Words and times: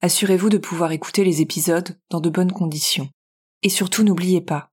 Assurez-vous 0.00 0.48
de 0.48 0.58
pouvoir 0.58 0.92
écouter 0.92 1.24
les 1.24 1.40
épisodes 1.40 1.98
dans 2.08 2.20
de 2.20 2.30
bonnes 2.30 2.52
conditions. 2.52 3.08
Et 3.64 3.68
surtout 3.68 4.04
n'oubliez 4.04 4.40
pas, 4.40 4.70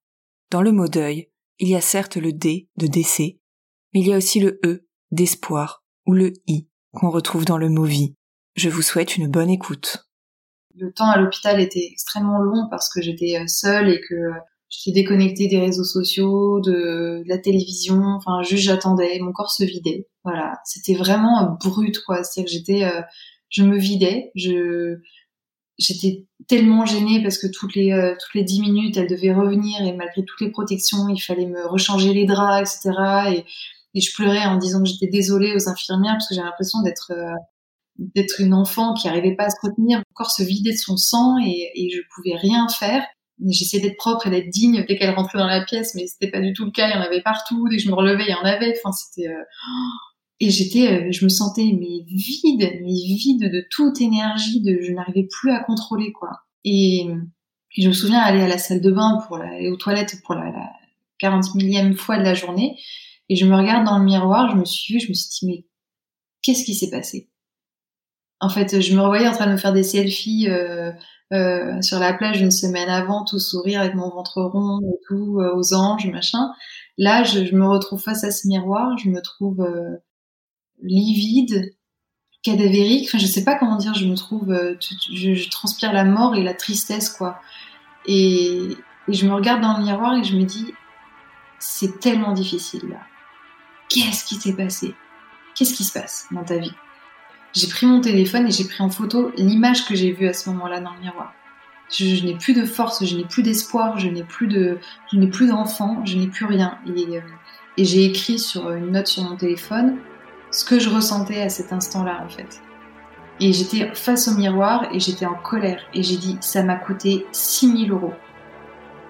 dans 0.52 0.62
le 0.62 0.72
mot 0.72 0.88
deuil, 0.88 1.32
il 1.58 1.68
y 1.68 1.76
a 1.76 1.82
certes 1.82 2.18
le 2.18 2.32
D 2.32 2.70
de 2.78 2.86
décès, 2.86 3.40
mais 3.94 4.02
il 4.02 4.08
y 4.08 4.14
a 4.14 4.18
aussi 4.18 4.40
le 4.40 4.60
E 4.64 4.86
d'espoir 5.12 5.84
ou 6.06 6.14
le 6.14 6.34
I 6.46 6.68
qu'on 6.94 7.10
retrouve 7.10 7.44
dans 7.44 7.58
le 7.58 7.70
mot 7.70 7.86
vie. 7.86 8.14
Je 8.56 8.70
vous 8.70 8.84
souhaite 8.84 9.18
une 9.18 9.28
bonne 9.28 9.50
écoute. 9.50 10.06
Le 10.76 10.94
temps 10.94 11.10
à 11.10 11.18
l'hôpital 11.18 11.60
était 11.60 11.88
extrêmement 11.92 12.40
long 12.40 12.68
parce 12.70 12.94
que 12.94 13.02
j'étais 13.02 13.38
euh, 13.38 13.48
seule 13.48 13.90
et 13.90 14.02
que 14.08 14.16
j'étais 14.70 15.02
déconnectée 15.02 15.48
des 15.48 15.60
réseaux 15.60 15.84
sociaux, 15.84 16.60
de, 16.60 17.24
la 17.26 17.40
télévision, 17.40 18.02
enfin 18.18 18.44
juste 18.44 18.64
j'attendais, 18.64 19.18
mon 19.20 19.32
corps 19.32 19.52
se 19.52 19.64
vidait. 19.64 20.08
Voilà, 20.24 20.60
c'était 20.66 20.96
vraiment 20.96 21.58
brut 21.60 22.00
quoi, 22.06 22.24
c'est-à-dire 22.24 22.46
que 22.46 22.52
j'étais 22.52 22.84
euh, 22.84 23.02
je 23.50 23.64
me 23.64 23.78
vidais, 23.78 24.32
je 24.36 25.00
j'étais 25.78 26.26
tellement 26.48 26.86
gênée 26.86 27.22
parce 27.22 27.38
que 27.38 27.48
toutes 27.48 27.76
les 27.76 27.92
euh, 27.92 28.14
toutes 28.14 28.34
les 28.34 28.44
dix 28.44 28.62
minutes 28.62 28.98
elle 28.98 29.10
devait 29.10 29.34
revenir 29.34 29.82
et 29.82 29.94
malgré 29.94 30.24
toutes 30.24 30.42
les 30.42 30.52
protections 30.52 31.10
il 31.10 31.20
fallait 31.20 31.48
me 31.48 31.68
rechanger 31.68 32.14
les 32.14 32.26
draps 32.26 32.86
etc 32.86 33.36
et, 33.38 33.46
je 34.02 34.14
pleurais 34.14 34.46
en 34.46 34.58
disant 34.58 34.84
que 34.84 34.90
j'étais 34.90 35.08
désolée 35.08 35.56
aux 35.56 35.70
infirmières 35.70 36.16
parce 36.16 36.28
que 36.28 36.36
j'avais 36.36 36.48
l'impression 36.48 36.82
d'être 36.82 37.12
euh, 37.12 37.32
d'être 37.98 38.42
une 38.42 38.54
enfant 38.54 38.94
qui 38.94 39.08
arrivait 39.08 39.36
pas 39.38 39.46
à 39.46 39.50
se 39.50 39.56
retenir. 39.64 40.02
Corps 40.14 40.32
se 40.32 40.44
vidait 40.44 40.74
de 40.74 40.78
son 40.78 40.98
sang 40.98 41.38
et, 41.40 41.72
et 41.76 41.90
je 41.90 42.02
pouvais 42.14 42.36
rien 42.36 42.68
faire. 42.68 43.06
J'essayais 43.48 43.82
d'être 43.82 43.96
propre 43.96 44.28
et 44.28 44.30
d'être 44.30 44.50
digne 44.50 44.84
dès 44.86 44.98
qu'elle 44.98 45.16
rentrait 45.16 45.38
dans 45.38 45.48
la 45.48 45.64
pièce 45.64 45.96
mais 45.96 46.08
c'était 46.08 46.30
pas 46.30 46.42
du 46.42 46.52
tout 46.52 46.66
le 46.66 46.72
cas. 46.72 46.90
Il 46.90 46.94
y 46.94 46.98
en 46.98 47.02
avait 47.02 47.22
partout. 47.22 47.70
Dès 47.70 47.78
que 47.78 47.84
je 47.84 47.90
me 47.90 47.96
relevais 47.96 48.26
il 48.28 48.32
y 48.32 48.34
en 48.34 48.44
avait. 48.44 48.76
Enfin 48.78 48.92
c'était 48.92 49.30
euh, 49.30 49.44
et 50.40 50.50
j'étais, 50.50 50.92
euh, 50.92 51.12
je 51.12 51.24
me 51.24 51.30
sentais 51.30 51.72
mais 51.80 52.04
vide, 52.08 52.70
mais 52.82 52.94
vide 52.94 53.52
de 53.52 53.66
toute 53.70 54.02
énergie, 54.02 54.62
de, 54.62 54.80
je 54.82 54.92
n'arrivais 54.92 55.28
plus 55.30 55.52
à 55.52 55.64
contrôler 55.64 56.12
quoi. 56.12 56.30
Et, 56.64 57.08
je 57.78 57.90
me 57.90 57.94
souviens 57.94 58.20
aller 58.20 58.42
à 58.42 58.48
la 58.48 58.58
salle 58.58 58.80
de 58.80 58.90
bain 58.90 59.20
pour 59.28 59.36
aller 59.36 59.70
aux 59.70 59.76
toilettes 59.76 60.22
pour 60.24 60.36
la, 60.36 60.46
la 60.46 60.70
40 61.20 61.56
millième 61.56 61.94
fois 61.96 62.18
de 62.18 62.24
la 62.24 62.34
journée, 62.34 62.80
et 63.28 63.36
je 63.36 63.46
me 63.46 63.56
regarde 63.56 63.86
dans 63.86 64.00
le 64.00 64.06
miroir, 64.06 64.50
je 64.52 64.56
me 64.56 64.64
suis 64.64 64.94
vue, 64.94 65.00
je 65.02 65.10
me 65.10 65.14
suis 65.14 65.30
dit 65.30 65.48
mais 65.48 65.66
qu'est-ce 66.42 66.64
qui 66.64 66.74
s'est 66.74 66.90
passé? 66.90 67.30
En 68.40 68.50
fait, 68.50 68.82
je 68.82 68.96
me 68.96 69.02
revoyais 69.02 69.28
en 69.28 69.34
train 69.34 69.48
de 69.48 69.54
me 69.54 69.58
faire 69.58 69.74
des 69.74 69.84
selfies 69.84 70.48
euh, 70.50 70.92
euh, 71.34 71.82
sur 71.82 72.00
la 72.00 72.14
plage 72.14 72.40
une 72.40 72.52
semaine 72.52 72.90
avant, 72.90 73.26
tout 73.26 73.40
sourire 73.40 73.82
avec 73.82 73.96
mon 73.96 74.10
ventre 74.10 74.44
rond 74.44 74.80
et 74.82 75.00
tout, 75.08 75.40
euh, 75.40 75.56
aux 75.56 75.74
anges, 75.74 76.06
machin. 76.08 76.52
Là, 76.98 77.24
je, 77.24 77.46
je, 77.46 77.56
me 77.56 77.68
retrouve 77.68 78.00
face 78.00 78.24
à 78.24 78.30
ce 78.30 78.48
miroir, 78.48 78.96
je 79.00 79.10
me 79.10 79.22
trouve 79.22 79.62
euh, 79.62 79.98
livide, 80.82 81.76
cadavérique. 82.46 83.08
Enfin, 83.08 83.18
je 83.18 83.26
sais 83.26 83.44
pas 83.44 83.56
comment 83.56 83.78
dire. 83.78 83.94
Je 83.94 84.06
me 84.06 84.16
trouve, 84.16 84.52
euh, 84.52 84.76
je, 84.80 85.50
transpire 85.50 85.92
la 85.92 86.06
mort 86.06 86.36
et 86.36 86.44
la 86.44 86.54
tristesse, 86.54 87.10
quoi. 87.10 87.40
Et, 88.06 88.70
je 89.08 89.28
me 89.28 89.34
regarde 89.34 89.62
dans 89.62 89.78
le 89.78 89.84
miroir 89.84 90.18
et 90.18 90.24
je 90.24 90.36
me 90.36 90.44
dis, 90.44 90.74
c'est 91.60 92.00
tellement 92.00 92.32
difficile 92.32 92.82
là. 92.90 93.02
Qu'est-ce 93.88 94.26
qui 94.26 94.36
s'est 94.36 94.56
passé? 94.56 94.96
Qu'est-ce 95.54 95.76
qui 95.76 95.84
se 95.84 95.94
passe 95.94 96.26
dans 96.32 96.44
ta 96.44 96.58
vie? 96.58 96.74
J'ai 97.54 97.68
pris 97.68 97.86
mon 97.86 98.02
téléphone 98.02 98.48
et 98.48 98.52
j'ai 98.52 98.64
pris 98.64 98.82
en 98.82 98.90
photo 98.90 99.32
l'image 99.38 99.86
que 99.86 99.94
j'ai 99.94 100.12
vue 100.12 100.28
à 100.28 100.34
ce 100.34 100.50
moment-là 100.50 100.82
dans 100.82 100.92
le 100.94 101.02
miroir. 101.02 101.34
Je, 101.92 102.26
n'ai 102.26 102.36
plus 102.36 102.54
de 102.54 102.66
force, 102.66 103.06
je 103.06 103.16
n'ai 103.16 103.26
plus 103.26 103.44
d'espoir, 103.44 104.00
je 104.00 104.08
n'ai 104.08 104.24
plus 104.24 104.48
de, 104.48 104.80
je 105.12 105.18
n'ai 105.18 105.28
plus 105.28 105.48
d'enfant, 105.48 106.04
je 106.04 106.18
n'ai 106.18 106.28
plus 106.28 106.46
rien. 106.46 106.80
Et, 106.88 107.18
euh, 107.18 107.22
et 107.78 107.86
j'ai 107.86 108.06
écrit 108.06 108.40
sur 108.40 108.72
une 108.72 108.92
note 108.92 109.06
sur 109.06 109.24
mon 109.24 109.36
téléphone 109.36 110.00
ce 110.52 110.66
que 110.66 110.80
je 110.80 110.90
ressentais 110.90 111.42
à 111.42 111.50
cet 111.50 111.74
instant-là 111.74 112.24
en 112.26 112.30
fait. 112.30 112.62
Et 113.40 113.52
j'étais 113.52 113.94
face 113.94 114.28
au 114.28 114.36
miroir 114.36 114.86
et 114.94 115.00
j'étais 115.00 115.26
en 115.26 115.36
colère 115.36 115.82
et 115.94 116.04
j'ai 116.04 116.18
dit 116.18 116.38
ça 116.40 116.64
m'a 116.64 116.76
coûté 116.76 117.26
6000 117.32 117.92
euros. 117.92 118.14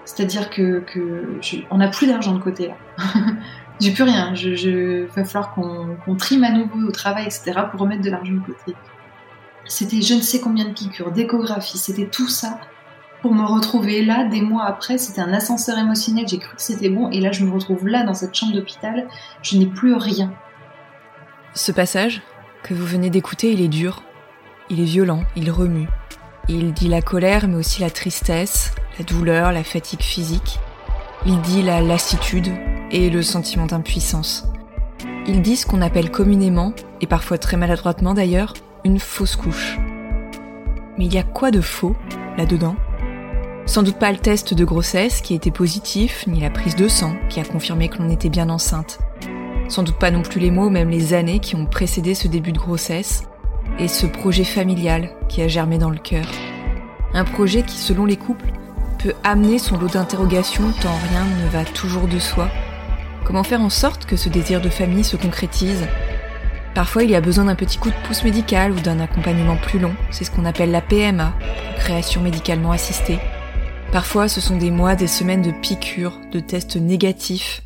C'est-à-dire 0.04 0.50
que, 0.50 0.84
on 1.70 1.78
n'a 1.78 1.88
plus 1.88 2.06
d'argent 2.06 2.32
de 2.32 2.40
côté 2.40 2.68
là. 2.68 2.74
j'ai 3.80 3.92
plus 3.92 4.04
rien. 4.04 4.34
Je, 4.34 5.06
va 5.06 5.24
falloir 5.24 5.54
qu'on 5.54 5.96
qu 6.04 6.16
trime 6.16 6.44
à 6.44 6.50
nouveau 6.50 6.88
au 6.88 6.92
travail, 6.92 7.24
etc. 7.24 7.52
pour 7.70 7.80
remettre 7.80 8.02
de 8.02 8.10
l'argent 8.10 8.32
de 8.32 8.40
côté. 8.40 8.74
C'était 9.64 10.00
je 10.00 10.14
ne 10.14 10.20
sais 10.20 10.40
combien 10.40 10.64
de 10.64 10.72
piqûres, 10.72 11.10
d'échographie, 11.10 11.78
c'était 11.78 12.06
tout 12.06 12.28
ça 12.28 12.60
pour 13.20 13.34
me 13.34 13.44
retrouver 13.44 14.04
là 14.04 14.24
des 14.24 14.40
mois 14.40 14.64
après. 14.64 14.98
C'était 14.98 15.20
un 15.20 15.32
ascenseur 15.32 15.76
émotionnel, 15.78 16.26
j'ai 16.28 16.38
cru 16.38 16.54
que 16.54 16.62
c'était 16.62 16.88
bon 16.88 17.10
et 17.10 17.20
là 17.20 17.32
je 17.32 17.44
me 17.44 17.52
retrouve 17.52 17.86
là 17.86 18.04
dans 18.04 18.14
cette 18.14 18.34
chambre 18.34 18.54
d'hôpital. 18.54 19.08
Je 19.42 19.58
n'ai 19.58 19.66
plus 19.66 19.94
rien. 19.94 20.32
Ce 21.56 21.72
passage 21.72 22.20
que 22.62 22.74
vous 22.74 22.84
venez 22.84 23.08
d'écouter, 23.08 23.50
il 23.50 23.62
est 23.62 23.68
dur, 23.68 24.02
il 24.68 24.78
est 24.78 24.84
violent, 24.84 25.22
il 25.36 25.50
remue. 25.50 25.88
Il 26.50 26.74
dit 26.74 26.86
la 26.86 27.00
colère, 27.00 27.48
mais 27.48 27.56
aussi 27.56 27.80
la 27.80 27.88
tristesse, 27.88 28.74
la 28.98 29.06
douleur, 29.06 29.52
la 29.52 29.64
fatigue 29.64 30.02
physique. 30.02 30.58
Il 31.24 31.40
dit 31.40 31.62
la 31.62 31.80
lassitude 31.80 32.52
et 32.90 33.08
le 33.08 33.22
sentiment 33.22 33.64
d'impuissance. 33.64 34.44
Il 35.26 35.40
dit 35.40 35.56
ce 35.56 35.64
qu'on 35.64 35.80
appelle 35.80 36.10
communément, 36.10 36.74
et 37.00 37.06
parfois 37.06 37.38
très 37.38 37.56
maladroitement 37.56 38.12
d'ailleurs, 38.12 38.52
une 38.84 39.00
fausse 39.00 39.36
couche. 39.36 39.78
Mais 40.98 41.06
il 41.06 41.14
y 41.14 41.18
a 41.18 41.22
quoi 41.22 41.50
de 41.50 41.62
faux 41.62 41.96
là-dedans? 42.36 42.76
Sans 43.64 43.82
doute 43.82 43.98
pas 43.98 44.12
le 44.12 44.18
test 44.18 44.52
de 44.52 44.64
grossesse 44.66 45.22
qui 45.22 45.34
était 45.34 45.50
positif, 45.50 46.26
ni 46.26 46.38
la 46.38 46.50
prise 46.50 46.76
de 46.76 46.86
sang 46.86 47.16
qui 47.30 47.40
a 47.40 47.44
confirmé 47.44 47.88
que 47.88 47.96
l'on 47.96 48.10
était 48.10 48.28
bien 48.28 48.50
enceinte. 48.50 48.98
Sans 49.68 49.82
doute 49.82 49.98
pas 49.98 50.10
non 50.10 50.22
plus 50.22 50.40
les 50.40 50.50
mots, 50.50 50.70
même 50.70 50.90
les 50.90 51.12
années 51.12 51.40
qui 51.40 51.56
ont 51.56 51.66
précédé 51.66 52.14
ce 52.14 52.28
début 52.28 52.52
de 52.52 52.58
grossesse 52.58 53.24
et 53.78 53.88
ce 53.88 54.06
projet 54.06 54.44
familial 54.44 55.10
qui 55.28 55.42
a 55.42 55.48
germé 55.48 55.78
dans 55.78 55.90
le 55.90 55.98
cœur. 55.98 56.26
Un 57.14 57.24
projet 57.24 57.62
qui, 57.62 57.76
selon 57.76 58.04
les 58.04 58.16
couples, 58.16 58.52
peut 58.98 59.14
amener 59.24 59.58
son 59.58 59.76
lot 59.78 59.88
d'interrogations 59.88 60.72
tant 60.80 60.96
rien 61.10 61.24
ne 61.24 61.48
va 61.50 61.64
toujours 61.64 62.06
de 62.06 62.18
soi. 62.18 62.48
Comment 63.24 63.42
faire 63.42 63.60
en 63.60 63.70
sorte 63.70 64.06
que 64.06 64.16
ce 64.16 64.28
désir 64.28 64.60
de 64.60 64.68
famille 64.68 65.04
se 65.04 65.16
concrétise? 65.16 65.86
Parfois, 66.74 67.02
il 67.02 67.10
y 67.10 67.16
a 67.16 67.20
besoin 67.20 67.46
d'un 67.46 67.54
petit 67.54 67.78
coup 67.78 67.90
de 67.90 68.06
pouce 68.06 68.22
médical 68.22 68.70
ou 68.70 68.80
d'un 68.80 69.00
accompagnement 69.00 69.56
plus 69.56 69.78
long. 69.78 69.94
C'est 70.10 70.24
ce 70.24 70.30
qu'on 70.30 70.44
appelle 70.44 70.70
la 70.70 70.82
PMA, 70.82 71.34
création 71.78 72.20
médicalement 72.20 72.70
assistée. 72.70 73.18
Parfois, 73.90 74.28
ce 74.28 74.40
sont 74.40 74.56
des 74.56 74.70
mois, 74.70 74.94
des 74.94 75.06
semaines 75.06 75.42
de 75.42 75.50
piqûres, 75.50 76.20
de 76.32 76.38
tests 76.38 76.76
négatifs, 76.76 77.62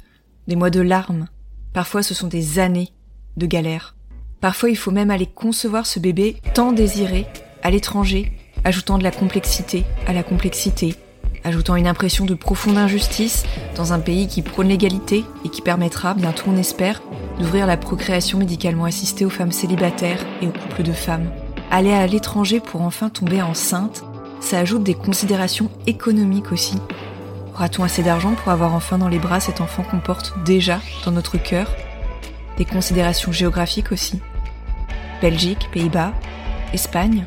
des 0.48 0.56
mois 0.56 0.70
de 0.70 0.80
larmes, 0.80 1.26
Parfois 1.72 2.02
ce 2.02 2.14
sont 2.14 2.26
des 2.26 2.58
années 2.58 2.90
de 3.36 3.46
galère. 3.46 3.94
Parfois 4.40 4.70
il 4.70 4.76
faut 4.76 4.90
même 4.90 5.10
aller 5.10 5.26
concevoir 5.26 5.86
ce 5.86 6.00
bébé 6.00 6.36
tant 6.54 6.72
désiré 6.72 7.26
à 7.62 7.70
l'étranger, 7.70 8.32
ajoutant 8.64 8.98
de 8.98 9.04
la 9.04 9.10
complexité 9.10 9.84
à 10.06 10.12
la 10.12 10.22
complexité, 10.22 10.96
ajoutant 11.44 11.76
une 11.76 11.86
impression 11.86 12.24
de 12.24 12.34
profonde 12.34 12.78
injustice 12.78 13.44
dans 13.76 13.92
un 13.92 14.00
pays 14.00 14.26
qui 14.26 14.42
prône 14.42 14.68
l'égalité 14.68 15.24
et 15.44 15.48
qui 15.48 15.62
permettra, 15.62 16.14
bientôt 16.14 16.44
on 16.48 16.56
espère, 16.56 17.02
d'ouvrir 17.38 17.66
la 17.66 17.76
procréation 17.76 18.38
médicalement 18.38 18.84
assistée 18.84 19.24
aux 19.24 19.30
femmes 19.30 19.52
célibataires 19.52 20.24
et 20.42 20.48
aux 20.48 20.52
couples 20.52 20.82
de 20.82 20.92
femmes. 20.92 21.30
Aller 21.70 21.92
à 21.92 22.06
l'étranger 22.06 22.60
pour 22.60 22.82
enfin 22.82 23.10
tomber 23.10 23.42
enceinte, 23.42 24.02
ça 24.40 24.58
ajoute 24.58 24.82
des 24.82 24.94
considérations 24.94 25.70
économiques 25.86 26.50
aussi, 26.50 26.78
Aura-t-on 27.60 27.84
assez 27.84 28.02
d'argent 28.02 28.32
pour 28.32 28.50
avoir 28.50 28.72
enfin 28.72 28.96
dans 28.96 29.08
les 29.08 29.18
bras 29.18 29.38
cet 29.38 29.60
enfant 29.60 29.82
qu'on 29.82 29.98
porte 29.98 30.32
déjà 30.46 30.80
dans 31.04 31.10
notre 31.10 31.36
cœur? 31.36 31.70
Des 32.56 32.64
considérations 32.64 33.32
géographiques 33.32 33.92
aussi. 33.92 34.18
Belgique, 35.20 35.68
Pays-Bas, 35.70 36.14
Espagne. 36.72 37.26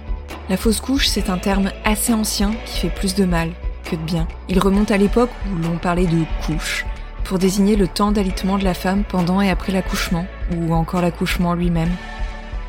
La 0.50 0.58
fausse 0.58 0.82
couche, 0.82 1.06
c'est 1.06 1.30
un 1.30 1.38
terme 1.38 1.70
assez 1.86 2.16
ancien 2.16 2.52
qui 2.66 2.80
fait 2.80 2.90
plus 2.90 3.14
de 3.14 3.26
mal 3.26 3.52
que 3.84 3.96
de 3.96 4.02
bien. 4.02 4.28
Il 4.50 4.58
remonte 4.58 4.90
à 4.90 4.98
l'époque 4.98 5.30
où 5.52 5.62
l'on 5.62 5.78
parlait 5.78 6.08
de 6.08 6.24
couche, 6.48 6.84
pour 7.26 7.38
désigner 7.38 7.76
le 7.76 7.88
temps 7.88 8.12
d'alitement 8.12 8.58
de 8.58 8.64
la 8.64 8.74
femme 8.74 9.04
pendant 9.04 9.40
et 9.40 9.52
après 9.52 9.72
l'accouchement, 9.72 10.26
ou 10.58 10.74
encore 10.74 11.04
l'accouchement 11.04 11.54
lui-même. 11.54 11.92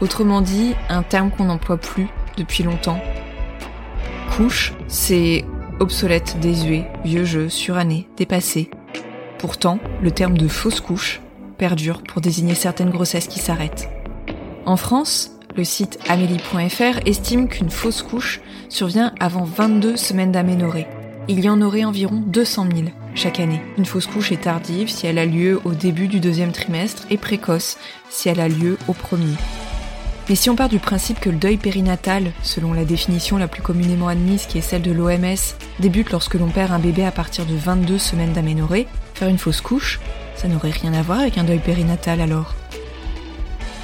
Autrement 0.03 0.43
dit, 0.43 0.75
un 0.91 1.03
terme 1.03 1.31
qu'on 1.31 1.47
n'emploie 1.47 1.79
plus 1.79 2.09
depuis 2.37 2.63
longtemps. 2.63 3.01
Couche, 4.37 4.75
c'est 4.87 5.47
obsolète, 5.81 6.38
désuet, 6.41 6.87
vieux 7.05 7.25
jeu, 7.25 7.49
suranné, 7.49 8.09
dépassé. 8.17 8.71
Pourtant, 9.38 9.79
le 10.03 10.11
terme 10.11 10.38
de 10.38 10.49
fausse 10.49 10.81
couche 10.81 11.21
perdure 11.59 12.03
pour 12.03 12.21
désigner 12.21 12.55
certaines 12.55 12.91
grossesses 12.91 13.29
qui 13.29 13.38
s'arrêtent. 13.38 13.88
En 14.67 14.76
France, 14.76 15.32
le 15.56 15.65
site 15.65 15.99
amélie.fr 16.09 17.06
estime 17.06 17.49
qu'une 17.49 17.71
fausse 17.71 18.03
couche 18.03 18.41
survient 18.69 19.12
avant 19.21 19.44
22 19.44 19.97
semaines 19.97 20.32
d'aménorrhée. 20.32 20.87
Il 21.29 21.41
y 21.41 21.49
en 21.49 21.62
aurait 21.62 21.85
environ 21.85 22.23
200 22.27 22.67
000 22.75 22.88
chaque 23.15 23.41
année. 23.41 23.62
Une 23.79 23.87
fausse 23.87 24.06
couche 24.06 24.32
est 24.32 24.43
tardive 24.43 24.91
si 24.91 25.06
elle 25.06 25.19
a 25.19 25.27
lieu 25.27 25.61
au 25.65 25.73
début 25.73 26.09
du 26.09 26.20
deuxième 26.20 26.53
trimestre 26.53 27.06
et 27.11 27.17
précoce 27.17 27.79
si 28.11 28.29
elle 28.29 28.41
a 28.41 28.49
lieu 28.49 28.77
au 28.88 28.93
premier. 28.93 29.35
Mais 30.29 30.37
si 30.37 30.49
on 30.49 30.56
part 30.56 30.71
du 30.71 30.79
principe 30.79 31.21
que 31.21 31.29
le 31.29 31.37
deuil 31.37 31.59
périnatal, 31.59 32.32
selon 32.43 32.73
la 32.73 32.87
définition 32.87 33.37
la 33.37 33.47
plus 33.47 33.61
communément 33.61 34.09
admise 34.09 34.47
qui 34.47 34.56
est 34.56 34.62
celle 34.62 34.81
de 34.81 34.91
l'OMS, 34.91 35.37
débute 35.81 36.11
lorsque 36.11 36.35
l'on 36.35 36.49
perd 36.49 36.73
un 36.73 36.79
bébé 36.79 37.05
à 37.05 37.11
partir 37.11 37.44
de 37.44 37.55
22 37.55 37.99
semaines 37.99 38.32
d'aménorrhée, 38.32 38.87
faire 39.12 39.29
une 39.29 39.37
fausse 39.37 39.61
couche, 39.61 40.00
ça 40.35 40.49
n'aurait 40.49 40.71
rien 40.71 40.94
à 40.94 41.03
voir 41.03 41.21
avec 41.21 41.37
un 41.37 41.44
deuil 41.44 41.59
périnatal 41.59 42.23
alors. 42.23 42.55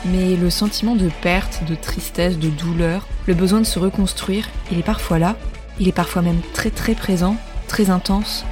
Mais 0.06 0.34
le 0.34 0.48
sentiment 0.48 0.96
de 0.96 1.10
perte, 1.20 1.62
de 1.68 1.74
tristesse, 1.74 2.38
de 2.38 2.48
douleur, 2.48 3.06
le 3.26 3.34
besoin 3.34 3.60
de 3.60 3.66
se 3.66 3.78
reconstruire, 3.78 4.48
il 4.72 4.78
est 4.78 4.82
parfois 4.82 5.18
là, 5.18 5.36
il 5.78 5.88
est 5.88 5.92
parfois 5.92 6.22
même 6.22 6.40
très 6.54 6.70
très 6.70 6.94
présent, 6.94 7.36
très 7.68 7.90
intense. 7.90 8.46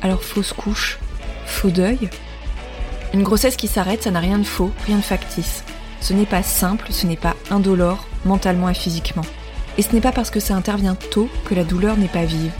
Alors 0.00 0.22
fausse 0.22 0.54
couche, 0.54 0.98
faux 1.44 1.70
deuil? 1.70 2.08
Une 3.12 3.24
grossesse 3.24 3.56
qui 3.56 3.68
s'arrête, 3.68 4.04
ça 4.04 4.10
n'a 4.10 4.20
rien 4.20 4.38
de 4.38 4.44
faux, 4.44 4.70
rien 4.86 4.96
de 4.96 5.02
factice. 5.02 5.64
Ce 6.00 6.12
n'est 6.12 6.26
pas 6.26 6.42
simple, 6.42 6.86
ce 6.90 7.06
n'est 7.06 7.16
pas 7.16 7.36
indolore, 7.50 8.06
mentalement 8.24 8.68
et 8.68 8.74
physiquement. 8.74 9.24
Et 9.78 9.82
ce 9.82 9.92
n'est 9.92 10.00
pas 10.00 10.12
parce 10.12 10.30
que 10.30 10.40
ça 10.40 10.54
intervient 10.54 10.94
tôt 10.94 11.28
que 11.44 11.54
la 11.54 11.64
douleur 11.64 11.96
n'est 11.96 12.08
pas 12.08 12.24
vive. 12.24 12.52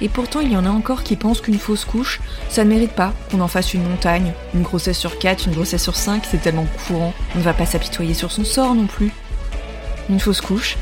Et 0.00 0.08
pourtant, 0.08 0.40
il 0.40 0.52
y 0.52 0.56
en 0.56 0.66
a 0.66 0.70
encore 0.70 1.02
qui 1.02 1.16
pensent 1.16 1.40
qu'une 1.40 1.58
fausse 1.58 1.84
couche, 1.86 2.20
ça 2.50 2.64
ne 2.64 2.70
mérite 2.70 2.92
pas 2.92 3.14
qu'on 3.30 3.40
en 3.40 3.48
fasse 3.48 3.72
une 3.72 3.88
montagne. 3.88 4.32
Une 4.54 4.62
grossesse 4.62 4.98
sur 4.98 5.18
4, 5.18 5.46
une 5.46 5.54
grossesse 5.54 5.82
sur 5.82 5.96
5, 5.96 6.24
c'est 6.30 6.42
tellement 6.42 6.66
courant. 6.86 7.14
On 7.34 7.38
ne 7.38 7.44
va 7.44 7.54
pas 7.54 7.64
s'apitoyer 7.64 8.12
sur 8.12 8.30
son 8.30 8.44
sort 8.44 8.74
non 8.74 8.86
plus. 8.86 9.10
Une 10.10 10.20
fausse 10.20 10.42
couche, 10.42 10.76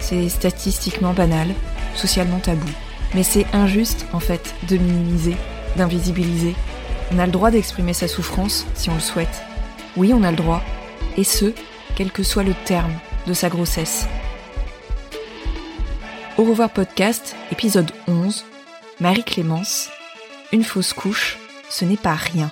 c'est 0.00 0.28
statistiquement 0.28 1.12
banal, 1.12 1.48
socialement 1.94 2.38
tabou. 2.38 2.68
Mais 3.14 3.22
c'est 3.22 3.46
injuste, 3.52 4.06
en 4.12 4.20
fait, 4.20 4.54
de 4.68 4.76
minimiser, 4.76 5.36
d'invisibiliser. 5.76 6.56
On 7.14 7.20
a 7.20 7.26
le 7.26 7.32
droit 7.32 7.52
d'exprimer 7.52 7.92
sa 7.92 8.08
souffrance 8.08 8.66
si 8.74 8.90
on 8.90 8.94
le 8.94 9.00
souhaite. 9.00 9.42
Oui, 9.96 10.12
on 10.12 10.24
a 10.24 10.32
le 10.32 10.36
droit. 10.36 10.62
Et 11.18 11.24
ce, 11.24 11.54
quel 11.96 12.12
que 12.12 12.22
soit 12.22 12.42
le 12.42 12.54
terme 12.66 12.92
de 13.26 13.32
sa 13.32 13.48
grossesse. 13.48 14.06
Au 16.36 16.44
revoir 16.44 16.70
podcast, 16.70 17.34
épisode 17.50 17.90
11, 18.06 18.44
Marie-Clémence, 19.00 19.88
une 20.52 20.62
fausse 20.62 20.92
couche, 20.92 21.38
ce 21.70 21.86
n'est 21.86 21.96
pas 21.96 22.14
rien. 22.14 22.50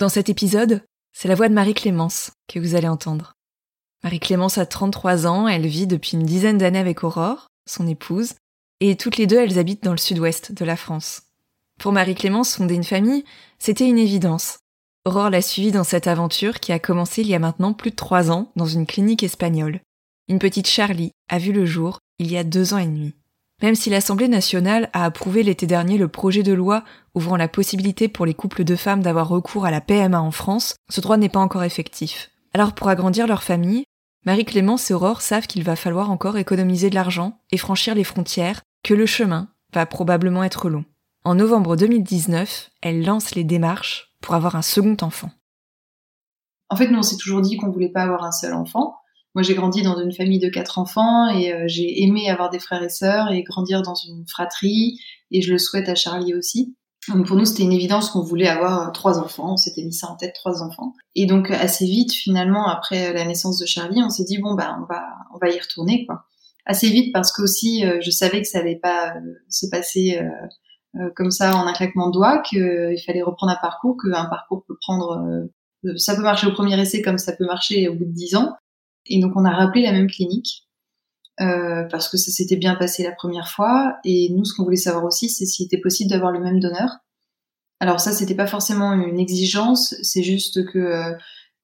Dans 0.00 0.08
cet 0.08 0.28
épisode, 0.28 0.82
c'est 1.12 1.28
la 1.28 1.36
voix 1.36 1.48
de 1.48 1.54
Marie-Clémence 1.54 2.32
que 2.48 2.58
vous 2.58 2.74
allez 2.74 2.88
entendre. 2.88 3.34
Marie-Clémence 4.02 4.58
a 4.58 4.66
33 4.66 5.28
ans, 5.28 5.46
elle 5.46 5.68
vit 5.68 5.86
depuis 5.86 6.16
une 6.16 6.26
dizaine 6.26 6.58
d'années 6.58 6.80
avec 6.80 7.04
Aurore, 7.04 7.46
son 7.64 7.86
épouse, 7.86 8.34
et 8.80 8.96
toutes 8.96 9.18
les 9.18 9.28
deux 9.28 9.38
elles 9.38 9.60
habitent 9.60 9.84
dans 9.84 9.92
le 9.92 9.98
sud-ouest 9.98 10.50
de 10.50 10.64
la 10.64 10.76
France. 10.76 11.22
Pour 11.78 11.92
Marie-Clémence, 11.92 12.56
fonder 12.56 12.74
une 12.74 12.82
famille, 12.82 13.24
c'était 13.60 13.88
une 13.88 13.98
évidence. 13.98 14.58
Aurore 15.06 15.30
l'a 15.30 15.40
suivie 15.40 15.70
dans 15.70 15.84
cette 15.84 16.08
aventure 16.08 16.58
qui 16.58 16.72
a 16.72 16.80
commencé 16.80 17.22
il 17.22 17.28
y 17.28 17.34
a 17.36 17.38
maintenant 17.38 17.72
plus 17.72 17.92
de 17.92 17.96
trois 17.96 18.32
ans 18.32 18.50
dans 18.56 18.66
une 18.66 18.86
clinique 18.86 19.22
espagnole. 19.22 19.80
Une 20.26 20.40
petite 20.40 20.66
Charlie 20.66 21.12
a 21.28 21.38
vu 21.38 21.52
le 21.52 21.64
jour 21.64 22.00
il 22.18 22.28
y 22.28 22.36
a 22.36 22.42
deux 22.42 22.74
ans 22.74 22.78
et 22.78 22.86
demi. 22.86 23.14
Même 23.62 23.76
si 23.76 23.88
l'Assemblée 23.88 24.26
nationale 24.26 24.90
a 24.92 25.04
approuvé 25.04 25.44
l'été 25.44 25.68
dernier 25.68 25.96
le 25.96 26.08
projet 26.08 26.42
de 26.42 26.52
loi 26.52 26.82
ouvrant 27.14 27.36
la 27.36 27.46
possibilité 27.46 28.08
pour 28.08 28.26
les 28.26 28.34
couples 28.34 28.64
de 28.64 28.74
femmes 28.74 29.00
d'avoir 29.00 29.28
recours 29.28 29.64
à 29.64 29.70
la 29.70 29.80
PMA 29.80 30.20
en 30.20 30.32
France, 30.32 30.74
ce 30.90 31.00
droit 31.00 31.16
n'est 31.16 31.28
pas 31.28 31.38
encore 31.38 31.62
effectif. 31.62 32.32
Alors 32.52 32.74
pour 32.74 32.88
agrandir 32.88 33.28
leur 33.28 33.44
famille, 33.44 33.84
Marie-Clémence 34.24 34.90
et 34.90 34.94
Aurore 34.94 35.22
savent 35.22 35.46
qu'il 35.46 35.62
va 35.62 35.76
falloir 35.76 36.10
encore 36.10 36.36
économiser 36.36 36.90
de 36.90 36.96
l'argent 36.96 37.38
et 37.52 37.58
franchir 37.58 37.94
les 37.94 38.02
frontières, 38.02 38.62
que 38.82 38.92
le 38.92 39.06
chemin 39.06 39.50
va 39.72 39.86
probablement 39.86 40.42
être 40.42 40.68
long. 40.68 40.84
En 41.22 41.36
novembre 41.36 41.76
2019, 41.76 42.70
elles 42.82 43.04
lancent 43.04 43.36
les 43.36 43.44
démarches 43.44 44.15
pour 44.26 44.34
avoir 44.34 44.56
un 44.56 44.62
second 44.62 44.96
enfant. 45.02 45.30
En 46.68 46.74
fait, 46.74 46.88
nous, 46.88 46.98
on 46.98 47.02
s'est 47.02 47.16
toujours 47.16 47.42
dit 47.42 47.56
qu'on 47.56 47.70
voulait 47.70 47.92
pas 47.92 48.02
avoir 48.02 48.24
un 48.24 48.32
seul 48.32 48.54
enfant. 48.54 48.96
Moi, 49.36 49.44
j'ai 49.44 49.54
grandi 49.54 49.82
dans 49.82 50.00
une 50.00 50.12
famille 50.12 50.40
de 50.40 50.48
quatre 50.48 50.80
enfants 50.80 51.28
et 51.28 51.52
euh, 51.52 51.62
j'ai 51.68 52.02
aimé 52.02 52.28
avoir 52.28 52.50
des 52.50 52.58
frères 52.58 52.82
et 52.82 52.88
sœurs 52.88 53.30
et 53.30 53.44
grandir 53.44 53.82
dans 53.82 53.94
une 53.94 54.26
fratrie. 54.26 54.98
Et 55.30 55.42
je 55.42 55.52
le 55.52 55.58
souhaite 55.58 55.88
à 55.88 55.94
Charlie 55.94 56.34
aussi. 56.34 56.74
Donc 57.06 57.28
pour 57.28 57.36
nous, 57.36 57.44
c'était 57.44 57.62
une 57.62 57.72
évidence 57.72 58.10
qu'on 58.10 58.22
voulait 58.22 58.48
avoir 58.48 58.90
trois 58.90 59.20
enfants. 59.20 59.52
On 59.52 59.56
s'était 59.56 59.84
mis 59.84 59.92
ça 59.92 60.08
en 60.08 60.16
tête, 60.16 60.34
trois 60.34 60.60
enfants. 60.60 60.94
Et 61.14 61.26
donc 61.26 61.52
assez 61.52 61.86
vite, 61.86 62.12
finalement, 62.12 62.66
après 62.66 63.12
la 63.12 63.24
naissance 63.26 63.58
de 63.60 63.66
Charlie, 63.66 64.02
on 64.02 64.10
s'est 64.10 64.24
dit 64.24 64.38
bon 64.38 64.54
bah 64.54 64.76
on 64.80 64.92
va 64.92 65.04
on 65.32 65.38
va 65.38 65.50
y 65.54 65.60
retourner 65.60 66.04
quoi. 66.04 66.24
Assez 66.64 66.88
vite 66.88 67.12
parce 67.12 67.30
que 67.30 67.42
aussi 67.42 67.86
euh, 67.86 68.00
je 68.00 68.10
savais 68.10 68.42
que 68.42 68.48
ça 68.48 68.58
allait 68.58 68.80
pas 68.82 69.14
euh, 69.14 69.20
se 69.48 69.66
passer 69.70 70.18
comme 71.14 71.30
ça 71.30 71.56
en 71.56 71.66
un 71.66 71.72
claquement 71.72 72.08
de 72.08 72.12
doigts, 72.12 72.40
qu'il 72.40 72.98
fallait 73.04 73.22
reprendre 73.22 73.52
un 73.52 73.60
parcours, 73.60 73.96
qu'un 74.02 74.26
parcours 74.26 74.64
peut 74.66 74.76
prendre, 74.80 75.48
ça 75.96 76.16
peut 76.16 76.22
marcher 76.22 76.46
au 76.46 76.52
premier 76.52 76.80
essai 76.80 77.02
comme 77.02 77.18
ça 77.18 77.32
peut 77.32 77.46
marcher 77.46 77.88
au 77.88 77.94
bout 77.94 78.04
de 78.04 78.12
dix 78.12 78.34
ans. 78.34 78.56
Et 79.06 79.20
donc 79.20 79.32
on 79.36 79.44
a 79.44 79.50
rappelé 79.50 79.82
la 79.82 79.92
même 79.92 80.08
clinique 80.08 80.66
euh, 81.40 81.84
parce 81.90 82.08
que 82.08 82.16
ça 82.16 82.30
s'était 82.30 82.56
bien 82.56 82.74
passé 82.74 83.02
la 83.02 83.12
première 83.12 83.48
fois. 83.48 83.98
Et 84.04 84.30
nous, 84.30 84.44
ce 84.44 84.54
qu'on 84.54 84.64
voulait 84.64 84.76
savoir 84.76 85.04
aussi, 85.04 85.28
c'est 85.28 85.46
s'il 85.46 85.66
était 85.66 85.80
possible 85.80 86.10
d'avoir 86.10 86.32
le 86.32 86.40
même 86.40 86.60
donneur. 86.60 86.98
Alors 87.80 88.00
ça, 88.00 88.12
c'était 88.12 88.34
pas 88.34 88.46
forcément 88.46 88.92
une 88.94 89.18
exigence, 89.18 89.94
c'est 90.02 90.22
juste 90.22 90.64
que 90.66 90.78
euh, 90.78 91.12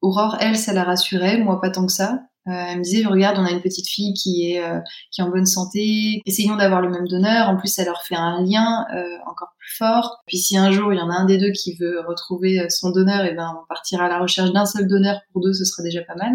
Aurore, 0.02 0.36
elle, 0.40 0.58
ça 0.58 0.74
la 0.74 0.84
rassurait, 0.84 1.38
moi 1.38 1.60
pas 1.60 1.70
tant 1.70 1.86
que 1.86 1.92
ça. 1.92 2.20
Euh, 2.48 2.50
elle 2.50 2.78
me 2.78 2.82
disait, 2.82 3.04
regarde, 3.06 3.38
on 3.38 3.44
a 3.44 3.50
une 3.50 3.62
petite 3.62 3.88
fille 3.88 4.14
qui 4.14 4.50
est 4.50 4.64
euh, 4.64 4.80
qui 5.12 5.20
est 5.20 5.24
en 5.24 5.30
bonne 5.30 5.46
santé, 5.46 6.22
essayons 6.26 6.56
d'avoir 6.56 6.80
le 6.80 6.90
même 6.90 7.06
donneur. 7.06 7.48
En 7.48 7.56
plus, 7.56 7.68
ça 7.68 7.84
leur 7.84 8.02
fait 8.02 8.16
un 8.16 8.42
lien 8.42 8.84
euh, 8.94 9.16
encore 9.26 9.54
plus 9.58 9.76
fort. 9.76 10.22
Puis 10.26 10.38
si 10.38 10.56
un 10.56 10.72
jour 10.72 10.92
il 10.92 10.98
y 10.98 11.02
en 11.02 11.10
a 11.10 11.14
un 11.14 11.24
des 11.24 11.38
deux 11.38 11.52
qui 11.52 11.76
veut 11.76 12.00
retrouver 12.06 12.68
son 12.68 12.90
donneur, 12.90 13.24
et 13.24 13.30
eh 13.32 13.34
ben 13.36 13.56
on 13.62 13.66
partira 13.68 14.06
à 14.06 14.08
la 14.08 14.18
recherche 14.18 14.52
d'un 14.52 14.66
seul 14.66 14.88
donneur 14.88 15.20
pour 15.32 15.42
deux, 15.42 15.52
ce 15.52 15.64
sera 15.64 15.82
déjà 15.82 16.02
pas 16.02 16.16
mal. 16.16 16.32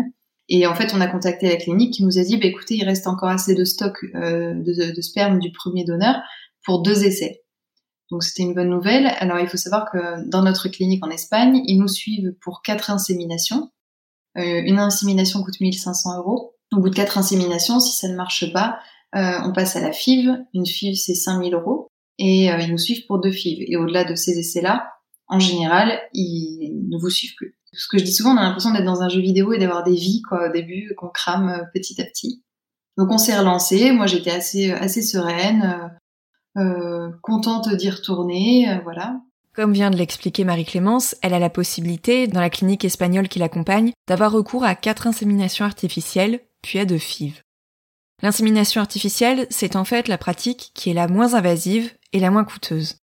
Et 0.50 0.65
en 0.65 0.75
fait, 0.75 0.93
on 0.93 1.01
a 1.01 1.08
contacté 1.08 1.50
la 1.50 1.58
clinique 1.58 1.93
qui 1.93 2.05
nous 2.05 2.17
a 2.17 2.24
dit, 2.24 2.38
bah, 2.38 2.46
écoutez, 2.46 2.75
il 2.75 2.86
reste 2.86 3.08
encore 3.08 3.29
assez 3.29 3.53
de 3.53 3.65
stock 3.65 3.98
euh, 4.15 4.53
de, 4.53 4.96
de, 4.96 5.01
sperme 5.01 5.39
du 5.39 5.51
premier 5.51 5.84
donneur 5.84 6.15
pour 6.63 6.82
deux 6.82 7.03
essais. 7.03 7.43
Donc 8.10 8.24
c'était 8.24 8.43
une 8.43 8.53
bonne 8.53 8.70
nouvelle. 8.70 9.08
Alors 9.20 9.39
il 9.39 9.48
faut 9.48 9.58
savoir 9.58 9.91
que 9.91 10.27
dans 10.29 10.41
notre 10.41 10.70
clinique 10.70 11.05
en 11.05 11.10
Espagne, 11.10 11.62
ils 11.65 11.77
nous 11.77 11.89
suivent 11.89 12.34
pour 12.41 12.62
quatre 12.62 12.89
inséminations. 12.89 13.70
Euh, 14.38 14.62
une 14.65 14.79
insémination 14.79 15.44
coûte 15.44 15.60
1500 15.60 16.17
euros. 16.17 16.56
Au 16.74 16.79
bout 16.79 16.89
de 16.89 16.96
quatre 16.96 17.17
inséminations, 17.17 17.79
si 17.79 17.98
ça 17.98 18.08
ne 18.08 18.15
marche 18.15 18.51
pas, 18.51 18.79
euh, 19.15 19.39
on 19.46 19.53
passe 19.53 19.75
à 19.75 19.82
la 19.82 19.91
FIV. 19.91 20.32
Une 20.53 20.65
FIV, 20.65 20.96
c'est 20.96 21.15
5000 21.15 21.53
euros. 21.53 21.88
Et 22.20 22.51
euh, 22.51 22.60
ils 22.60 22.72
nous 22.72 22.77
suivent 22.77 23.06
pour 23.08 23.20
deux 23.20 23.32
FIV. 23.32 23.65
Et 23.67 23.77
au-delà 23.77 24.03
de 24.03 24.15
ces 24.15 24.38
essais-là, 24.38 24.91
en 25.27 25.39
général, 25.39 26.00
ils 26.13 26.88
ne 26.89 26.98
vous 27.00 27.10
suivent 27.10 27.36
plus 27.36 27.58
ce 27.74 27.88
que 27.88 27.98
je 27.98 28.03
dis 28.03 28.13
souvent, 28.13 28.34
on 28.34 28.38
a 28.38 28.44
l'impression 28.44 28.72
d'être 28.72 28.86
dans 28.86 29.01
un 29.01 29.10
jeu 29.10 29.22
vidéo 29.22 29.53
et 29.53 29.60
d'avoir 29.60 29.84
des 29.84 29.94
vies 29.94 30.22
quoi 30.24 30.50
au 30.50 30.51
début 30.51 30.94
qu'on 30.98 31.10
crame 31.10 31.67
petit 31.74 32.01
à 32.01 32.06
petit. 32.06 32.44
Donc 32.98 33.12
on 33.12 33.17
s'est 33.17 33.38
relancé. 33.38 33.91
Moi 33.91 34.08
j'étais 34.08 34.32
assez 34.32 34.72
assez 34.72 35.01
sereine, 35.01 35.91
contente 37.22 37.70
d'y 37.75 37.89
retourner, 37.89 38.79
voilà. 38.84 39.20
Comme 39.58 39.74
vient 39.74 39.90
de 39.90 39.98
l'expliquer 39.98 40.44
Marie-Clémence, 40.44 41.16
elle 41.24 41.34
a 41.34 41.40
la 41.40 41.50
possibilité, 41.50 42.28
dans 42.28 42.42
la 42.42 42.52
clinique 42.52 42.86
espagnole 42.86 43.28
qui 43.28 43.40
l'accompagne, 43.40 43.92
d'avoir 44.08 44.32
recours 44.32 44.64
à 44.64 44.76
quatre 44.76 45.08
inséminations 45.08 45.66
artificielles, 45.66 46.42
puis 46.62 46.78
à 46.78 46.86
deux 46.86 47.00
FIV. 47.00 47.42
L'insémination 48.22 48.82
artificielle, 48.82 49.48
c'est 49.50 49.76
en 49.76 49.84
fait 49.84 50.08
la 50.08 50.20
pratique 50.20 50.70
qui 50.76 50.92
est 50.92 50.94
la 50.94 51.08
moins 51.08 51.34
invasive 51.34 51.92
et 52.14 52.20
la 52.20 52.30
moins 52.30 52.44
coûteuse. 52.44 52.98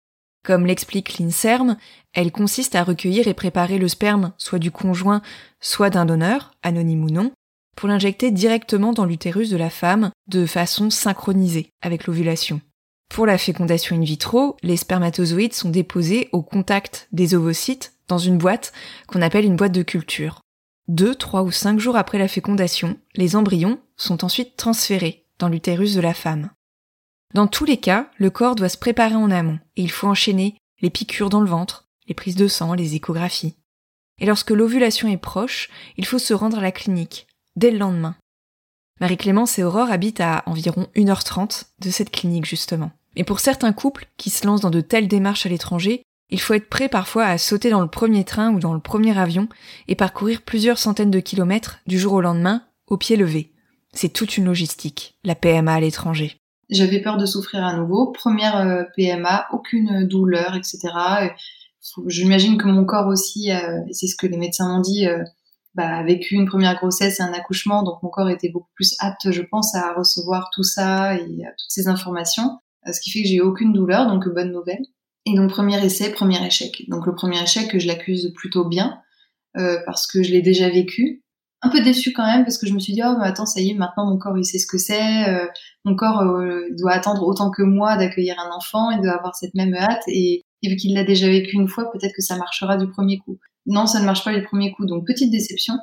Comme 0.46 0.68
l'explique 0.68 1.18
l'INSERM, 1.18 1.76
elle 2.14 2.32
consiste 2.32 2.76
à 2.76 2.84
recueillir 2.84 3.28
et 3.28 3.34
préparer 3.34 3.80
le 3.80 3.88
sperme 3.88 4.32
soit 4.38 4.60
du 4.60 4.70
conjoint, 4.70 5.24
soit 5.60 5.90
d'un 5.90 6.06
donneur, 6.06 6.52
anonyme 6.62 7.04
ou 7.04 7.10
non, 7.10 7.32
pour 7.76 7.90
l'injecter 7.90 8.30
directement 8.30 8.94
dans 8.94 9.06
l'utérus 9.06 9.50
de 9.50 9.58
la 9.58 9.72
femme 9.72 10.12
de 10.28 10.46
façon 10.46 10.92
synchronisée 10.92 11.70
avec 11.82 12.06
l'ovulation. 12.06 12.62
Pour 13.14 13.28
la 13.28 13.38
fécondation 13.38 13.96
in 13.96 14.02
vitro, 14.02 14.58
les 14.64 14.76
spermatozoïdes 14.76 15.54
sont 15.54 15.70
déposés 15.70 16.30
au 16.32 16.42
contact 16.42 17.08
des 17.12 17.36
ovocytes 17.36 17.94
dans 18.08 18.18
une 18.18 18.40
boîte 18.40 18.74
qu'on 19.06 19.22
appelle 19.22 19.46
une 19.46 19.56
boîte 19.56 19.72
de 19.72 19.84
culture. 19.84 20.42
Deux, 20.88 21.14
trois 21.14 21.44
ou 21.44 21.52
cinq 21.52 21.80
jours 21.80 21.96
après 21.96 22.18
la 22.18 22.28
fécondation, 22.28 22.98
les 23.14 23.36
embryons 23.36 23.80
sont 23.98 24.26
ensuite 24.26 24.58
transférés 24.58 25.28
dans 25.38 25.48
l'utérus 25.48 25.94
de 25.94 26.02
la 26.02 26.16
femme. 26.16 26.50
Dans 27.36 27.46
tous 27.46 27.66
les 27.66 27.78
cas, 27.78 28.10
le 28.18 28.32
corps 28.32 28.56
doit 28.56 28.68
se 28.68 28.80
préparer 28.80 29.14
en 29.14 29.30
amont 29.30 29.60
et 29.76 29.84
il 29.84 29.92
faut 29.92 30.08
enchaîner 30.08 30.58
les 30.82 30.90
piqûres 30.90 31.30
dans 31.30 31.42
le 31.42 31.50
ventre, 31.50 31.88
les 32.08 32.16
prises 32.16 32.36
de 32.36 32.48
sang, 32.48 32.74
les 32.74 32.96
échographies. 32.96 33.56
Et 34.18 34.26
lorsque 34.26 34.50
l'ovulation 34.50 35.08
est 35.08 35.18
proche, 35.18 35.70
il 35.98 36.08
faut 36.08 36.18
se 36.18 36.34
rendre 36.34 36.58
à 36.58 36.62
la 36.62 36.72
clinique, 36.72 37.28
dès 37.58 37.70
le 37.70 37.78
lendemain. 37.78 38.16
Marie-Clémence 39.02 39.60
et 39.60 39.64
Aurore 39.64 39.92
habitent 39.92 40.22
à 40.22 40.42
environ 40.48 40.88
1h30 40.96 41.66
de 41.78 41.92
cette 41.92 42.10
clinique 42.10 42.46
justement. 42.46 42.92
Et 43.16 43.24
pour 43.24 43.40
certains 43.40 43.74
couples 43.74 44.08
qui 44.18 44.30
se 44.30 44.46
lancent 44.46 44.62
dans 44.62 44.70
de 44.70 44.82
telles 44.82 45.08
démarches 45.08 45.46
à 45.46 45.50
l'étranger, 45.50 46.04
il 46.30 46.40
faut 46.40 46.54
être 46.54 46.70
prêt 46.70 46.90
parfois 46.90 47.26
à 47.26 47.38
sauter 47.38 47.70
dans 47.70 47.82
le 47.82 47.88
premier 47.88 48.24
train 48.24 48.52
ou 48.52 48.60
dans 48.60 48.74
le 48.74 48.80
premier 48.80 49.18
avion 49.18 49.48
et 49.88 49.96
parcourir 49.96 50.42
plusieurs 50.42 50.80
centaines 50.80 51.12
de 51.12 51.20
kilomètres 51.20 51.80
du 51.86 52.00
jour 52.00 52.14
au 52.14 52.22
lendemain, 52.22 52.64
au 52.88 52.98
pied 52.98 53.16
levé. 53.16 53.52
C'est 53.94 54.12
toute 54.12 54.38
une 54.38 54.46
logistique, 54.46 55.20
la 55.24 55.36
PMA 55.36 55.74
à 55.74 55.80
l'étranger. 55.80 56.38
J'avais 56.70 57.02
peur 57.02 57.18
de 57.18 57.26
souffrir 57.28 57.64
à 57.64 57.76
nouveau. 57.78 58.12
Première 58.12 58.58
euh, 58.58 58.84
PMA, 58.96 59.48
aucune 59.52 60.08
douleur, 60.08 60.56
etc. 60.56 60.80
J'imagine 62.08 62.58
que 62.58 62.68
mon 62.68 62.86
corps 62.86 63.08
aussi, 63.08 63.52
euh, 63.52 63.82
c'est 63.92 64.08
ce 64.08 64.16
que 64.16 64.26
les 64.26 64.38
médecins 64.38 64.68
m'ont 64.68 64.82
dit, 64.82 65.06
euh, 65.06 65.24
bah, 65.76 65.98
a 65.98 66.04
vécu 66.04 66.34
une 66.34 66.48
première 66.48 66.76
grossesse 66.78 67.20
et 67.20 67.24
un 67.24 67.34
accouchement, 67.34 67.84
donc 67.84 68.02
mon 68.02 68.10
corps 68.10 68.30
était 68.30 68.50
beaucoup 68.50 68.72
plus 68.74 68.96
apte, 69.00 69.30
je 69.30 69.42
pense, 69.42 69.76
à 69.76 69.94
recevoir 69.94 70.50
tout 70.54 70.64
ça 70.64 71.16
et 71.16 71.28
toutes 71.28 71.70
ces 71.70 71.88
informations. 71.88 72.60
Ce 72.92 73.00
qui 73.00 73.12
fait 73.12 73.24
que 73.24 73.28
j'ai 73.28 73.42
aucune 73.42 73.74
douleur, 73.74 74.08
donc 74.08 74.28
bonne 74.34 74.52
nouvelle. 74.52 74.84
Et 75.26 75.36
donc 75.36 75.50
premier 75.50 75.84
essai, 75.84 76.12
premier 76.12 76.46
échec. 76.46 76.84
Donc 76.90 77.06
le 77.06 77.16
premier 77.16 77.42
échec, 77.42 77.78
je 77.78 77.88
l'accuse 77.88 78.34
plutôt 78.36 78.66
bien 78.66 79.00
euh, 79.58 79.78
parce 79.86 80.08
que 80.08 80.24
je 80.24 80.32
l'ai 80.32 80.42
déjà 80.42 80.70
vécu. 80.70 81.22
Un 81.62 81.70
peu 81.70 81.82
déçu 81.82 82.12
quand 82.12 82.26
même 82.26 82.44
parce 82.44 82.58
que 82.58 82.68
je 82.68 82.74
me 82.74 82.80
suis 82.80 82.92
dit 82.92 83.02
oh 83.06 83.16
mais 83.18 83.26
attends 83.26 83.46
ça 83.46 83.62
y 83.62 83.72
est 83.72 83.74
maintenant 83.74 84.06
mon 84.06 84.18
corps 84.18 84.38
il 84.38 84.44
sait 84.44 84.58
ce 84.58 84.68
que 84.68 84.78
c'est, 84.78 85.30
euh, 85.30 85.48
mon 85.86 85.96
corps 85.96 86.20
euh, 86.20 86.68
doit 86.78 86.92
attendre 86.92 87.26
autant 87.26 87.52
que 87.52 87.62
moi 87.62 87.96
d'accueillir 87.96 88.38
un 88.38 88.52
enfant, 88.52 88.92
il 88.92 89.02
doit 89.02 89.14
avoir 89.14 89.34
cette 89.34 89.56
même 89.56 89.74
hâte 89.74 90.04
et, 90.08 90.42
et 90.62 90.70
vu 90.70 90.76
qu'il 90.76 90.94
l'a 90.94 91.06
déjà 91.06 91.28
vécu 91.28 91.56
une 91.56 91.70
fois 91.70 91.90
peut-être 91.90 92.12
que 92.14 92.22
ça 92.22 92.36
marchera 92.36 92.76
du 92.76 92.90
premier 92.90 93.18
coup. 93.20 93.40
Non 93.66 93.86
ça 93.86 94.02
ne 94.02 94.06
marche 94.06 94.26
pas 94.26 94.34
du 94.38 94.44
premier 94.44 94.74
coup 94.74 94.86
donc 94.86 95.08
petite 95.08 95.32
déception. 95.32 95.76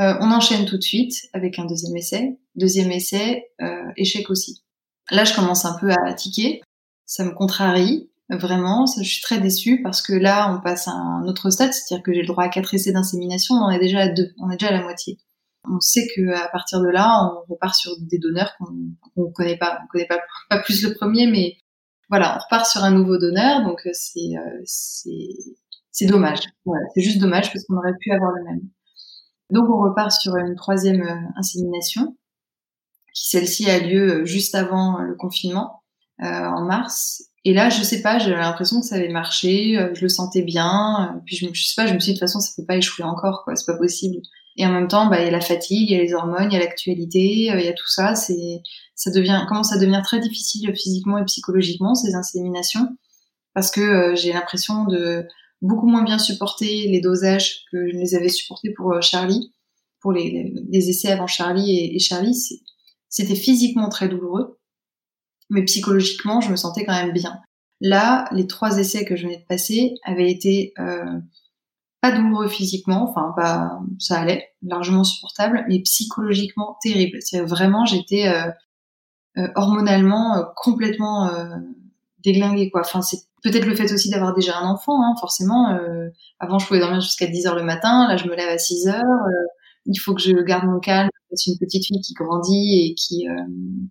Euh, 0.00 0.14
on 0.20 0.30
enchaîne 0.30 0.64
tout 0.64 0.76
de 0.76 0.82
suite 0.82 1.14
avec 1.32 1.58
un 1.58 1.64
deuxième 1.64 1.96
essai, 1.96 2.38
deuxième 2.54 2.92
essai 2.92 3.50
échec 3.96 4.30
aussi. 4.30 4.62
Là 5.10 5.24
je 5.24 5.34
commence 5.34 5.64
un 5.64 5.76
peu 5.78 5.90
à 5.90 6.12
tiquer, 6.14 6.62
ça 7.06 7.24
me 7.24 7.32
contrarie 7.32 8.10
Vraiment, 8.30 8.86
je 8.86 9.02
suis 9.02 9.22
très 9.22 9.40
déçue 9.40 9.82
parce 9.82 10.02
que 10.02 10.12
là, 10.12 10.54
on 10.54 10.60
passe 10.60 10.86
à 10.86 10.92
un 10.92 11.26
autre 11.26 11.50
stade, 11.50 11.72
c'est-à-dire 11.72 12.04
que 12.04 12.12
j'ai 12.12 12.20
le 12.20 12.28
droit 12.28 12.44
à 12.44 12.48
quatre 12.48 12.72
essais 12.72 12.92
d'insémination, 12.92 13.56
on 13.56 13.70
est 13.70 13.80
déjà 13.80 14.00
à 14.00 14.08
deux, 14.08 14.30
on 14.38 14.48
est 14.50 14.56
déjà 14.56 14.68
à 14.68 14.76
la 14.76 14.82
moitié. 14.82 15.18
On 15.68 15.80
sait 15.80 16.06
que 16.14 16.32
à 16.32 16.48
partir 16.48 16.80
de 16.80 16.88
là, 16.88 17.10
on 17.24 17.52
repart 17.52 17.74
sur 17.74 17.90
des 17.98 18.18
donneurs 18.18 18.54
qu'on 18.56 18.70
ne 18.70 19.32
connaît 19.32 19.56
pas, 19.56 19.80
on 19.82 19.86
connaît 19.88 20.06
pas, 20.48 20.58
plus 20.60 20.84
le 20.84 20.94
premier, 20.94 21.26
mais 21.26 21.56
voilà, 22.08 22.36
on 22.36 22.44
repart 22.44 22.66
sur 22.66 22.84
un 22.84 22.92
nouveau 22.92 23.18
donneur, 23.18 23.64
donc 23.64 23.84
euh, 23.84 23.90
c'est 23.92 24.36
euh, 24.36 24.60
c'est 24.64 25.28
c'est 25.90 26.06
dommage. 26.06 26.40
Voilà, 26.64 26.84
c'est 26.94 27.02
juste 27.02 27.18
dommage 27.18 27.52
parce 27.52 27.64
qu'on 27.64 27.76
aurait 27.78 27.96
pu 27.98 28.12
avoir 28.12 28.30
le 28.30 28.44
même. 28.44 28.60
Donc 29.50 29.68
on 29.68 29.82
repart 29.82 30.12
sur 30.12 30.36
une 30.36 30.54
troisième 30.54 31.02
euh, 31.02 31.28
insémination, 31.36 32.16
celle-ci 33.28 33.68
a 33.70 33.78
lieu 33.78 34.24
juste 34.24 34.54
avant 34.54 34.98
le 34.98 35.14
confinement, 35.14 35.82
euh, 36.22 36.26
en 36.26 36.64
mars, 36.64 37.30
et 37.44 37.54
là, 37.54 37.70
je 37.70 37.82
sais 37.82 38.02
pas, 38.02 38.18
j'avais 38.18 38.36
l'impression 38.36 38.80
que 38.80 38.86
ça 38.86 38.96
avait 38.96 39.08
marché, 39.08 39.78
euh, 39.78 39.94
je 39.94 40.02
le 40.02 40.08
sentais 40.08 40.42
bien. 40.42 41.14
Euh, 41.14 41.20
puis 41.24 41.36
je, 41.36 41.46
je 41.52 41.64
sais 41.64 41.74
pas, 41.74 41.86
je 41.86 41.94
me 41.94 41.98
suis 41.98 42.12
dit 42.12 42.18
de 42.18 42.18
toute 42.18 42.28
façon, 42.28 42.40
ça 42.40 42.50
peut 42.56 42.66
pas 42.66 42.76
échouer 42.76 43.04
encore, 43.04 43.42
quoi, 43.44 43.56
c'est 43.56 43.70
pas 43.70 43.78
possible. 43.78 44.20
Et 44.56 44.66
en 44.66 44.72
même 44.72 44.88
temps, 44.88 45.08
bah, 45.08 45.20
il 45.20 45.24
y 45.24 45.28
a 45.28 45.30
la 45.30 45.40
fatigue, 45.40 45.90
il 45.90 45.96
y 45.96 45.98
a 45.98 46.02
les 46.02 46.12
hormones, 46.12 46.48
il 46.50 46.52
y 46.52 46.56
a 46.56 46.60
l'actualité, 46.60 47.50
euh, 47.50 47.58
il 47.58 47.64
y 47.64 47.68
a 47.68 47.72
tout 47.72 47.88
ça. 47.88 48.14
C'est, 48.14 48.60
ça 48.94 49.10
devient, 49.10 49.42
commence 49.48 49.72
à 49.72 49.78
devenir 49.78 50.02
très 50.02 50.20
difficile 50.20 50.70
physiquement 50.76 51.16
et 51.18 51.24
psychologiquement 51.24 51.94
ces 51.94 52.14
inséminations, 52.14 52.88
parce 53.54 53.70
que 53.70 54.14
j'ai 54.16 54.32
l'impression 54.34 54.84
de 54.84 55.26
beaucoup 55.62 55.86
moins 55.86 56.04
bien 56.04 56.18
supporter 56.18 56.88
les 56.88 57.00
dosages 57.00 57.64
que 57.72 57.88
je 57.88 57.96
les 57.96 58.14
avais 58.14 58.28
supportés 58.28 58.70
pour 58.76 59.00
Charlie, 59.00 59.52
pour 60.00 60.12
les, 60.12 60.52
les, 60.70 60.90
essais 60.90 61.10
avant 61.10 61.26
Charlie 61.26 61.70
et, 61.70 61.96
et 61.96 61.98
Charlie. 61.98 62.34
C'était 63.10 63.34
physiquement 63.34 63.90
très 63.90 64.08
douloureux 64.08 64.60
mais 65.50 65.64
psychologiquement, 65.64 66.40
je 66.40 66.50
me 66.50 66.56
sentais 66.56 66.84
quand 66.84 66.94
même 66.94 67.12
bien. 67.12 67.40
Là, 67.80 68.28
les 68.32 68.46
trois 68.46 68.78
essais 68.78 69.04
que 69.04 69.16
je 69.16 69.24
venais 69.24 69.38
de 69.38 69.46
passer 69.46 69.94
avaient 70.04 70.30
été 70.30 70.72
euh, 70.78 71.18
pas 72.00 72.12
douloureux 72.12 72.48
physiquement, 72.48 73.10
enfin 73.10 73.32
pas, 73.36 73.80
ça 73.98 74.20
allait, 74.20 74.50
largement 74.62 75.04
supportable, 75.04 75.64
mais 75.68 75.80
psychologiquement 75.80 76.78
terrible. 76.82 77.18
C'est 77.20 77.40
vraiment, 77.40 77.84
j'étais 77.84 78.28
euh, 78.28 78.50
euh, 79.38 79.48
hormonalement 79.56 80.36
euh, 80.36 80.42
complètement 80.56 81.28
euh, 81.28 81.56
déglinguée 82.24 82.70
quoi. 82.70 82.82
Enfin, 82.82 83.02
c'est 83.02 83.18
peut-être 83.42 83.66
le 83.66 83.74
fait 83.74 83.92
aussi 83.92 84.10
d'avoir 84.10 84.34
déjà 84.34 84.58
un 84.58 84.68
enfant, 84.68 85.02
hein, 85.02 85.14
forcément. 85.18 85.78
avant, 86.38 86.58
je 86.58 86.66
pouvais 86.66 86.80
dormir 86.80 87.00
jusqu'à 87.00 87.26
10 87.26 87.46
heures 87.46 87.56
le 87.56 87.64
matin, 87.64 88.06
là, 88.08 88.16
je 88.16 88.28
me 88.28 88.36
lève 88.36 88.50
à 88.50 88.58
6 88.58 88.88
heures. 88.88 89.04
il 89.86 89.98
faut 89.98 90.14
que 90.14 90.20
je 90.20 90.32
garde 90.42 90.66
mon 90.66 90.80
calme, 90.80 91.10
c'est 91.34 91.50
une 91.50 91.58
petite 91.58 91.86
fille 91.86 92.00
qui 92.00 92.14
grandit 92.14 92.84
et 92.84 92.94
qui 92.94 93.28
euh, 93.28 93.34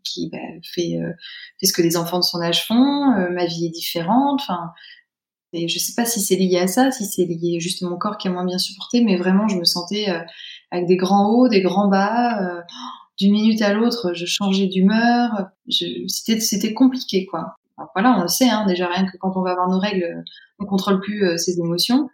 qui 0.03 0.29
bah, 0.29 0.38
fait 0.63 0.98
euh, 1.01 1.12
fait 1.60 1.65
ce 1.65 1.74
que 1.74 1.81
les 1.81 1.98
enfants 1.98 2.19
de 2.19 2.24
son 2.24 2.41
âge 2.41 2.65
font. 2.65 3.13
Euh, 3.13 3.29
ma 3.31 3.46
vie 3.46 3.65
est 3.65 3.69
différente. 3.69 4.41
Enfin, 4.41 4.72
et 5.53 5.67
je 5.67 5.79
sais 5.79 5.93
pas 5.96 6.05
si 6.05 6.22
c'est 6.22 6.36
lié 6.36 6.60
à 6.60 6.67
ça, 6.67 6.91
si 6.91 7.05
c'est 7.05 7.25
lié 7.25 7.60
juste 7.60 7.84
à 7.84 7.89
mon 7.89 7.98
corps 7.98 8.17
qui 8.17 8.27
a 8.27 8.31
moins 8.31 8.46
bien 8.46 8.58
supporté, 8.58 9.03
mais 9.03 9.17
vraiment 9.17 9.48
je 9.48 9.58
me 9.58 9.65
sentais 9.65 10.08
avec 10.72 10.86
des 10.88 10.98
grands 10.98 11.29
hauts, 11.29 11.48
des 11.50 11.62
grands 11.62 11.88
bas. 11.88 12.63
D'une 13.17 13.34
minute 13.34 13.62
à 13.62 13.74
l'autre, 13.74 14.13
je 14.13 14.25
changeais 14.25 14.67
d'humeur. 14.67 15.50
C'était 16.08 16.39
c'était 16.39 16.74
compliqué 16.74 17.25
quoi. 17.25 17.55
voilà, 17.96 18.15
on 18.17 18.22
le 18.22 18.27
sait 18.27 18.50
hein, 18.50 18.65
déjà 18.67 18.88
rien 18.88 19.05
que 19.05 19.17
quand 19.17 19.36
on 19.36 19.41
va 19.41 19.51
avoir 19.51 19.69
nos 19.69 19.79
règles, 19.79 20.24
on 20.60 20.65
contrôle 20.65 21.01
plus 21.01 21.38
ses 21.38 21.60
émotions. 21.60 22.10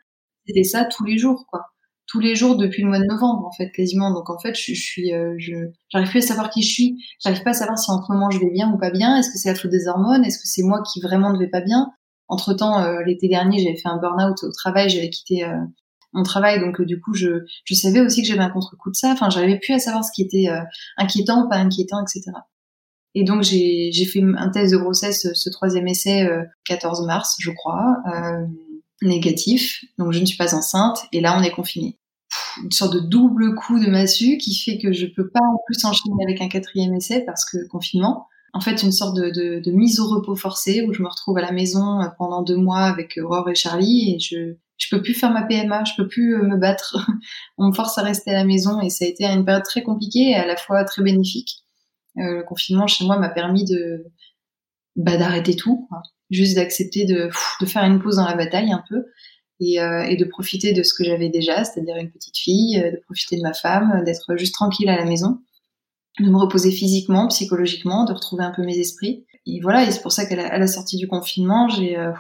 C'était 0.48 0.64
ça 0.64 0.86
tous 0.86 1.04
les 1.04 1.18
jours 1.18 1.46
quoi 1.50 1.66
tous 2.08 2.20
les 2.20 2.36
jours 2.36 2.56
depuis 2.56 2.84
le 2.84 2.90
mois 2.90 3.00
de 3.00 3.06
novembre 3.06 3.46
en 3.46 3.52
fait 3.52 3.72
quasiment. 3.72 4.12
Donc 4.12 4.30
en 4.30 4.38
fait 4.40 4.56
je, 4.56 4.74
je 4.74 4.82
suis 4.82 5.14
euh, 5.14 5.34
je 5.38 5.54
j'arrive 5.90 6.10
plus 6.10 6.24
à 6.24 6.28
savoir 6.28 6.50
qui 6.50 6.62
je 6.62 6.72
suis. 6.72 7.06
J'arrive 7.24 7.44
pas 7.44 7.52
à 7.52 7.54
savoir 7.54 7.78
si 7.78 7.90
en 7.92 8.04
ce 8.04 8.12
moment 8.12 8.30
je 8.30 8.40
vais 8.40 8.52
bien 8.52 8.72
ou 8.72 8.78
pas 8.78 8.92
bien. 8.92 9.18
Est-ce 9.18 9.32
que 9.32 9.38
c'est 9.38 9.50
la 9.50 9.56
faute 9.56 9.72
des 9.72 9.88
hormones? 9.88 10.24
Est-ce 10.24 10.38
que 10.38 10.48
c'est 10.48 10.64
moi 10.64 10.82
qui 10.84 11.02
vraiment 11.02 11.32
ne 11.32 11.40
vais 11.40 11.50
pas 11.50 11.62
bien? 11.62 11.92
Entre 12.28 12.54
temps 12.54 12.82
euh, 12.82 13.02
l'été 13.06 13.28
dernier 13.28 13.60
j'avais 13.60 13.78
fait 13.78 13.90
un 13.90 13.98
burn-out 13.98 14.44
au 14.44 14.52
travail. 14.52 14.90
J'avais 14.90 15.10
quitté 15.10 15.44
euh, 15.44 15.58
mon 16.14 16.24
travail. 16.24 16.60
Donc 16.60 16.82
du 16.82 17.02
coup 17.02 17.14
je 17.14 17.46
je 17.64 17.74
savais 17.74 18.02
aussi 18.02 18.22
que 18.22 18.28
j'avais 18.28 18.42
un 18.42 18.50
contre-coup 18.50 18.92
de 18.92 18.96
ça. 18.96 19.10
Enfin 19.12 19.30
j'arrivais 19.30 19.60
plus 19.60 19.74
à 19.74 19.80
savoir 19.80 20.04
ce 20.04 20.12
qui 20.14 20.22
était 20.22 20.48
inquiétant 20.98 21.46
ou 21.46 21.50
pas 21.50 21.58
inquiétant 21.58 22.02
etc 22.02 22.32
et 23.18 23.24
donc 23.24 23.44
j'ai 23.44 23.94
j'ai 23.94 24.04
fait 24.04 24.22
un 24.22 24.50
test 24.50 24.74
de 24.74 24.78
grossesse 24.78 25.32
ce 25.34 25.50
troisième 25.50 25.88
essai 25.88 26.28
14 26.66 27.06
mars 27.08 27.38
je 27.40 27.50
crois 27.50 27.96
négatif, 29.06 29.86
donc 29.98 30.12
je 30.12 30.20
ne 30.20 30.26
suis 30.26 30.38
pas 30.38 30.56
enceinte, 30.56 31.06
et 31.12 31.22
là 31.22 31.38
on 31.40 31.44
est 31.44 31.52
confiné. 31.52 31.98
Une 32.64 32.72
sorte 32.72 32.94
de 32.94 33.00
double 33.00 33.56
coup 33.56 33.80
de 33.80 33.90
massue 33.90 34.38
qui 34.38 34.56
fait 34.56 34.78
que 34.78 34.92
je 34.92 35.06
peux 35.06 35.30
pas 35.30 35.40
en 35.40 35.58
plus 35.66 35.84
enchaîner 35.86 36.24
avec 36.24 36.42
un 36.42 36.50
quatrième 36.50 36.94
essai 36.94 37.22
parce 37.26 37.46
que 37.46 37.68
confinement. 37.68 38.28
En 38.54 38.62
fait, 38.62 38.84
une 38.84 38.94
sorte 38.94 39.16
de, 39.18 39.72
mise 39.72 40.00
au 40.00 40.08
repos 40.08 40.36
forcée 40.36 40.86
où 40.88 40.94
je 40.94 41.02
me 41.02 41.10
retrouve 41.10 41.38
à 41.38 41.42
la 41.42 41.52
maison 41.52 42.02
euh, 42.02 42.08
pendant 42.18 42.42
deux 42.42 42.56
mois 42.56 42.84
avec 42.84 43.18
Aurore 43.22 43.50
et 43.50 43.56
Charlie 43.56 44.16
et 44.16 44.20
je 44.20 44.56
je 44.78 44.88
peux 44.90 45.02
plus 45.02 45.14
faire 45.14 45.32
ma 45.32 45.44
PMA, 45.44 45.84
je 45.86 45.94
peux 45.96 46.08
plus 46.08 46.36
euh, 46.36 46.44
me 46.44 46.58
battre. 46.58 46.98
On 47.58 47.68
me 47.68 47.74
force 47.74 47.98
à 47.98 48.02
rester 48.02 48.32
à 48.32 48.34
la 48.34 48.46
maison 48.46 48.82
et 48.82 48.90
ça 48.90 49.06
a 49.06 49.08
été 49.08 49.26
une 49.26 49.46
période 49.46 49.64
très 49.64 49.84
compliquée 49.84 50.32
et 50.32 50.36
à 50.36 50.46
la 50.46 50.58
fois 50.58 50.84
très 50.84 51.02
bénéfique. 51.02 51.64
Euh, 52.18 52.38
le 52.38 52.44
confinement 52.44 52.88
chez 52.88 53.06
moi 53.06 53.18
m'a 53.18 53.30
permis 53.30 53.66
de 53.66 54.06
bah, 54.96 55.18
d'arrêter 55.18 55.56
tout, 55.56 55.88
juste 56.30 56.56
d'accepter 56.56 57.06
de, 57.06 57.30
de 57.62 57.66
faire 57.66 57.84
une 57.84 58.02
pause 58.02 58.18
dans 58.18 58.26
la 58.26 58.36
bataille 58.36 58.72
un 58.72 58.84
peu 58.90 59.04
et, 59.60 59.80
euh, 59.80 60.04
et 60.04 60.18
de 60.18 60.26
profiter 60.26 60.74
de 60.74 60.84
ce 60.84 60.94
que 60.94 61.04
j'avais 61.04 61.30
déjà, 61.30 61.64
c'est-à-dire 61.64 61.96
une 61.98 62.12
petite 62.12 62.38
fille, 62.38 62.80
euh, 62.80 62.92
de 62.92 62.98
profiter 63.06 63.38
de 63.38 63.42
ma 63.42 63.54
femme, 63.54 64.04
d'être 64.04 64.36
juste 64.38 64.54
tranquille 64.54 64.90
à 64.90 64.98
la 64.98 65.06
maison, 65.06 65.40
de 66.20 66.30
me 66.30 66.38
reposer 66.38 66.72
physiquement, 66.72 67.28
psychologiquement, 67.28 68.06
de 68.06 68.14
retrouver 68.14 68.44
un 68.44 68.52
peu 68.52 68.64
mes 68.64 68.78
esprits. 68.78 69.26
Et 69.46 69.60
voilà, 69.62 69.84
et 69.84 69.92
c'est 69.92 70.02
pour 70.02 70.12
ça 70.12 70.26
qu'à 70.26 70.36
la, 70.36 70.58
la, 70.58 70.68
sortie 70.68 70.98
du 70.98 71.08
confinement, 71.08 71.70
j'ai 71.70 71.98
euh, 71.98 72.12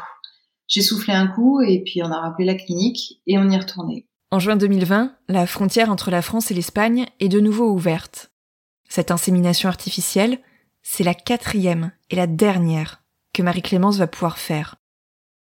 j'ai 0.67 0.81
soufflé 0.81 1.13
un 1.13 1.27
coup 1.27 1.61
et 1.61 1.81
puis 1.83 2.01
on 2.03 2.11
a 2.11 2.19
rappelé 2.19 2.45
la 2.45 2.55
clinique 2.55 3.21
et 3.27 3.37
on 3.37 3.49
y 3.49 3.55
est 3.55 3.59
retourné. 3.59 4.07
En 4.31 4.39
juin 4.39 4.55
2020, 4.55 5.15
la 5.29 5.45
frontière 5.45 5.91
entre 5.91 6.09
la 6.09 6.21
France 6.21 6.51
et 6.51 6.53
l'Espagne 6.53 7.05
est 7.19 7.29
de 7.29 7.39
nouveau 7.39 7.71
ouverte. 7.71 8.31
Cette 8.89 9.11
insémination 9.11 9.69
artificielle, 9.69 10.39
c'est 10.81 11.03
la 11.03 11.13
quatrième 11.13 11.91
et 12.09 12.15
la 12.15 12.27
dernière 12.27 13.04
que 13.35 13.43
Marie-Clémence 13.43 13.97
va 13.97 14.07
pouvoir 14.07 14.37
faire. 14.37 14.75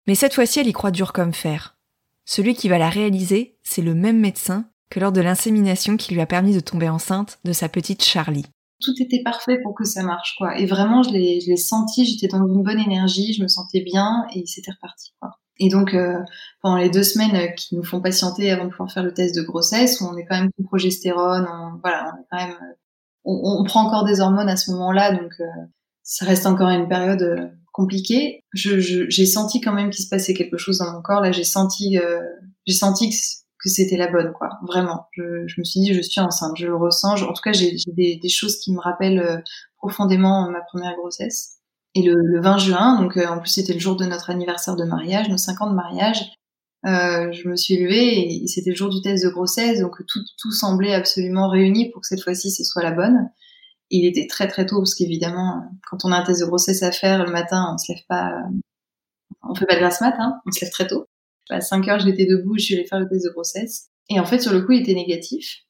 Mais 0.07 0.15
cette 0.15 0.35
fois-ci, 0.35 0.61
elle 0.61 0.67
y 0.67 0.73
croit 0.73 0.91
dur 0.91 1.13
comme 1.13 1.33
fer. 1.33 1.77
Celui 2.25 2.55
qui 2.55 2.69
va 2.69 2.79
la 2.79 2.91
réaliser, 2.91 3.57
c'est 3.63 3.83
le 3.83 3.95
même 3.95 4.19
médecin 4.19 4.69
que 4.91 5.01
lors 5.01 5.13
de 5.13 5.21
l'insémination 5.21 5.97
qui 5.97 6.13
lui 6.13 6.21
a 6.21 6.27
permis 6.27 6.55
de 6.55 6.61
tomber 6.61 6.89
enceinte 6.89 7.39
de 7.45 7.53
sa 7.53 7.69
petite 7.69 8.03
Charlie. 8.03 8.47
Tout 8.83 8.93
était 9.01 9.23
parfait 9.23 9.59
pour 9.63 9.75
que 9.75 9.85
ça 9.85 10.03
marche, 10.03 10.35
quoi. 10.37 10.59
Et 10.59 10.67
vraiment, 10.67 11.03
je 11.03 11.11
l'ai, 11.11 11.57
senti, 11.57 12.05
j'étais 12.05 12.29
dans 12.29 12.47
une 12.47 12.63
bonne 12.63 12.79
énergie, 12.79 13.33
je 13.33 13.43
me 13.43 13.49
sentais 13.49 13.81
bien 13.81 14.27
et 14.35 14.45
c'était 14.47 14.73
reparti. 14.73 15.13
Et 15.59 15.71
donc, 15.71 15.95
euh, 15.95 16.19
pendant 16.61 16.77
les 16.77 16.91
deux 16.91 17.03
semaines 17.03 17.55
qui 17.55 17.75
nous 17.77 17.85
font 17.85 18.03
patienter 18.03 18.51
avant 18.51 18.65
de 18.65 18.71
pouvoir 18.71 18.93
faire 18.93 19.03
le 19.03 19.15
test 19.15 19.35
de 19.35 19.43
grossesse, 19.43 20.03
on 20.03 20.17
est 20.17 20.27
quand 20.27 20.39
même 20.39 20.51
sous 20.57 20.65
progestérone, 20.65 21.47
on, 21.49 21.79
voilà, 21.81 22.13
on 22.13 22.21
est 22.21 22.27
quand 22.31 22.47
même, 22.47 22.59
on, 23.25 23.65
prend 23.65 23.87
encore 23.87 24.05
des 24.05 24.21
hormones 24.21 24.51
à 24.51 24.57
ce 24.57 24.71
moment-là, 24.73 25.13
donc 25.13 25.33
euh, 25.41 25.45
ça 26.03 26.27
reste 26.27 26.47
encore 26.47 26.69
une 26.69 26.89
période 26.89 27.51
euh, 27.79 27.83
compliquée. 27.83 28.45
Je, 28.53 28.79
j'ai 28.81 29.27
senti 29.27 29.61
quand 29.61 29.73
même 29.73 29.91
qu'il 29.91 30.05
se 30.05 30.09
passait 30.09 30.35
quelque 30.35 30.57
chose 30.57 30.79
dans 30.79 30.93
mon 30.93 31.03
corps. 31.03 31.21
Là, 31.21 31.33
j'ai 31.33 31.45
senti, 31.45 31.99
euh, 31.99 32.21
j'ai 32.67 32.75
senti 32.75 33.11
que, 33.11 33.69
c'était 33.69 33.97
la 33.97 34.07
bonne, 34.07 34.33
quoi. 34.33 34.51
Vraiment. 34.67 35.07
Je, 35.13 35.47
je, 35.47 35.61
me 35.61 35.65
suis 35.65 35.81
dit, 35.81 35.93
je 35.93 36.01
suis 36.01 36.21
enceinte, 36.21 36.57
je 36.57 36.67
le 36.67 36.77
ressens. 36.77 37.23
en 37.23 37.33
tout 37.33 37.43
cas, 37.43 37.53
j'ai, 37.53 37.77
des, 37.89 38.17
des, 38.17 38.29
choses 38.29 38.59
qui 38.59 38.73
me 38.73 38.81
rappellent 38.81 39.43
profondément 39.77 40.51
ma 40.51 40.61
première 40.61 40.95
grossesse. 40.97 41.57
Et 41.97 42.03
le, 42.03 42.15
le 42.15 42.43
20 42.43 42.59
juin, 42.59 43.01
donc 43.01 43.17
euh, 43.17 43.27
en 43.27 43.39
plus 43.39 43.49
c'était 43.49 43.73
le 43.73 43.79
jour 43.79 43.97
de 43.97 44.05
notre 44.05 44.29
anniversaire 44.29 44.77
de 44.77 44.85
mariage, 44.85 45.31
nos 45.31 45.39
5 45.39 45.63
ans 45.63 45.71
de 45.71 45.75
mariage, 45.75 46.31
euh, 46.85 47.33
je 47.33 47.49
me 47.49 47.57
suis 47.57 47.79
levée 47.79 48.43
et 48.43 48.47
c'était 48.49 48.71
le 48.71 48.77
jour 48.77 48.91
du 48.91 49.01
test 49.01 49.25
de 49.25 49.31
grossesse, 49.31 49.81
donc 49.81 49.97
tout, 50.07 50.21
tout 50.39 50.53
semblait 50.53 50.93
absolument 50.93 51.49
réuni 51.49 51.91
pour 51.91 52.03
que 52.03 52.07
cette 52.07 52.23
fois-ci 52.23 52.51
ce 52.51 52.65
soit 52.65 52.83
la 52.83 52.91
bonne. 52.91 53.31
Il 53.91 54.07
était 54.07 54.27
très 54.27 54.49
très 54.49 54.67
tôt 54.67 54.79
parce 54.79 54.95
qu'évidemment, 54.95 55.65
quand 55.89 56.05
on 56.05 56.13
a 56.13 56.17
un 56.17 56.25
test 56.25 56.41
de 56.41 56.47
grossesse 56.47 56.83
à 56.83 56.93
faire 56.93 57.25
le 57.25 57.31
matin, 57.31 57.73
on 57.75 57.79
se 57.79 57.93
lève 57.93 58.03
pas, 58.09 58.33
on 59.43 59.55
fait 59.55 59.67
pas 59.67 59.75
de 59.75 59.81
grasse 59.81 60.01
mat, 60.01 60.15
hein, 60.19 60.41
on 60.47 60.51
se 60.51 60.65
lève 60.65 60.73
très 60.73 60.87
tôt. 60.87 61.07
À 61.51 61.61
5 61.61 61.87
heures, 61.89 62.01
j'étais 62.01 62.27
debout, 62.27 62.59
je 62.59 62.65
suis 62.65 62.75
allée 62.75 62.87
faire 62.87 62.99
le 62.99 63.09
test 63.09 63.25
de 63.25 63.31
grossesse. 63.31 63.89
Et 64.09 64.19
en 64.19 64.27
fait, 64.27 64.41
sur 64.41 64.53
le 64.53 64.63
coup, 64.63 64.73
il 64.73 64.83
était 64.83 64.95
négatif. 64.95 65.63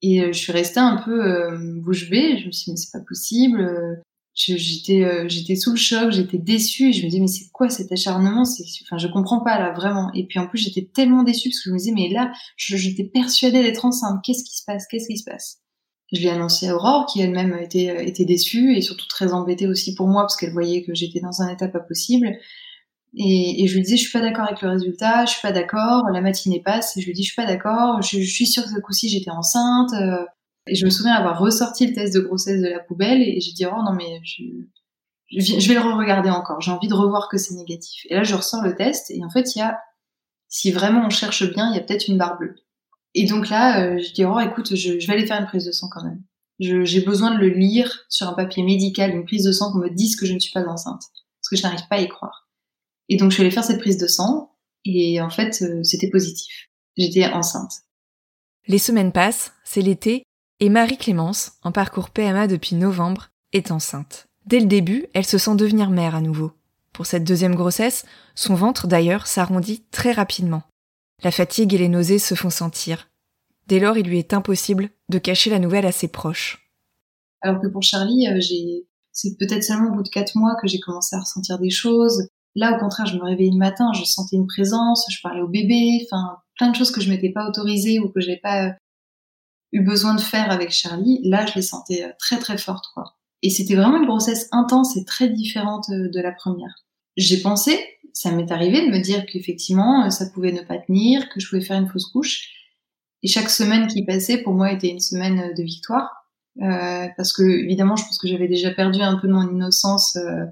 Et 0.00 0.22
euh, 0.22 0.32
je 0.32 0.38
suis 0.38 0.52
restée 0.52 0.80
un 0.80 0.96
peu 0.96 1.24
euh, 1.24 1.58
bouche 1.80 2.08
bée. 2.08 2.38
Je 2.38 2.46
me 2.46 2.52
suis 2.52 2.66
dit, 2.66 2.70
mais 2.72 2.76
c'est 2.76 2.98
pas 2.98 3.04
possible 3.04 4.02
j'étais 4.38 5.04
euh, 5.04 5.28
j'étais 5.28 5.56
sous 5.56 5.70
le 5.70 5.76
choc, 5.76 6.12
j'étais 6.12 6.38
déçue 6.38 6.92
je 6.92 7.04
me 7.04 7.10
disais 7.10 7.20
mais 7.20 7.26
c'est 7.26 7.50
quoi 7.52 7.68
cet 7.68 7.90
acharnement? 7.90 8.44
C'est 8.44 8.64
enfin 8.84 8.98
je 8.98 9.08
comprends 9.08 9.40
pas 9.40 9.58
là 9.58 9.72
vraiment. 9.72 10.12
Et 10.14 10.26
puis 10.26 10.38
en 10.38 10.46
plus 10.46 10.58
j'étais 10.58 10.88
tellement 10.92 11.22
déçue 11.24 11.48
parce 11.50 11.60
que 11.60 11.70
je 11.70 11.72
me 11.72 11.78
disais 11.78 11.92
mais 11.92 12.08
là 12.08 12.32
j'étais 12.56 13.04
persuadée 13.04 13.62
d'être 13.62 13.84
enceinte. 13.84 14.20
Qu'est-ce 14.24 14.44
qui 14.44 14.56
se 14.56 14.64
passe? 14.64 14.86
Qu'est-ce 14.88 15.08
qui 15.08 15.18
se 15.18 15.24
passe? 15.24 15.60
Je 16.12 16.20
l'ai 16.22 16.30
annoncé 16.30 16.68
à 16.68 16.74
Aurore 16.74 17.06
qui 17.06 17.20
elle-même 17.20 17.56
était 17.58 17.90
euh, 17.90 18.00
était 18.00 18.24
déçue 18.24 18.74
et 18.74 18.80
surtout 18.80 19.06
très 19.08 19.32
embêtée 19.32 19.66
aussi 19.66 19.94
pour 19.94 20.08
moi 20.08 20.22
parce 20.22 20.36
qu'elle 20.36 20.52
voyait 20.52 20.82
que 20.82 20.94
j'étais 20.94 21.20
dans 21.20 21.42
un 21.42 21.48
état 21.48 21.68
pas 21.68 21.80
possible. 21.80 22.28
Et, 23.14 23.62
et, 23.62 23.66
je 23.66 23.74
lui 23.74 23.82
disais 23.82 23.96
je 23.96 24.02
suis 24.02 24.12
pas 24.12 24.20
d'accord 24.20 24.44
avec 24.44 24.60
le 24.62 24.70
résultat, 24.70 25.24
je 25.26 25.32
suis 25.32 25.42
pas 25.42 25.52
d'accord. 25.52 26.04
La 26.12 26.20
matinée 26.20 26.62
passe 26.62 26.96
et 26.96 27.00
je 27.00 27.06
lui 27.06 27.14
dis 27.14 27.22
je 27.22 27.32
suis 27.32 27.36
pas 27.36 27.46
d'accord. 27.46 28.00
Je, 28.02 28.20
suis 28.20 28.46
sûre 28.46 28.64
que 28.64 28.70
ce 28.70 28.80
coup-ci 28.80 29.08
j'étais 29.08 29.30
enceinte. 29.30 29.92
Euh, 29.94 30.24
et 30.66 30.74
je 30.74 30.84
me 30.84 30.90
souviens 30.90 31.14
avoir 31.14 31.38
ressorti 31.38 31.86
le 31.86 31.94
test 31.94 32.14
de 32.14 32.20
grossesse 32.20 32.60
de 32.60 32.68
la 32.68 32.80
poubelle 32.80 33.22
et 33.22 33.40
j'ai 33.40 33.52
dit 33.52 33.66
oh 33.66 33.82
non 33.84 33.92
mais 33.94 34.20
je, 34.24 34.42
je 35.30 35.68
vais 35.68 35.74
le 35.74 35.80
re-regarder 35.80 36.30
encore. 36.30 36.60
J'ai 36.60 36.70
envie 36.70 36.88
de 36.88 36.94
revoir 36.94 37.28
que 37.28 37.36
c'est 37.38 37.54
négatif. 37.54 38.06
Et 38.08 38.14
là 38.14 38.22
je 38.22 38.34
ressors 38.34 38.62
le 38.62 38.74
test 38.74 39.10
et 39.10 39.22
en 39.24 39.30
fait 39.30 39.54
il 39.54 39.58
y 39.58 39.62
a 39.62 39.78
si 40.48 40.70
vraiment 40.72 41.04
on 41.06 41.10
cherche 41.10 41.44
bien 41.52 41.70
il 41.70 41.76
y 41.76 41.78
a 41.78 41.82
peut-être 41.82 42.08
une 42.08 42.18
barre 42.18 42.38
bleue. 42.38 42.56
Et 43.18 43.24
donc 43.24 43.48
là 43.48 43.82
euh, 43.82 43.98
je 43.98 44.12
dis 44.12 44.24
oh 44.24 44.38
écoute 44.38 44.76
je, 44.76 44.92
vais 44.92 45.12
aller 45.12 45.26
faire 45.26 45.40
une 45.40 45.48
prise 45.48 45.64
de 45.64 45.72
sang 45.72 45.88
quand 45.90 46.04
même. 46.04 46.22
J'ai 46.60 47.00
besoin 47.00 47.34
de 47.34 47.40
le 47.40 47.48
lire 47.48 48.04
sur 48.08 48.28
un 48.28 48.32
papier 48.32 48.62
médical 48.62 49.10
une 49.10 49.24
prise 49.24 49.42
de 49.42 49.50
sang 49.50 49.72
qu'on 49.72 49.78
me 49.78 49.90
dise 49.90 50.14
que 50.14 50.24
je 50.24 50.34
ne 50.34 50.38
suis 50.38 50.52
pas 50.52 50.64
enceinte 50.64 51.02
parce 51.02 51.48
que 51.50 51.56
je 51.56 51.62
n'arrive 51.64 51.88
pas 51.90 51.96
à 51.96 52.00
y 52.00 52.06
croire. 52.06 52.48
Et 53.08 53.16
donc 53.16 53.30
je 53.30 53.34
suis 53.34 53.42
allée 53.42 53.50
faire 53.50 53.64
cette 53.64 53.80
prise 53.80 53.98
de 53.98 54.06
sang 54.06 54.52
et 54.84 55.20
en 55.20 55.30
fait 55.30 55.62
euh, 55.62 55.82
c'était 55.82 56.10
positif. 56.10 56.68
J'étais 56.96 57.26
enceinte. 57.26 57.72
Les 58.68 58.78
semaines 58.78 59.10
passent, 59.10 59.52
c'est 59.64 59.82
l'été, 59.82 60.22
et 60.60 60.68
Marie-Clémence, 60.68 61.54
en 61.62 61.72
parcours 61.72 62.10
PMA 62.10 62.46
depuis 62.46 62.76
novembre, 62.76 63.30
est 63.52 63.72
enceinte. 63.72 64.26
Dès 64.46 64.60
le 64.60 64.66
début, 64.66 65.06
elle 65.14 65.26
se 65.26 65.38
sent 65.38 65.56
devenir 65.56 65.90
mère 65.90 66.14
à 66.14 66.20
nouveau. 66.20 66.52
Pour 66.92 67.06
cette 67.06 67.24
deuxième 67.24 67.54
grossesse, 67.56 68.04
son 68.34 68.54
ventre 68.54 68.86
d'ailleurs 68.86 69.26
s'arrondit 69.26 69.82
très 69.90 70.12
rapidement. 70.12 70.62
La 71.22 71.30
fatigue 71.30 71.74
et 71.74 71.78
les 71.78 71.88
nausées 71.88 72.18
se 72.18 72.34
font 72.34 72.50
sentir. 72.50 73.08
Dès 73.66 73.80
lors, 73.80 73.98
il 73.98 74.06
lui 74.06 74.18
est 74.18 74.32
impossible 74.32 74.90
de 75.08 75.18
cacher 75.18 75.50
la 75.50 75.58
nouvelle 75.58 75.86
à 75.86 75.92
ses 75.92 76.08
proches. 76.08 76.70
Alors 77.40 77.60
que 77.60 77.66
pour 77.66 77.82
Charlie, 77.82 78.26
euh, 78.28 78.40
c'est 79.12 79.36
peut-être 79.38 79.64
seulement 79.64 79.90
au 79.90 79.96
bout 79.96 80.02
de 80.02 80.08
quatre 80.08 80.36
mois 80.36 80.56
que 80.60 80.68
j'ai 80.68 80.80
commencé 80.80 81.16
à 81.16 81.20
ressentir 81.20 81.58
des 81.58 81.70
choses. 81.70 82.28
Là, 82.54 82.76
au 82.76 82.80
contraire, 82.80 83.06
je 83.06 83.16
me 83.16 83.24
réveillais 83.24 83.50
le 83.50 83.58
matin, 83.58 83.92
je 83.94 84.04
sentais 84.04 84.36
une 84.36 84.46
présence, 84.46 85.06
je 85.10 85.20
parlais 85.22 85.42
au 85.42 85.48
bébé, 85.48 86.06
enfin, 86.06 86.38
plein 86.56 86.70
de 86.70 86.76
choses 86.76 86.90
que 86.90 87.00
je 87.00 87.10
m'étais 87.10 87.30
pas 87.30 87.48
autorisée 87.48 87.98
ou 88.00 88.08
que 88.08 88.20
j'avais 88.20 88.40
pas 88.40 88.74
eu 89.72 89.82
besoin 89.82 90.14
de 90.14 90.20
faire 90.20 90.50
avec 90.50 90.70
Charlie, 90.70 91.20
là, 91.24 91.46
je 91.46 91.54
les 91.56 91.62
sentais 91.62 92.04
euh, 92.04 92.12
très 92.18 92.38
très 92.38 92.58
fortes. 92.58 92.86
Et 93.42 93.50
c'était 93.50 93.74
vraiment 93.74 93.98
une 93.98 94.06
grossesse 94.06 94.48
intense 94.50 94.96
et 94.96 95.04
très 95.04 95.28
différente 95.28 95.88
euh, 95.90 96.08
de 96.08 96.20
la 96.20 96.32
première. 96.32 96.74
J'ai 97.16 97.40
pensé, 97.40 97.78
ça 98.20 98.32
m'est 98.32 98.50
arrivé 98.50 98.86
de 98.86 98.90
me 98.90 99.00
dire 99.00 99.26
qu'effectivement, 99.26 100.04
euh, 100.04 100.10
ça 100.10 100.26
pouvait 100.26 100.52
ne 100.52 100.62
pas 100.62 100.78
tenir, 100.78 101.28
que 101.28 101.40
je 101.40 101.48
pouvais 101.48 101.60
faire 101.60 101.78
une 101.78 101.88
fausse 101.88 102.06
couche. 102.06 102.48
Et 103.22 103.28
chaque 103.28 103.50
semaine 103.50 103.86
qui 103.86 104.04
passait, 104.04 104.38
pour 104.38 104.54
moi, 104.54 104.72
était 104.72 104.88
une 104.88 105.00
semaine 105.00 105.52
de 105.54 105.62
victoire. 105.62 106.08
Euh, 106.62 107.06
parce 107.16 107.32
que, 107.32 107.42
évidemment, 107.42 107.96
je 107.96 108.04
pense 108.04 108.18
que 108.18 108.28
j'avais 108.28 108.48
déjà 108.48 108.70
perdu 108.70 109.00
un 109.00 109.16
peu 109.18 109.28
de 109.28 109.32
mon 109.32 109.48
innocence 109.48 110.16
euh, 110.16 110.46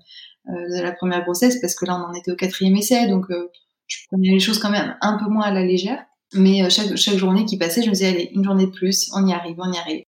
de 0.47 0.81
la 0.81 0.93
première 0.93 1.25
grossesse, 1.25 1.61
parce 1.61 1.75
que 1.75 1.87
là, 1.87 1.97
on 1.97 2.11
en 2.11 2.15
était 2.15 2.31
au 2.31 2.37
quatrième 2.37 2.77
essai, 2.77 3.09
donc 3.09 3.27
je 3.87 3.99
prenais 4.09 4.31
les 4.31 4.41
choses 4.41 4.59
quand 4.59 4.71
même 4.71 4.97
un 5.01 5.19
peu 5.19 5.29
moins 5.29 5.45
à 5.45 5.53
la 5.53 5.65
légère. 5.65 6.05
Mais 6.35 6.65
euh, 6.65 6.71
chaque, 6.71 6.97
chaque 6.97 7.17
journée 7.17 7.45
qui 7.45 7.57
passait, 7.57 7.83
je 7.83 7.89
me 7.89 7.95
disais, 7.95 8.09
allez, 8.09 8.31
une 8.35 8.45
journée 8.45 8.67
de 8.67 8.73
plus, 8.73 9.11
on 9.15 9.27
y 9.27 9.33
arrive, 9.33 9.57
on 9.59 9.73
y 9.73 9.79
arrive. 9.79 10.05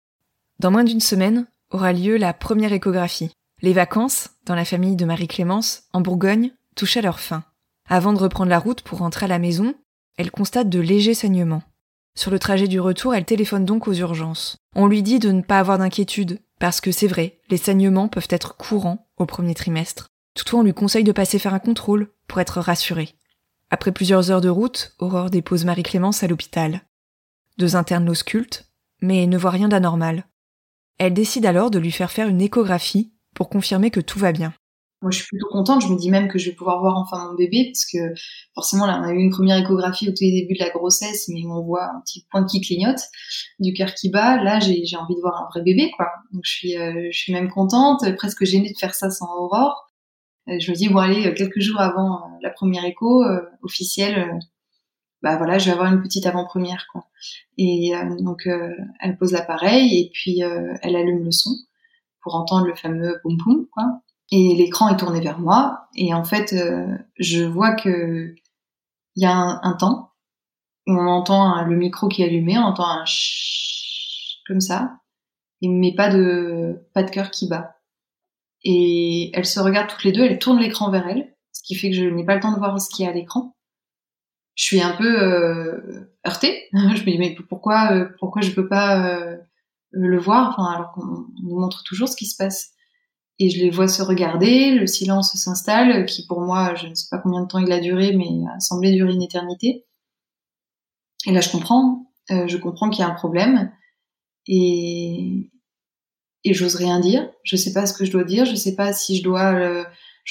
Dans 0.59 0.71
moins 0.71 0.85
d'une 0.85 1.01
semaine 1.01 1.47
aura 1.71 1.93
lieu 1.93 2.17
la 2.17 2.33
première 2.33 2.73
échographie. 2.73 3.31
Les 3.63 3.73
vacances, 3.73 4.31
dans 4.45 4.55
la 4.55 4.65
famille 4.65 4.97
de 4.97 5.05
Marie-Clémence, 5.05 5.85
en 5.93 6.01
Bourgogne, 6.01 6.51
touchaient 6.75 7.03
leur 7.03 7.21
fin. 7.21 7.45
Avant 7.89 8.13
de 8.13 8.19
reprendre 8.19 8.51
la 8.51 8.59
route 8.59 8.83
pour 8.83 8.99
rentrer 8.99 9.25
à 9.25 9.29
la 9.29 9.39
maison, 9.39 9.75
elle 10.17 10.31
constate 10.31 10.69
de 10.69 10.81
légers 10.81 11.15
saignements. 11.15 11.63
Sur 12.15 12.31
le 12.31 12.39
trajet 12.39 12.69
du 12.69 12.79
retour, 12.81 13.15
elle 13.15 13.25
téléphone 13.25 13.65
donc 13.65 13.89
aux 13.89 13.95
urgences. 13.95 14.57
On 14.77 14.87
lui 14.87 15.03
dit 15.03 15.19
de 15.19 15.33
ne 15.33 15.43
pas 15.43 15.59
avoir 15.59 15.79
d'inquiétude, 15.79 16.41
parce 16.59 16.81
que 16.81 16.93
c'est 16.93 17.07
vrai, 17.07 17.41
les 17.49 17.57
saignements 17.57 18.09
peuvent 18.09 18.29
être 18.31 18.57
courants 18.57 19.09
au 19.17 19.27
premier 19.27 19.55
trimestre. 19.55 20.09
Toutefois, 20.35 20.61
on 20.61 20.65
lui 20.65 20.75
conseille 20.75 21.05
de 21.05 21.13
passer 21.13 21.39
faire 21.39 21.55
un 21.55 21.59
contrôle 21.59 22.11
pour 22.29 22.41
être 22.41 22.61
rassurée. 22.61 23.15
Après 23.71 23.93
plusieurs 23.93 24.31
heures 24.31 24.41
de 24.43 24.49
route, 24.49 24.95
Aurore 24.99 25.31
dépose 25.31 25.65
Marie-Clémence 25.65 26.23
à 26.23 26.27
l'hôpital. 26.27 26.83
Deux 27.59 27.77
internes 27.77 28.05
l'auscultent, 28.05 28.71
mais 29.01 29.27
ne 29.27 29.39
voient 29.39 29.51
rien 29.51 29.69
d'anormal. 29.69 30.27
Elle 30.99 31.15
décide 31.15 31.47
alors 31.47 31.71
de 31.71 31.79
lui 31.79 31.91
faire 31.91 32.11
faire 32.11 32.29
une 32.29 32.41
échographie 32.41 33.13
pour 33.35 33.49
confirmer 33.49 33.91
que 33.91 34.01
tout 34.01 34.19
va 34.19 34.33
bien. 34.33 34.53
Moi, 35.03 35.11
je 35.11 35.19
suis 35.19 35.27
plutôt 35.27 35.49
contente. 35.49 35.83
Je 35.83 35.89
me 35.89 35.99
dis 35.99 36.11
même 36.11 36.29
que 36.29 36.39
je 36.39 36.51
vais 36.51 36.57
pouvoir 36.57 36.81
voir 36.81 36.97
enfin 36.97 37.29
mon 37.29 37.35
bébé, 37.35 37.71
parce 37.73 37.85
que 37.85 38.15
forcément, 38.55 38.87
là, 38.87 39.01
on 39.01 39.09
a 39.09 39.13
eu 39.13 39.19
une 39.19 39.31
première 39.31 39.59
échographie 39.59 40.09
au 40.09 40.13
tout 40.13 40.19
début 40.21 40.55
de 40.55 40.65
la 40.65 40.71
grossesse, 40.71 41.29
mais 41.29 41.43
on 41.47 41.63
voit 41.63 41.85
un 41.85 42.01
petit 42.01 42.25
point 42.31 42.45
qui 42.45 42.61
clignote, 42.61 43.01
du 43.59 43.73
cœur 43.73 43.95
qui 43.95 44.11
bat. 44.11 44.43
Là, 44.43 44.61
j'ai 44.61 44.97
envie 44.97 45.15
de 45.15 45.21
voir 45.21 45.43
un 45.43 45.49
vrai 45.51 45.63
bébé, 45.63 45.91
quoi. 45.97 46.07
Donc, 46.33 46.43
je 46.45 46.51
suis, 46.51 46.79
euh, 46.79 47.09
je 47.11 47.19
suis 47.19 47.33
même 47.33 47.51
contente, 47.51 48.05
presque 48.17 48.45
gênée 48.45 48.73
de 48.73 48.79
faire 48.79 48.95
ça 48.95 49.11
sans 49.11 49.27
Aurore. 49.37 49.93
Euh, 50.49 50.59
je 50.59 50.71
me 50.71 50.77
dis 50.77 50.89
bon 50.89 50.99
allez 50.99 51.29
euh, 51.29 51.35
quelques 51.35 51.61
jours 51.61 51.81
avant 51.81 52.17
euh, 52.17 52.29
la 52.43 52.51
première 52.51 52.85
écho 52.85 53.25
officielle 53.63 54.39
bah 55.23 55.37
voilà 55.37 55.59
je 55.59 55.67
vais 55.67 55.73
avoir 55.73 55.93
une 55.93 56.03
petite 56.03 56.27
avant-première 56.27 56.89
quoi 56.91 57.07
et 57.59 57.93
donc 58.19 58.49
elle 59.01 59.17
pose 59.19 59.33
l'appareil 59.33 60.01
et 60.01 60.11
puis 60.13 60.41
elle 60.41 60.97
allume 60.97 61.25
le 61.25 61.31
son 61.31 61.51
pour 62.23 62.35
entendre 62.35 62.67
le 62.67 62.75
fameux 62.75 63.21
boum 63.23 63.37
boum 63.37 63.67
quoi 63.73 64.01
et 64.33 64.57
l'écran 64.57 64.89
est 64.89 64.97
tourné 64.97 65.21
vers 65.21 65.39
moi 65.39 65.89
et 65.95 66.13
en 66.15 66.25
fait 66.25 66.55
je 67.19 67.45
vois 67.45 67.77
que 67.77 68.35
il 69.15 69.23
y 69.23 69.27
a 69.27 69.33
un, 69.33 69.61
un, 69.63 69.75
temps 69.75 70.13
où 70.89 70.93
on 70.93 71.07
entend 71.07 71.63
le 71.65 71.77
micro 71.77 72.09
qui 72.09 72.23
est 72.23 72.27
allumé 72.27 72.59
on 72.59 72.63
entend 72.63 72.89
un 72.89 73.05
comme 74.49 74.61
ça 74.61 74.97
mais 75.63 75.95
pas 75.95 76.09
de 76.09 76.89
pas 76.95 77.05
de 77.05 77.11
cœur 77.11 77.31
qui 77.31 77.49
bat 77.49 77.77
et 78.65 79.37
elles 79.37 79.47
se 79.47 79.61
regardent 79.61 79.89
toutes 79.89 80.05
les 80.05 80.13
deux, 80.13 80.25
elles 80.25 80.39
tournent 80.39 80.61
l'écran 80.61 80.91
vers 80.91 81.07
elles, 81.09 81.35
ce 81.53 81.63
qui 81.65 81.75
fait 81.75 81.91
que 81.91 81.97
je 81.97 82.05
n'ai 82.05 82.25
pas 82.25 82.35
le 82.35 82.41
temps 82.41 82.53
de 82.53 82.59
voir 82.59 82.81
ce 82.81 82.89
qu'il 82.89 83.05
y 83.05 83.09
a 83.09 83.11
à 83.11 83.15
l'écran. 83.15 83.57
Je 84.55 84.65
suis 84.65 84.81
un 84.81 84.95
peu 84.97 85.21
euh, 85.21 86.15
heurtée. 86.27 86.69
je 86.73 86.79
me 86.79 87.11
dis 87.11 87.19
mais 87.19 87.35
pourquoi 87.49 87.93
euh, 87.93 88.09
pourquoi 88.19 88.43
je 88.43 88.51
peux 88.51 88.69
pas 88.69 89.07
euh, 89.07 89.37
le 89.91 90.19
voir 90.19 90.51
enfin 90.51 90.71
alors 90.73 90.93
qu'on 90.93 91.27
nous 91.43 91.59
montre 91.59 91.83
toujours 91.85 92.09
ce 92.09 92.17
qui 92.17 92.27
se 92.27 92.37
passe. 92.37 92.73
Et 93.43 93.51
je 93.51 93.59
les 93.59 93.71
vois 93.71 93.89
se 93.89 94.03
regarder, 94.03 94.71
le 94.71 94.87
silence 94.87 95.33
s'installe, 95.35 96.07
qui 96.07 96.25
pour 96.29 96.41
moi, 96.43 96.77
je 96.77 96.87
ne 96.87 96.95
sais 96.95 97.09
pas 97.11 97.19
combien 97.19 97.43
de 97.43 97.49
temps 97.49 97.59
il 97.59 97.73
a 97.73 97.81
duré, 97.81 98.13
mais 98.13 98.29
a 98.55 98.61
semblé 98.61 98.93
durer 98.93 99.13
une 99.13 99.23
éternité. 99.23 99.85
Et 101.27 101.33
là, 101.33 101.41
je 101.41 101.51
comprends, 101.51 102.07
euh, 102.31 102.47
je 102.47 102.57
comprends 102.57 102.89
qu'il 102.89 103.01
y 103.01 103.03
a 103.03 103.09
un 103.09 103.15
problème. 103.15 103.73
Et, 104.47 105.51
et 106.45 106.55
j'ose 106.55 106.77
rien 106.77 107.01
dire. 107.01 107.29
Je 107.43 107.57
sais 107.57 107.73
pas 107.73 107.85
ce 107.87 107.95
que 107.95 108.05
je 108.05 108.13
dois 108.13 108.23
dire. 108.23 108.45
Je 108.45 108.55
sais 108.55 108.77
pas 108.77 108.93
si 108.93 109.17
je 109.17 109.25
dois. 109.25 109.85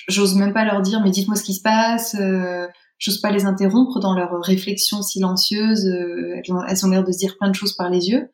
J'ose 0.08 0.36
même 0.36 0.54
pas 0.54 0.63
leur 0.63 0.82
dire, 0.82 1.02
mais 1.02 1.12
dites-moi 1.12 1.36
ce 1.36 1.43
qui 1.43 1.54
se 1.54 1.62
passe. 1.62 2.15
Euh, 2.17 2.65
j'ose 2.97 3.19
pas 3.19 3.32
les 3.32 3.43
interrompre 3.43 4.00
dans 4.00 4.13
leurs 4.13 4.41
réflexions 4.41 5.02
silencieuses. 5.02 5.86
Euh, 5.86 6.41
elles 6.65 6.86
ont 6.86 6.89
l'air 6.89 7.04
de 7.04 7.12
se 7.12 7.17
dire 7.17 7.38
plein 7.38 7.50
de 7.50 7.56
choses 7.56 7.76
par 7.76 7.89
les 7.89 8.08
yeux. 8.08 8.32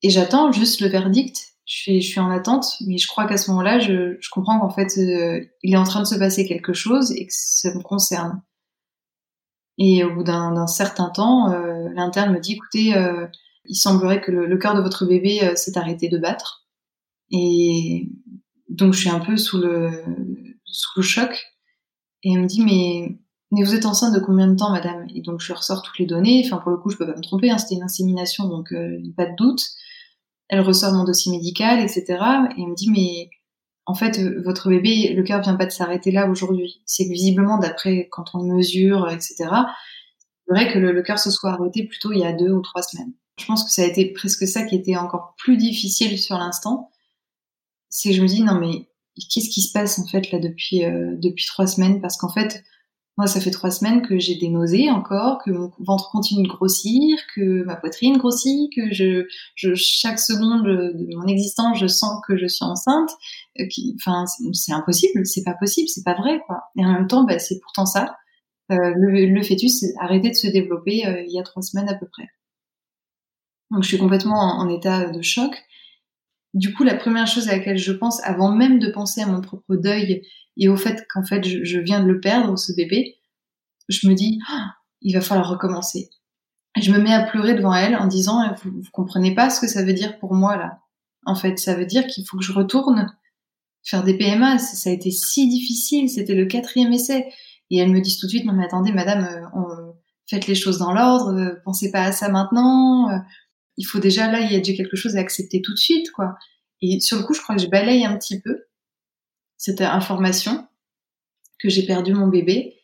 Et 0.00 0.08
j'attends 0.08 0.50
juste 0.50 0.80
le 0.80 0.88
verdict 0.88 1.53
Je 1.66 1.98
suis, 1.98 2.20
en 2.20 2.30
attente, 2.30 2.76
mais 2.86 2.98
je 2.98 3.08
crois 3.08 3.26
qu'à 3.26 3.38
ce 3.38 3.50
moment-là, 3.50 3.78
je, 3.78 4.18
comprends 4.30 4.60
qu'en 4.60 4.68
fait, 4.68 4.98
euh, 4.98 5.42
il 5.62 5.72
est 5.72 5.78
en 5.78 5.84
train 5.84 6.00
de 6.00 6.06
se 6.06 6.14
passer 6.14 6.46
quelque 6.46 6.74
chose 6.74 7.12
et 7.12 7.26
que 7.26 7.32
ça 7.32 7.74
me 7.74 7.80
concerne. 7.80 8.42
Et 9.78 10.04
au 10.04 10.14
bout 10.14 10.24
d'un 10.24 10.66
certain 10.66 11.08
temps, 11.08 11.50
euh, 11.52 11.88
l'interne 11.94 12.34
me 12.34 12.38
dit, 12.38 12.52
écoutez, 12.52 12.94
euh, 12.94 13.26
il 13.64 13.76
semblerait 13.76 14.20
que 14.20 14.30
le, 14.30 14.58
cœur 14.58 14.74
de 14.74 14.82
votre 14.82 15.06
bébé 15.06 15.56
s'est 15.56 15.78
arrêté 15.78 16.08
de 16.10 16.18
battre. 16.18 16.66
Et 17.30 18.10
donc 18.68 18.92
je 18.92 19.00
suis 19.00 19.08
un 19.08 19.20
peu 19.20 19.38
sous 19.38 19.58
le, 19.58 19.90
choc. 21.00 21.46
Et 22.24 22.32
elle 22.34 22.42
me 22.42 22.46
dit, 22.46 22.62
mais, 22.62 23.18
vous 23.50 23.74
êtes 23.74 23.86
enceinte 23.86 24.14
de 24.14 24.20
combien 24.20 24.48
de 24.48 24.56
temps, 24.56 24.70
madame? 24.70 25.06
Et 25.14 25.22
donc 25.22 25.40
je 25.40 25.52
ressors 25.54 25.80
toutes 25.80 25.98
les 25.98 26.06
données. 26.06 26.42
Enfin, 26.44 26.58
pour 26.58 26.70
le 26.70 26.76
coup, 26.76 26.90
je 26.90 26.98
peux 26.98 27.06
pas 27.06 27.16
me 27.16 27.22
tromper, 27.22 27.50
hein, 27.50 27.56
c'était 27.56 27.76
une 27.76 27.84
insémination, 27.84 28.48
donc 28.48 28.74
pas 29.16 29.26
de 29.26 29.36
doute. 29.36 29.62
Elle 30.54 30.60
ressort 30.60 30.92
mon 30.92 31.02
dossier 31.02 31.32
médical, 31.32 31.80
etc. 31.80 32.04
Et 32.56 32.62
elle 32.62 32.68
me 32.68 32.76
dit, 32.76 32.88
mais 32.88 33.28
en 33.86 33.94
fait, 33.94 34.20
votre 34.44 34.68
bébé, 34.68 35.12
le 35.12 35.24
cœur 35.24 35.42
vient 35.42 35.56
pas 35.56 35.66
de 35.66 35.72
s'arrêter 35.72 36.12
là 36.12 36.28
aujourd'hui. 36.30 36.80
C'est 36.86 37.08
visiblement, 37.08 37.58
d'après 37.58 38.08
quand 38.12 38.26
on 38.34 38.44
mesure, 38.44 39.10
etc., 39.10 39.34
c'est 40.46 40.54
vrai 40.54 40.72
que 40.72 40.78
le, 40.78 41.02
cœur 41.02 41.18
se 41.18 41.32
soit 41.32 41.50
arrêté 41.50 41.88
plutôt 41.88 42.12
il 42.12 42.20
y 42.20 42.24
a 42.24 42.32
deux 42.32 42.52
ou 42.52 42.60
trois 42.60 42.82
semaines. 42.82 43.12
Je 43.40 43.46
pense 43.46 43.64
que 43.64 43.70
ça 43.70 43.82
a 43.82 43.86
été 43.86 44.12
presque 44.12 44.46
ça 44.46 44.62
qui 44.62 44.76
était 44.76 44.96
encore 44.96 45.34
plus 45.38 45.56
difficile 45.56 46.20
sur 46.20 46.38
l'instant. 46.38 46.92
C'est 47.88 48.10
que 48.10 48.14
je 48.14 48.22
me 48.22 48.28
dis, 48.28 48.44
non 48.44 48.60
mais 48.60 48.88
qu'est-ce 49.32 49.48
qui 49.48 49.62
se 49.62 49.72
passe 49.72 49.98
en 49.98 50.06
fait 50.06 50.30
là 50.30 50.38
depuis 50.38 50.84
euh, 50.84 51.16
depuis 51.16 51.46
trois 51.46 51.66
semaines? 51.66 52.00
Parce 52.00 52.16
qu'en 52.16 52.28
fait, 52.28 52.62
moi, 53.16 53.28
ça 53.28 53.40
fait 53.40 53.52
trois 53.52 53.70
semaines 53.70 54.02
que 54.02 54.18
j'ai 54.18 54.34
des 54.34 54.48
nausées 54.48 54.90
encore, 54.90 55.38
que 55.44 55.50
mon 55.52 55.70
ventre 55.78 56.10
continue 56.10 56.42
de 56.42 56.48
grossir, 56.48 57.16
que 57.34 57.62
ma 57.64 57.76
poitrine 57.76 58.18
grossit, 58.18 58.72
que 58.74 58.92
je, 58.92 59.26
je 59.54 59.74
chaque 59.76 60.18
seconde 60.18 60.64
de 60.64 61.16
mon 61.16 61.26
existence, 61.26 61.78
je 61.78 61.86
sens 61.86 62.20
que 62.26 62.36
je 62.36 62.46
suis 62.46 62.64
enceinte. 62.64 63.10
Euh, 63.60 63.64
enfin, 63.96 64.24
c'est 64.52 64.72
impossible, 64.72 65.24
c'est 65.26 65.44
pas 65.44 65.54
possible, 65.54 65.88
c'est 65.88 66.02
pas 66.02 66.14
vrai, 66.14 66.40
quoi. 66.46 66.64
Et 66.76 66.84
en 66.84 66.92
même 66.92 67.06
temps, 67.06 67.24
bah, 67.24 67.38
c'est 67.38 67.60
pourtant 67.60 67.86
ça. 67.86 68.16
Euh, 68.72 68.92
le, 68.96 69.26
le, 69.26 69.42
fœtus 69.42 69.84
a 70.00 70.04
arrêté 70.04 70.30
de 70.30 70.34
se 70.34 70.48
développer 70.48 71.06
euh, 71.06 71.22
il 71.24 71.32
y 71.32 71.38
a 71.38 71.42
trois 71.44 71.62
semaines 71.62 71.88
à 71.88 71.94
peu 71.94 72.06
près. 72.06 72.28
Donc, 73.70 73.82
je 73.84 73.88
suis 73.88 73.98
complètement 73.98 74.38
en, 74.40 74.66
en 74.66 74.68
état 74.68 75.06
de 75.06 75.22
choc. 75.22 75.62
Du 76.54 76.72
coup, 76.72 76.84
la 76.84 76.94
première 76.94 77.26
chose 77.26 77.48
à 77.48 77.56
laquelle 77.56 77.78
je 77.78 77.92
pense, 77.92 78.22
avant 78.22 78.52
même 78.52 78.78
de 78.78 78.88
penser 78.88 79.20
à 79.20 79.26
mon 79.26 79.40
propre 79.40 79.74
deuil 79.74 80.22
et 80.56 80.68
au 80.68 80.76
fait 80.76 81.04
qu'en 81.12 81.24
fait 81.24 81.44
je, 81.44 81.78
viens 81.80 82.00
de 82.00 82.06
le 82.06 82.20
perdre, 82.20 82.56
ce 82.56 82.72
bébé, 82.72 83.16
je 83.88 84.08
me 84.08 84.14
dis, 84.14 84.38
ah, 84.48 84.70
il 85.02 85.14
va 85.14 85.20
falloir 85.20 85.50
recommencer. 85.50 86.10
Je 86.80 86.92
me 86.92 86.98
mets 86.98 87.12
à 87.12 87.24
pleurer 87.24 87.54
devant 87.54 87.74
elle 87.74 87.96
en 87.96 88.06
disant, 88.06 88.54
vous, 88.62 88.82
comprenez 88.92 89.34
pas 89.34 89.50
ce 89.50 89.60
que 89.60 89.66
ça 89.66 89.84
veut 89.84 89.92
dire 89.92 90.18
pour 90.20 90.34
moi 90.34 90.56
là. 90.56 90.78
En 91.26 91.34
fait, 91.34 91.58
ça 91.58 91.74
veut 91.74 91.86
dire 91.86 92.06
qu'il 92.06 92.26
faut 92.26 92.36
que 92.36 92.44
je 92.44 92.52
retourne 92.52 93.12
faire 93.82 94.04
des 94.04 94.16
PMA. 94.16 94.58
Ça 94.58 94.90
a 94.90 94.92
été 94.92 95.10
si 95.10 95.48
difficile, 95.48 96.08
c'était 96.08 96.34
le 96.34 96.46
quatrième 96.46 96.92
essai. 96.92 97.26
Et 97.70 97.78
elle 97.78 97.90
me 97.90 98.00
dit 98.00 98.16
tout 98.16 98.26
de 98.26 98.30
suite, 98.30 98.44
non 98.44 98.52
mais 98.52 98.64
attendez, 98.64 98.92
madame, 98.92 99.24
euh, 99.24 99.92
faites 100.28 100.46
les 100.46 100.54
choses 100.54 100.78
dans 100.78 100.92
l'ordre, 100.92 101.32
euh, 101.32 101.54
pensez 101.64 101.90
pas 101.90 102.02
à 102.02 102.12
ça 102.12 102.28
maintenant. 102.28 103.08
Il 103.76 103.84
faut 103.84 103.98
déjà 103.98 104.30
là, 104.30 104.40
il 104.40 104.52
y 104.52 104.56
a 104.56 104.58
déjà 104.58 104.74
quelque 104.74 104.96
chose 104.96 105.16
à 105.16 105.20
accepter 105.20 105.62
tout 105.62 105.72
de 105.72 105.78
suite, 105.78 106.10
quoi. 106.12 106.36
Et 106.80 107.00
sur 107.00 107.18
le 107.18 107.24
coup, 107.24 107.34
je 107.34 107.40
crois 107.40 107.56
que 107.56 107.62
je 107.62 107.66
balaye 107.66 108.04
un 108.04 108.16
petit 108.16 108.40
peu 108.40 108.64
cette 109.56 109.80
information 109.80 110.66
que 111.58 111.68
j'ai 111.68 111.86
perdu 111.86 112.12
mon 112.12 112.28
bébé. 112.28 112.80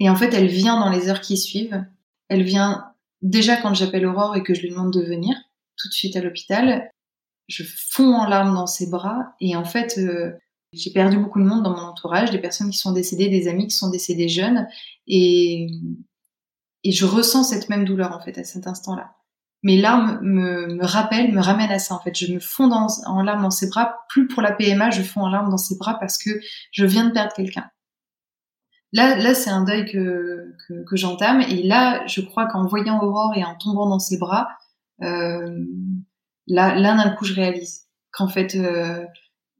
Et 0.00 0.08
en 0.08 0.16
fait, 0.16 0.32
elle 0.34 0.46
vient 0.46 0.78
dans 0.80 0.90
les 0.90 1.08
heures 1.08 1.20
qui 1.20 1.36
suivent. 1.36 1.84
Elle 2.28 2.42
vient 2.42 2.92
déjà 3.22 3.56
quand 3.56 3.74
j'appelle 3.74 4.06
Aurore 4.06 4.36
et 4.36 4.42
que 4.42 4.54
je 4.54 4.62
lui 4.62 4.70
demande 4.70 4.92
de 4.92 5.02
venir 5.02 5.36
tout 5.76 5.88
de 5.88 5.92
suite 5.92 6.16
à 6.16 6.22
l'hôpital. 6.22 6.90
Je 7.48 7.62
fonds 7.62 8.14
en 8.14 8.26
larmes 8.26 8.54
dans 8.54 8.66
ses 8.66 8.88
bras 8.88 9.34
et 9.40 9.54
en 9.54 9.64
fait, 9.64 9.98
euh, 9.98 10.32
j'ai 10.72 10.90
perdu 10.90 11.18
beaucoup 11.18 11.40
de 11.40 11.44
monde 11.44 11.62
dans 11.62 11.70
mon 11.70 11.82
entourage, 11.82 12.30
des 12.30 12.40
personnes 12.40 12.70
qui 12.70 12.78
sont 12.78 12.92
décédées, 12.92 13.28
des 13.28 13.48
amis 13.48 13.68
qui 13.68 13.76
sont 13.76 13.90
décédés 13.90 14.28
jeunes 14.28 14.66
et, 15.06 15.68
et 16.82 16.92
je 16.92 17.06
ressens 17.06 17.44
cette 17.44 17.68
même 17.68 17.84
douleur 17.84 18.12
en 18.12 18.20
fait 18.20 18.36
à 18.38 18.44
cet 18.44 18.66
instant-là 18.66 19.14
mes 19.62 19.80
larmes 19.80 20.18
me, 20.22 20.66
me 20.74 20.84
rappellent, 20.84 21.32
me 21.32 21.40
ramènent 21.40 21.70
à 21.70 21.78
ça 21.78 21.94
en 21.94 22.00
fait. 22.00 22.14
Je 22.14 22.32
me 22.32 22.40
fonds 22.40 22.70
en 22.70 23.22
larmes 23.22 23.42
dans 23.42 23.50
ses 23.50 23.68
bras, 23.68 23.96
plus 24.08 24.28
pour 24.28 24.42
la 24.42 24.52
PMA, 24.52 24.90
je 24.90 25.02
fonds 25.02 25.22
en 25.22 25.28
larmes 25.28 25.50
dans 25.50 25.56
ses 25.58 25.76
bras 25.76 25.98
parce 25.98 26.18
que 26.18 26.30
je 26.72 26.84
viens 26.84 27.06
de 27.06 27.12
perdre 27.12 27.32
quelqu'un. 27.34 27.68
Là, 28.92 29.16
là, 29.16 29.34
c'est 29.34 29.50
un 29.50 29.64
deuil 29.64 29.84
que, 29.90 30.54
que, 30.68 30.96
j'entame 30.96 31.40
et 31.40 31.62
là, 31.62 32.06
je 32.06 32.20
crois 32.20 32.46
qu'en 32.46 32.66
voyant 32.66 33.02
Aurore 33.02 33.34
et 33.36 33.44
en 33.44 33.56
tombant 33.56 33.88
dans 33.88 33.98
ses 33.98 34.16
bras, 34.16 34.48
euh, 35.02 35.64
là, 36.46 36.74
là 36.76 36.96
d'un 36.96 37.10
coup, 37.10 37.24
je 37.24 37.34
réalise 37.34 37.86
qu'en 38.12 38.28
fait, 38.28 38.54
euh, 38.54 39.04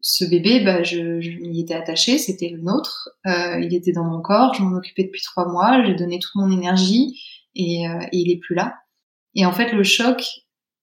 ce 0.00 0.24
bébé, 0.24 0.64
bah, 0.64 0.84
je, 0.84 1.20
je 1.20 1.30
m'y 1.30 1.60
étais 1.60 1.74
attachée, 1.74 2.18
c'était 2.18 2.48
le 2.48 2.62
nôtre, 2.62 3.10
euh, 3.26 3.58
il 3.60 3.74
était 3.74 3.92
dans 3.92 4.04
mon 4.04 4.20
corps, 4.20 4.54
je 4.54 4.62
m'en 4.62 4.76
occupais 4.76 5.02
depuis 5.02 5.22
trois 5.22 5.48
mois, 5.50 5.84
j'ai 5.84 5.94
donné 5.94 6.20
toute 6.20 6.34
mon 6.36 6.50
énergie 6.50 7.20
et, 7.56 7.88
euh, 7.88 8.00
et 8.12 8.16
il 8.18 8.30
est 8.30 8.38
plus 8.38 8.54
là. 8.54 8.74
Et 9.36 9.46
en 9.46 9.52
fait, 9.52 9.72
le 9.72 9.84
choc, 9.84 10.24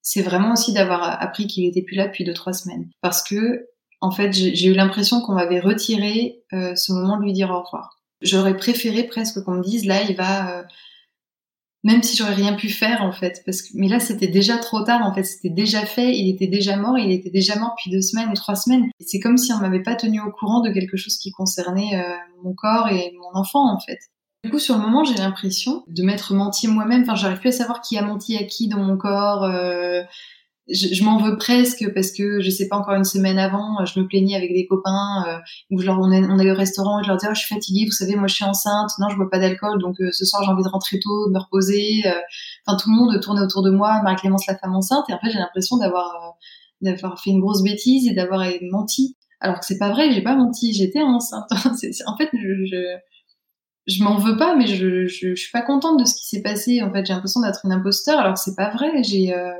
c'est 0.00 0.22
vraiment 0.22 0.52
aussi 0.52 0.72
d'avoir 0.72 1.20
appris 1.22 1.46
qu'il 1.46 1.66
était 1.66 1.82
plus 1.82 1.96
là 1.96 2.06
depuis 2.06 2.24
deux 2.24 2.32
trois 2.32 2.54
semaines, 2.54 2.88
parce 3.02 3.22
que 3.22 3.66
en 4.00 4.10
fait, 4.10 4.32
j'ai 4.32 4.66
eu 4.66 4.74
l'impression 4.74 5.20
qu'on 5.22 5.32
m'avait 5.32 5.60
retiré 5.60 6.42
euh, 6.52 6.74
ce 6.76 6.92
moment 6.92 7.16
de 7.16 7.22
lui 7.22 7.32
dire 7.32 7.50
au 7.50 7.62
revoir. 7.62 8.00
J'aurais 8.20 8.56
préféré 8.56 9.04
presque 9.04 9.42
qu'on 9.42 9.54
me 9.54 9.62
dise 9.62 9.86
là, 9.86 10.02
il 10.02 10.14
va, 10.14 10.58
euh, 10.58 10.62
même 11.84 12.02
si 12.02 12.16
j'aurais 12.16 12.34
rien 12.34 12.54
pu 12.54 12.68
faire 12.68 13.02
en 13.02 13.12
fait, 13.12 13.42
parce 13.46 13.62
que 13.62 13.68
mais 13.74 13.88
là 13.88 14.00
c'était 14.00 14.26
déjà 14.26 14.58
trop 14.58 14.82
tard 14.82 15.02
en 15.02 15.14
fait, 15.14 15.24
c'était 15.24 15.50
déjà 15.50 15.84
fait, 15.86 16.16
il 16.16 16.30
était 16.30 16.46
déjà 16.46 16.76
mort, 16.76 16.98
il 16.98 17.12
était 17.12 17.30
déjà 17.30 17.58
mort 17.58 17.74
depuis 17.78 17.90
deux 17.90 18.02
semaines 18.02 18.30
ou 18.30 18.34
trois 18.34 18.56
semaines. 18.56 18.90
C'est 19.00 19.20
comme 19.20 19.36
si 19.36 19.52
on 19.52 19.58
m'avait 19.58 19.82
pas 19.82 19.94
tenu 19.94 20.20
au 20.20 20.30
courant 20.30 20.60
de 20.60 20.70
quelque 20.70 20.96
chose 20.96 21.16
qui 21.18 21.30
concernait 21.30 21.94
euh, 21.94 22.14
mon 22.42 22.54
corps 22.54 22.88
et 22.88 23.12
mon 23.18 23.38
enfant 23.38 23.72
en 23.72 23.78
fait. 23.78 23.98
Du 24.44 24.50
coup, 24.50 24.58
sur 24.58 24.76
le 24.76 24.82
moment, 24.82 25.04
j'ai 25.04 25.14
l'impression 25.14 25.84
de 25.86 26.02
m'être 26.02 26.34
menti 26.34 26.68
moi-même. 26.68 27.00
Enfin, 27.02 27.14
j'arrive 27.14 27.38
plus 27.38 27.48
à 27.48 27.52
savoir 27.52 27.80
qui 27.80 27.96
a 27.96 28.02
menti 28.02 28.36
à 28.36 28.44
qui 28.44 28.68
dans 28.68 28.78
mon 28.78 28.98
corps. 28.98 29.44
Euh, 29.44 30.02
je, 30.68 31.02
m'en 31.02 31.16
veux 31.16 31.38
presque 31.38 31.90
parce 31.94 32.10
que 32.10 32.40
je 32.40 32.50
sais 32.50 32.68
pas 32.68 32.76
encore 32.76 32.94
une 32.94 33.04
semaine 33.04 33.38
avant, 33.38 33.82
je 33.86 33.98
me 33.98 34.06
plaignais 34.06 34.36
avec 34.36 34.52
des 34.52 34.66
copains 34.66 35.24
euh, 35.26 35.38
où 35.70 35.80
je 35.80 35.86
leur 35.86 35.98
on, 35.98 36.10
allait 36.10 36.50
au 36.50 36.54
restaurant 36.54 37.00
et 37.00 37.04
je 37.04 37.08
leur 37.08 37.16
disais 37.16 37.28
oh, 37.30 37.34
je 37.34 37.40
suis 37.40 37.54
fatiguée, 37.54 37.86
vous 37.86 37.90
savez 37.90 38.16
moi 38.16 38.26
je 38.28 38.34
suis 38.34 38.44
enceinte, 38.44 38.90
non 38.98 39.08
je 39.10 39.16
bois 39.16 39.28
pas 39.30 39.38
d'alcool 39.38 39.78
donc 39.78 40.00
euh, 40.00 40.10
ce 40.10 40.24
soir 40.24 40.42
j'ai 40.42 40.50
envie 40.50 40.62
de 40.62 40.68
rentrer 40.68 40.98
tôt, 41.00 41.28
de 41.28 41.32
me 41.32 41.38
reposer. 41.38 42.02
Enfin 42.66 42.78
tout 42.78 42.90
le 42.90 42.96
monde 42.96 43.20
tournait 43.20 43.42
autour 43.42 43.62
de 43.62 43.70
moi, 43.70 44.00
Marie-Clémence 44.02 44.46
la 44.46 44.56
femme 44.56 44.74
enceinte 44.74 45.04
et 45.10 45.12
après 45.12 45.30
j'ai 45.30 45.38
l'impression 45.38 45.76
d'avoir 45.76 46.34
d'avoir 46.80 47.20
fait 47.20 47.30
une 47.30 47.40
grosse 47.40 47.62
bêtise 47.62 48.08
et 48.08 48.14
d'avoir 48.14 48.46
menti. 48.70 49.16
Alors 49.40 49.60
que 49.60 49.66
c'est 49.66 49.78
pas 49.78 49.90
vrai, 49.90 50.12
j'ai 50.12 50.22
pas 50.22 50.34
menti, 50.34 50.72
j'étais 50.72 51.02
enceinte. 51.02 51.50
en 52.06 52.16
fait 52.16 52.30
je, 52.32 52.64
je 52.64 52.98
je 53.86 54.02
m'en 54.02 54.16
veux 54.18 54.36
pas, 54.36 54.56
mais 54.56 54.66
je, 54.66 55.06
je, 55.06 55.34
suis 55.34 55.50
pas 55.52 55.62
contente 55.62 56.00
de 56.00 56.04
ce 56.04 56.14
qui 56.14 56.26
s'est 56.26 56.42
passé. 56.42 56.82
En 56.82 56.92
fait, 56.92 57.04
j'ai 57.04 57.12
l'impression 57.12 57.40
d'être 57.40 57.60
une 57.64 57.72
imposteur, 57.72 58.18
alors 58.18 58.38
c'est 58.38 58.56
pas 58.56 58.70
vrai. 58.70 59.02
J'ai, 59.02 59.34
euh, 59.34 59.52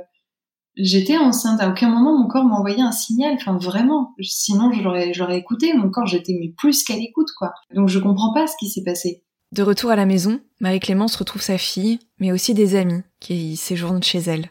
j'étais 0.76 1.18
enceinte. 1.18 1.60
À 1.60 1.68
aucun 1.68 1.88
moment, 1.88 2.18
mon 2.18 2.26
corps 2.26 2.44
m'a 2.44 2.56
envoyé 2.56 2.80
un 2.80 2.92
signal. 2.92 3.34
Enfin, 3.34 3.58
vraiment. 3.58 4.14
Sinon, 4.20 4.72
je 4.72 4.82
l'aurais, 4.82 5.12
j'aurais 5.12 5.38
écouté. 5.38 5.74
Mon 5.74 5.90
corps, 5.90 6.06
j'étais 6.06 6.54
plus 6.56 6.84
qu'à 6.84 6.96
l'écoute, 6.96 7.28
quoi. 7.37 7.52
Donc, 7.74 7.88
je 7.88 7.98
comprends 7.98 8.32
pas 8.32 8.46
ce 8.46 8.56
qui 8.58 8.70
s'est 8.70 8.84
passé. 8.84 9.22
De 9.52 9.62
retour 9.62 9.90
à 9.90 9.96
la 9.96 10.06
maison, 10.06 10.40
Marie-Clémence 10.60 11.16
retrouve 11.16 11.42
sa 11.42 11.58
fille, 11.58 12.00
mais 12.18 12.32
aussi 12.32 12.54
des 12.54 12.74
amis 12.74 13.02
qui 13.20 13.56
séjournent 13.56 14.02
chez 14.02 14.18
elle. 14.18 14.50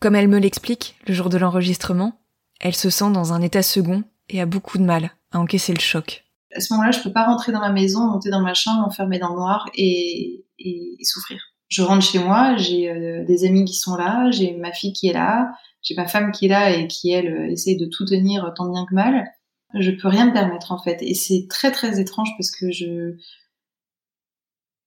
Comme 0.00 0.14
elle 0.14 0.28
me 0.28 0.38
l'explique, 0.38 0.96
le 1.06 1.14
jour 1.14 1.28
de 1.28 1.38
l'enregistrement, 1.38 2.20
elle 2.60 2.74
se 2.74 2.90
sent 2.90 3.10
dans 3.10 3.32
un 3.32 3.40
état 3.40 3.62
second 3.62 4.04
et 4.28 4.40
a 4.40 4.46
beaucoup 4.46 4.78
de 4.78 4.84
mal 4.84 5.10
à 5.32 5.40
encaisser 5.40 5.72
le 5.72 5.80
choc 5.80 6.21
à 6.54 6.60
ce 6.60 6.72
moment-là, 6.72 6.90
je 6.90 7.00
peux 7.00 7.12
pas 7.12 7.24
rentrer 7.24 7.52
dans 7.52 7.60
ma 7.60 7.72
maison, 7.72 8.06
monter 8.06 8.30
dans 8.30 8.40
ma 8.40 8.54
chambre, 8.54 8.82
m'enfermer 8.82 9.18
dans 9.18 9.30
le 9.30 9.36
noir 9.36 9.68
et, 9.74 10.44
souffrir. 11.02 11.40
Je 11.68 11.82
rentre 11.82 12.04
chez 12.04 12.18
moi, 12.18 12.56
j'ai 12.56 12.90
euh, 12.90 13.24
des 13.24 13.44
amis 13.44 13.64
qui 13.64 13.74
sont 13.74 13.96
là, 13.96 14.30
j'ai 14.30 14.54
ma 14.56 14.72
fille 14.72 14.92
qui 14.92 15.08
est 15.08 15.12
là, 15.12 15.50
j'ai 15.82 15.94
ma 15.94 16.06
femme 16.06 16.30
qui 16.30 16.46
est 16.46 16.48
là 16.48 16.70
et 16.70 16.86
qui 16.86 17.10
elle 17.10 17.26
euh, 17.32 17.50
essaye 17.50 17.76
de 17.76 17.86
tout 17.86 18.04
tenir 18.04 18.52
tant 18.54 18.70
bien 18.70 18.84
que 18.88 18.94
mal. 18.94 19.24
Je 19.74 19.90
peux 19.90 20.08
rien 20.08 20.26
me 20.26 20.32
permettre 20.32 20.70
en 20.70 20.78
fait, 20.78 20.98
et 21.00 21.14
c'est 21.14 21.46
très 21.48 21.72
très 21.72 21.98
étrange 21.98 22.28
parce 22.36 22.50
que 22.50 22.70
je 22.70 23.16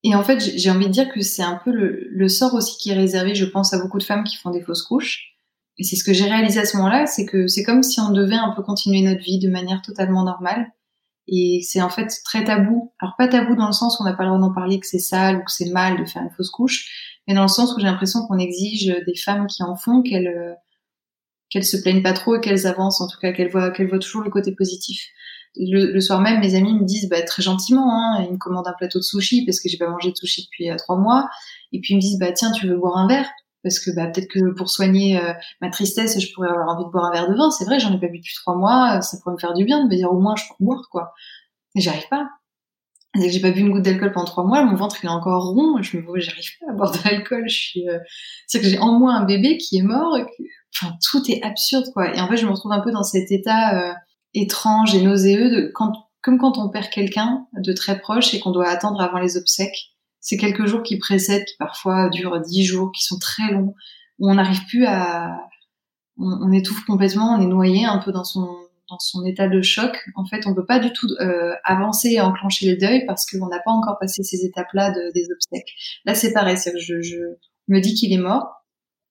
et 0.04 0.14
en 0.14 0.24
fait 0.24 0.40
j'ai 0.40 0.70
envie 0.70 0.86
de 0.86 0.92
dire 0.92 1.12
que 1.12 1.22
c'est 1.22 1.42
un 1.42 1.60
peu 1.66 1.72
le 1.72 2.28
sort 2.30 2.54
aussi 2.54 2.78
qui 2.78 2.92
est 2.92 2.94
réservé, 2.94 3.34
je 3.34 3.46
pense 3.46 3.74
à 3.74 3.82
beaucoup 3.82 3.98
de 3.98 4.04
femmes 4.04 4.24
qui 4.24 4.38
font 4.38 4.52
des 4.52 4.62
fausses 4.62 4.84
couches. 4.84 5.36
Et 5.78 5.84
c'est 5.84 5.96
ce 5.96 6.04
que 6.04 6.14
j'ai 6.14 6.26
réalisé 6.26 6.60
à 6.60 6.66
ce 6.66 6.78
moment-là, 6.78 7.06
c'est 7.06 7.26
que 7.26 7.48
c'est 7.48 7.64
comme 7.64 7.84
si 7.84 8.00
on 8.00 8.12
devait 8.12 8.36
un 8.36 8.54
peu 8.56 8.62
continuer 8.62 9.02
notre 9.02 9.22
vie 9.22 9.40
de 9.40 9.50
manière 9.50 9.82
totalement 9.82 10.24
normale 10.24 10.72
et 11.28 11.62
c'est 11.64 11.82
en 11.82 11.90
fait 11.90 12.12
très 12.24 12.44
tabou. 12.44 12.94
Alors 13.00 13.16
pas 13.18 13.28
tabou 13.28 13.56
dans 13.56 13.68
le 13.68 13.74
sens 13.74 14.00
où 14.00 14.04
on 14.04 14.06
n'a 14.06 14.14
pas 14.14 14.24
le 14.24 14.30
droit 14.30 14.40
d'en 14.40 14.54
parler, 14.54 14.80
que 14.80 14.88
c'est 14.88 15.00
sale 15.00 15.38
ou 15.38 15.44
que 15.44 15.52
c'est 15.52 15.72
mal 15.72 16.00
de 16.00 16.06
faire 16.06 16.22
une 16.22 16.32
fausse 16.32 16.50
couche, 16.50 17.18
mais 17.28 17.34
dans 17.34 17.44
le 17.44 17.48
sens 17.48 17.76
où 17.76 17.80
j'ai 17.80 17.86
l'impression 17.86 18.26
qu'on 18.28 18.38
exige 18.38 18.96
des 19.06 19.16
femmes 19.16 19.48
qui 19.48 19.64
en 19.64 19.76
font 19.76 20.02
qu'elles 20.02 20.28
euh, 20.28 20.54
qu'elles 21.50 21.66
se 21.66 21.78
plaignent 21.78 22.04
pas 22.04 22.14
trop 22.14 22.36
et 22.36 22.42
qu'elles 22.42 22.68
avancent, 22.68 23.02
en 23.02 23.08
tout 23.08 23.20
cas 23.20 23.32
qu'elles 23.32 23.52
voient 23.52 23.72
qu'elles 23.72 23.90
voient 23.90 24.00
toujours 24.00 24.22
le 24.22 24.30
côté 24.30 24.54
positif. 24.54 25.02
Le, 25.58 26.00
soir 26.02 26.20
même, 26.20 26.42
mes 26.42 26.56
amis 26.56 26.74
me 26.74 26.84
disent 26.84 27.08
bah, 27.08 27.22
très 27.22 27.42
gentiment, 27.42 27.90
hein, 27.90 28.26
ils 28.26 28.34
me 28.34 28.38
commandent 28.38 28.68
un 28.68 28.74
plateau 28.74 29.00
de 29.00 29.04
sushi 29.04 29.46
parce 29.46 29.62
que 29.62 29.70
j'ai 29.70 29.78
pas 29.78 29.88
mangé 29.90 30.12
de 30.12 30.18
sushi 30.18 30.44
depuis 30.44 30.70
euh, 30.70 30.76
trois 30.76 30.98
mois, 30.98 31.30
et 31.72 31.80
puis 31.80 31.94
ils 31.94 31.98
me 31.98 32.02
disent 32.02 32.20
bah 32.20 32.34
tiens 32.34 32.52
tu 32.52 32.68
veux 32.68 32.78
boire 32.78 32.98
un 32.98 33.08
verre? 33.08 33.30
Parce 33.66 33.80
que 33.80 33.90
bah, 33.96 34.06
peut-être 34.06 34.30
que 34.30 34.54
pour 34.54 34.70
soigner 34.70 35.20
euh, 35.20 35.34
ma 35.60 35.72
tristesse, 35.72 36.20
je 36.20 36.34
pourrais 36.34 36.50
avoir 36.50 36.68
envie 36.70 36.86
de 36.86 36.92
boire 36.92 37.06
un 37.06 37.12
verre 37.12 37.28
de 37.28 37.36
vin. 37.36 37.50
C'est 37.50 37.66
vrai, 37.66 37.80
j'en 37.80 37.92
ai 37.92 38.00
pas 38.00 38.08
bu 38.08 38.20
depuis 38.20 38.36
trois 38.36 38.56
mois, 38.56 39.02
ça 39.02 39.18
pourrait 39.18 39.34
me 39.34 39.40
faire 39.40 39.56
du 39.56 39.66
bien 39.66 39.84
de 39.84 39.90
me 39.90 39.96
dire 39.96 40.12
au 40.12 40.20
moins 40.20 40.36
je 40.36 40.44
peux 40.48 40.64
boire 40.64 40.88
quoi. 40.92 41.14
Mais 41.74 41.82
j'y 41.82 41.90
arrive 41.90 42.08
pas. 42.10 42.30
Dès 43.16 43.26
que 43.26 43.34
j'ai 43.34 43.42
pas 43.42 43.50
bu 43.50 43.62
une 43.62 43.72
goutte 43.72 43.82
d'alcool 43.82 44.12
pendant 44.12 44.28
trois 44.28 44.44
mois, 44.44 44.64
mon 44.64 44.76
ventre 44.76 44.98
il 45.02 45.08
est 45.08 45.10
encore 45.10 45.44
rond. 45.54 45.82
Je 45.82 45.98
me 45.98 46.04
vois, 46.04 46.20
j'arrive 46.20 46.52
pas 46.60 46.72
à 46.72 46.76
boire 46.76 46.92
de 46.92 47.00
l'alcool. 47.06 47.46
Je 47.48 47.56
suis, 47.56 47.90
euh... 47.90 47.98
c'est 48.46 48.62
que 48.62 48.68
j'ai 48.68 48.78
en 48.78 49.00
moi 49.00 49.14
un 49.14 49.26
bébé 49.26 49.58
qui 49.58 49.78
est 49.78 49.84
mort. 49.84 50.16
Enfin, 50.76 50.94
tout 51.10 51.24
est 51.32 51.42
absurde 51.44 51.86
quoi. 51.92 52.14
Et 52.16 52.22
en 52.22 52.28
fait, 52.28 52.38
je 52.38 52.46
me 52.46 52.52
retrouve 52.52 52.72
un 52.72 52.82
peu 52.82 52.92
dans 52.92 53.04
cet 53.04 53.32
état 53.32 53.90
euh, 53.90 53.94
étrange 54.36 54.94
et 54.94 55.02
nauséeux 55.02 55.72
comme 55.74 56.38
quand 56.40 56.58
on 56.60 56.70
perd 56.70 56.90
quelqu'un 56.90 57.48
de 57.58 57.74
très 57.74 58.00
proche 58.00 58.34
et 58.36 58.40
qu'on 58.40 58.52
doit 58.52 58.68
attendre 58.68 59.02
avant 59.02 59.20
les 59.20 59.38
obsèques. 59.38 59.95
C'est 60.26 60.38
quelques 60.38 60.66
jours 60.66 60.82
qui 60.82 60.98
précèdent, 60.98 61.46
qui 61.46 61.56
parfois 61.58 62.10
durent 62.10 62.42
dix 62.42 62.66
jours, 62.66 62.92
qui 62.92 63.04
sont 63.04 63.20
très 63.20 63.52
longs, 63.52 63.76
où 64.18 64.28
on 64.28 64.34
n'arrive 64.34 64.66
plus 64.66 64.84
à, 64.88 65.38
on, 66.18 66.52
étouffe 66.52 66.84
complètement, 66.86 67.36
on 67.36 67.42
est 67.42 67.46
noyé 67.46 67.86
un 67.86 68.00
peu 68.00 68.12
dans 68.12 68.24
son 68.24 68.48
dans 68.90 69.00
son 69.00 69.26
état 69.26 69.48
de 69.48 69.64
choc, 69.64 69.98
en 70.16 70.26
fait, 70.26 70.46
on 70.46 70.54
peut 70.54 70.66
pas 70.66 70.78
du 70.78 70.94
tout 70.94 71.08
euh, 71.20 71.54
avancer 71.64 72.10
et 72.10 72.22
enclencher 72.22 72.70
le 72.70 72.78
deuil 72.78 73.04
parce 73.08 73.26
qu'on 73.26 73.48
n'a 73.48 73.58
pas 73.60 73.72
encore 73.72 73.98
passé 74.00 74.22
ces 74.22 74.46
étapes-là 74.46 74.92
de, 74.92 75.12
des 75.12 75.26
obsèques. 75.32 75.74
Là, 76.06 76.14
c'est 76.14 76.34
pareil, 76.34 76.56
c'est 76.56 76.72
que 76.72 76.78
je, 76.78 77.02
je 77.02 77.18
me 77.68 77.80
dis 77.80 77.96
qu'il 77.96 78.14
est 78.14 78.22
mort, 78.22 78.64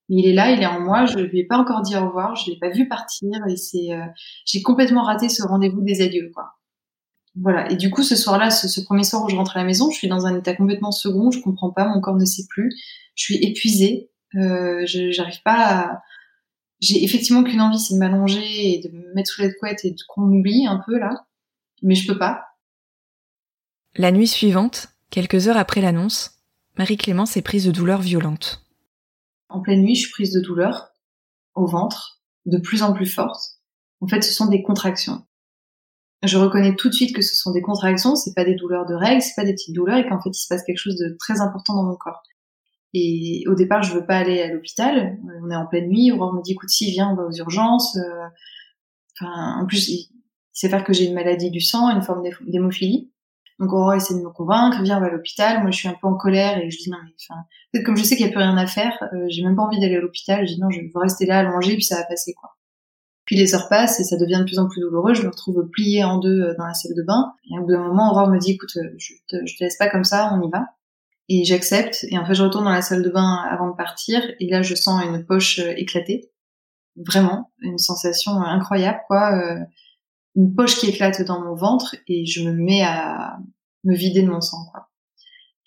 il 0.07 0.27
est 0.27 0.33
là, 0.33 0.51
il 0.51 0.61
est 0.61 0.65
en 0.65 0.79
moi, 0.79 1.05
je 1.05 1.19
lui 1.19 1.39
ai 1.39 1.45
pas 1.45 1.57
encore 1.57 1.81
dit 1.81 1.97
au 1.97 2.07
revoir, 2.07 2.37
je 2.37 2.51
l'ai 2.51 2.57
pas 2.57 2.69
vu 2.69 2.87
partir 2.87 3.29
et 3.49 3.57
c'est, 3.57 3.91
euh, 3.91 4.05
j'ai 4.45 4.61
complètement 4.61 5.03
raté 5.03 5.27
ce 5.27 5.43
rendez-vous 5.43 5.81
des 5.81 6.01
adieux, 6.01 6.31
quoi. 6.33 6.53
Voilà. 7.35 7.69
Et 7.71 7.75
du 7.75 7.89
coup, 7.89 8.03
ce 8.03 8.15
soir-là, 8.15 8.49
ce, 8.49 8.67
ce, 8.67 8.81
premier 8.81 9.03
soir 9.03 9.23
où 9.23 9.29
je 9.29 9.35
rentre 9.35 9.57
à 9.57 9.59
la 9.59 9.65
maison, 9.65 9.91
je 9.91 9.97
suis 9.97 10.07
dans 10.07 10.25
un 10.25 10.37
état 10.37 10.55
complètement 10.55 10.91
second, 10.91 11.31
je 11.31 11.41
comprends 11.41 11.71
pas, 11.71 11.85
mon 11.85 11.99
corps 11.99 12.15
ne 12.15 12.25
sait 12.25 12.45
plus, 12.49 12.73
je 13.15 13.23
suis 13.23 13.35
épuisée, 13.43 14.09
euh, 14.35 14.83
j'arrive 14.85 15.41
pas 15.43 15.65
à 15.65 16.01
j'ai 16.81 17.03
effectivement 17.03 17.43
qu'une 17.43 17.61
envie, 17.61 17.79
c'est 17.79 17.93
de 17.93 17.99
m'allonger 17.99 18.73
et 18.73 18.79
de 18.79 18.89
me 18.89 19.13
mettre 19.13 19.31
sous 19.31 19.41
la 19.41 19.51
couette 19.51 19.85
et 19.85 19.95
qu'on 20.07 20.21
m'oublie 20.21 20.67
un 20.67 20.81
peu 20.85 20.97
là, 20.97 21.25
mais 21.81 21.95
je 21.95 22.07
peux 22.07 22.17
pas. 22.17 22.45
La 23.95 24.11
nuit 24.11 24.27
suivante, 24.27 24.89
quelques 25.09 25.47
heures 25.47 25.57
après 25.57 25.81
l'annonce, 25.81 26.41
Marie-Clémence 26.77 27.37
est 27.37 27.41
prise 27.41 27.65
de 27.65 27.71
douleurs 27.71 28.01
violentes. 28.01 28.65
En 29.49 29.61
pleine 29.61 29.81
nuit, 29.81 29.95
je 29.95 30.01
suis 30.01 30.11
prise 30.11 30.33
de 30.33 30.41
douleurs 30.41 30.89
au 31.53 31.65
ventre, 31.65 32.21
de 32.45 32.57
plus 32.57 32.83
en 32.83 32.93
plus 32.93 33.05
fortes. 33.05 33.61
En 34.01 34.07
fait, 34.07 34.21
ce 34.21 34.33
sont 34.33 34.47
des 34.47 34.61
contractions. 34.61 35.25
Je 36.25 36.37
reconnais 36.37 36.75
tout 36.75 36.89
de 36.89 36.93
suite 36.93 37.15
que 37.15 37.21
ce 37.21 37.35
sont 37.35 37.51
des 37.51 37.61
contractions, 37.61 38.15
c'est 38.15 38.33
pas 38.33 38.45
des 38.45 38.55
douleurs 38.55 38.85
de 38.85 38.93
règles, 38.93 39.21
c'est 39.21 39.35
pas 39.35 39.45
des 39.45 39.53
petites 39.53 39.75
douleurs 39.75 39.97
et 39.97 40.07
qu'en 40.07 40.21
fait 40.21 40.29
il 40.29 40.41
se 40.41 40.47
passe 40.47 40.63
quelque 40.63 40.77
chose 40.77 40.97
de 40.97 41.15
très 41.19 41.41
important 41.41 41.75
dans 41.75 41.83
mon 41.83 41.95
corps. 41.95 42.23
Et 42.97 43.43
au 43.47 43.55
départ, 43.55 43.83
je 43.83 43.93
veux 43.93 44.05
pas 44.05 44.15
aller 44.15 44.41
à 44.41 44.47
l'hôpital. 44.47 45.17
On 45.43 45.51
est 45.51 45.55
en 45.55 45.65
pleine 45.65 45.89
nuit. 45.89 46.13
Aurore 46.13 46.33
me 46.33 46.41
dit, 46.41 46.53
écoute, 46.53 46.69
si, 46.69 46.91
viens, 46.91 47.09
on 47.09 47.15
va 47.15 47.23
aux 47.23 47.31
urgences. 47.31 47.97
Euh, 47.97 49.25
en 49.25 49.65
plus, 49.67 49.89
il 49.89 50.09
sait 50.53 50.69
faire 50.69 50.85
que 50.85 50.93
j'ai 50.93 51.05
une 51.05 51.13
maladie 51.13 51.51
du 51.51 51.59
sang, 51.59 51.89
une 51.89 52.01
forme 52.01 52.23
d'hémophilie. 52.47 53.11
Donc 53.59 53.73
Aurore 53.73 53.95
essaie 53.95 54.13
de 54.13 54.19
me 54.19 54.29
convaincre, 54.29 54.81
viens, 54.81 54.97
on 54.97 55.01
va 55.01 55.07
à 55.07 55.09
l'hôpital. 55.09 55.61
Moi, 55.61 55.71
je 55.71 55.77
suis 55.77 55.87
un 55.89 55.95
peu 55.99 56.07
en 56.07 56.15
colère 56.15 56.57
et 56.57 56.69
je 56.69 56.77
dis 56.77 56.89
non, 56.89 56.97
mais 57.03 57.11
enfin, 57.19 57.83
comme 57.83 57.97
je 57.97 58.03
sais 58.03 58.15
qu'il 58.15 58.25
y 58.25 58.29
a 58.29 58.31
plus 58.31 58.39
rien 58.39 58.57
à 58.57 58.67
faire, 58.67 58.97
euh, 59.13 59.25
j'ai 59.29 59.43
même 59.43 59.55
pas 59.55 59.63
envie 59.63 59.79
d'aller 59.79 59.95
à 59.95 60.01
l'hôpital. 60.01 60.47
Je 60.47 60.53
dis 60.53 60.61
non, 60.61 60.69
je 60.69 60.79
veux 60.79 60.89
rester 60.95 61.25
là, 61.25 61.39
allongée, 61.39 61.75
puis 61.75 61.83
ça 61.83 61.97
va 61.97 62.03
passer, 62.03 62.33
quoi. 62.33 62.51
Puis 63.25 63.35
les 63.35 63.55
heures 63.55 63.67
passent 63.69 63.99
et 63.99 64.03
ça 64.03 64.17
devient 64.17 64.39
de 64.39 64.45
plus 64.45 64.59
en 64.59 64.67
plus 64.67 64.81
douloureux. 64.81 65.13
Je 65.13 65.23
me 65.23 65.29
retrouve 65.29 65.67
pliée 65.71 66.03
en 66.03 66.19
deux 66.19 66.41
euh, 66.41 66.55
dans 66.57 66.65
la 66.65 66.73
salle 66.73 66.95
de 66.95 67.03
bain. 67.03 67.33
Et 67.49 67.57
au 67.57 67.63
bout 67.63 67.71
d'un 67.71 67.87
moment, 67.87 68.11
Aurore 68.11 68.29
me 68.29 68.37
dit, 68.37 68.51
écoute, 68.51 68.71
je 68.73 69.13
te, 69.27 69.37
te 69.37 69.63
laisse 69.63 69.77
pas 69.77 69.89
comme 69.89 70.03
ça, 70.03 70.31
on 70.33 70.47
y 70.47 70.51
va. 70.51 70.65
Et 71.27 71.43
j'accepte. 71.43 72.05
Et 72.09 72.17
en 72.17 72.25
fait 72.25 72.35
je 72.35 72.43
retourne 72.43 72.65
dans 72.65 72.71
la 72.71 72.83
salle 72.83 73.01
de 73.01 73.09
bain 73.09 73.43
avant 73.49 73.69
de 73.69 73.75
partir. 73.75 74.21
Et 74.39 74.49
là 74.49 74.61
je 74.61 74.75
sens 74.75 75.03
une 75.03 75.25
poche 75.25 75.59
euh, 75.59 75.73
éclatée 75.75 76.31
vraiment 76.95 77.51
une 77.61 77.77
sensation 77.77 78.31
incroyable 78.41 78.99
quoi 79.07 79.35
euh, 79.35 79.59
une 80.35 80.53
poche 80.53 80.75
qui 80.77 80.87
éclate 80.87 81.21
dans 81.23 81.43
mon 81.43 81.55
ventre 81.55 81.95
et 82.07 82.25
je 82.25 82.47
me 82.47 82.53
mets 82.53 82.83
à 82.83 83.37
me 83.83 83.95
vider 83.95 84.21
de 84.21 84.29
mon 84.29 84.41
sang 84.41 84.65
quoi. 84.71 84.89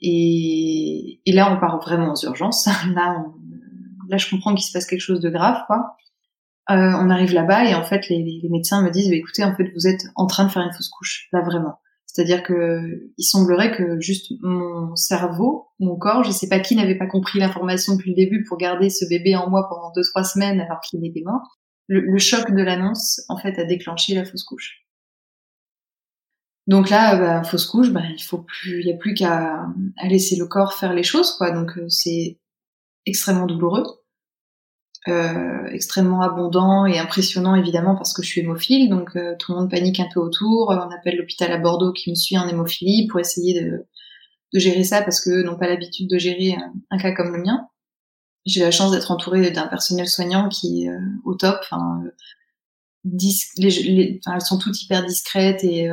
Et, 0.00 1.20
et 1.24 1.32
là 1.32 1.52
on 1.52 1.58
part 1.58 1.80
vraiment 1.80 2.12
aux 2.12 2.24
urgences. 2.24 2.66
Là 2.94 3.24
là 4.08 4.16
je 4.16 4.30
comprends 4.30 4.54
qu'il 4.54 4.64
se 4.64 4.72
passe 4.72 4.86
quelque 4.86 5.00
chose 5.00 5.20
de 5.20 5.30
grave 5.30 5.64
quoi 5.66 5.96
euh, 6.70 6.74
on 6.74 7.10
arrive 7.10 7.32
là-bas 7.32 7.64
et 7.64 7.74
en 7.74 7.82
fait 7.82 8.08
les, 8.08 8.40
médecins 8.50 8.82
me 8.82 8.90
disent 8.90 9.08
bah, 9.08 9.16
écoutez 9.16 9.44
en 9.44 9.54
fait 9.54 9.70
vous 9.74 9.86
êtes 9.86 10.04
en 10.16 10.26
train 10.26 10.44
de 10.44 10.50
faire 10.50 10.62
une 10.62 10.72
fausse 10.72 10.88
couche 10.88 11.28
là 11.32 11.40
vraiment 11.42 11.78
c'est-à-dire 12.18 12.42
que 12.42 13.12
il 13.16 13.24
semblerait 13.24 13.70
que 13.70 14.00
juste 14.00 14.32
mon 14.40 14.96
cerveau, 14.96 15.68
mon 15.78 15.96
corps, 15.96 16.24
je 16.24 16.32
sais 16.32 16.48
pas 16.48 16.58
qui 16.58 16.74
n'avait 16.74 16.98
pas 16.98 17.06
compris 17.06 17.38
l'information 17.38 17.94
depuis 17.94 18.10
le 18.10 18.16
début 18.16 18.42
pour 18.42 18.58
garder 18.58 18.90
ce 18.90 19.04
bébé 19.08 19.36
en 19.36 19.48
moi 19.48 19.68
pendant 19.68 19.92
deux 19.92 20.02
trois 20.02 20.24
semaines 20.24 20.60
alors 20.60 20.80
qu'il 20.80 21.06
était 21.06 21.22
mort. 21.24 21.58
Le, 21.86 22.18
choc 22.18 22.50
de 22.50 22.60
l'annonce, 22.60 23.22
en 23.28 23.38
fait, 23.38 23.56
a 23.58 23.64
déclenché 23.64 24.14
la 24.14 24.24
fausse 24.24 24.42
couche. 24.42 24.84
Donc 26.66 26.90
là, 26.90 27.16
bah, 27.16 27.44
fausse 27.44 27.66
couche, 27.66 27.90
bah, 27.90 28.02
il 28.10 28.22
faut 28.22 28.38
plus, 28.42 28.80
il 28.80 28.88
y 28.88 28.92
a 28.92 28.96
plus 28.96 29.14
qu'à 29.14 29.66
laisser 30.02 30.34
le 30.36 30.46
corps 30.46 30.74
faire 30.74 30.94
les 30.94 31.04
choses, 31.04 31.32
quoi. 31.38 31.52
Donc 31.52 31.78
euh, 31.78 31.88
c'est 31.88 32.40
extrêmement 33.06 33.46
douloureux. 33.46 33.84
Euh, 35.06 35.66
extrêmement 35.70 36.22
abondant 36.22 36.84
et 36.84 36.98
impressionnant 36.98 37.54
évidemment 37.54 37.94
parce 37.94 38.12
que 38.12 38.20
je 38.20 38.26
suis 38.26 38.40
hémophile, 38.40 38.90
donc 38.90 39.14
euh, 39.14 39.36
tout 39.38 39.52
le 39.52 39.58
monde 39.58 39.70
panique 39.70 40.00
un 40.00 40.08
peu 40.12 40.18
autour. 40.18 40.70
On 40.70 40.90
appelle 40.94 41.16
l'hôpital 41.16 41.52
à 41.52 41.58
Bordeaux 41.58 41.92
qui 41.92 42.10
me 42.10 42.16
suit 42.16 42.36
en 42.36 42.48
hémophilie 42.48 43.06
pour 43.06 43.20
essayer 43.20 43.62
de, 43.62 43.86
de 44.52 44.58
gérer 44.58 44.82
ça 44.82 45.00
parce 45.02 45.20
que 45.20 45.42
n'ont 45.44 45.56
pas 45.56 45.68
l'habitude 45.68 46.10
de 46.10 46.18
gérer 46.18 46.56
un, 46.90 46.98
cas 46.98 47.12
comme 47.12 47.34
le 47.34 47.42
mien. 47.42 47.68
J'ai 48.44 48.60
la 48.60 48.72
chance 48.72 48.90
d'être 48.90 49.10
entourée 49.12 49.50
d'un 49.52 49.68
personnel 49.68 50.08
soignant 50.08 50.48
qui 50.48 50.84
est 50.84 50.90
euh, 50.90 50.98
au 51.24 51.34
top. 51.34 51.58
Enfin, 51.62 52.02
les, 53.04 54.20
elles 54.26 54.40
sont 54.40 54.58
toutes 54.58 54.82
hyper 54.82 55.06
discrètes 55.06 55.62
et, 55.62 55.88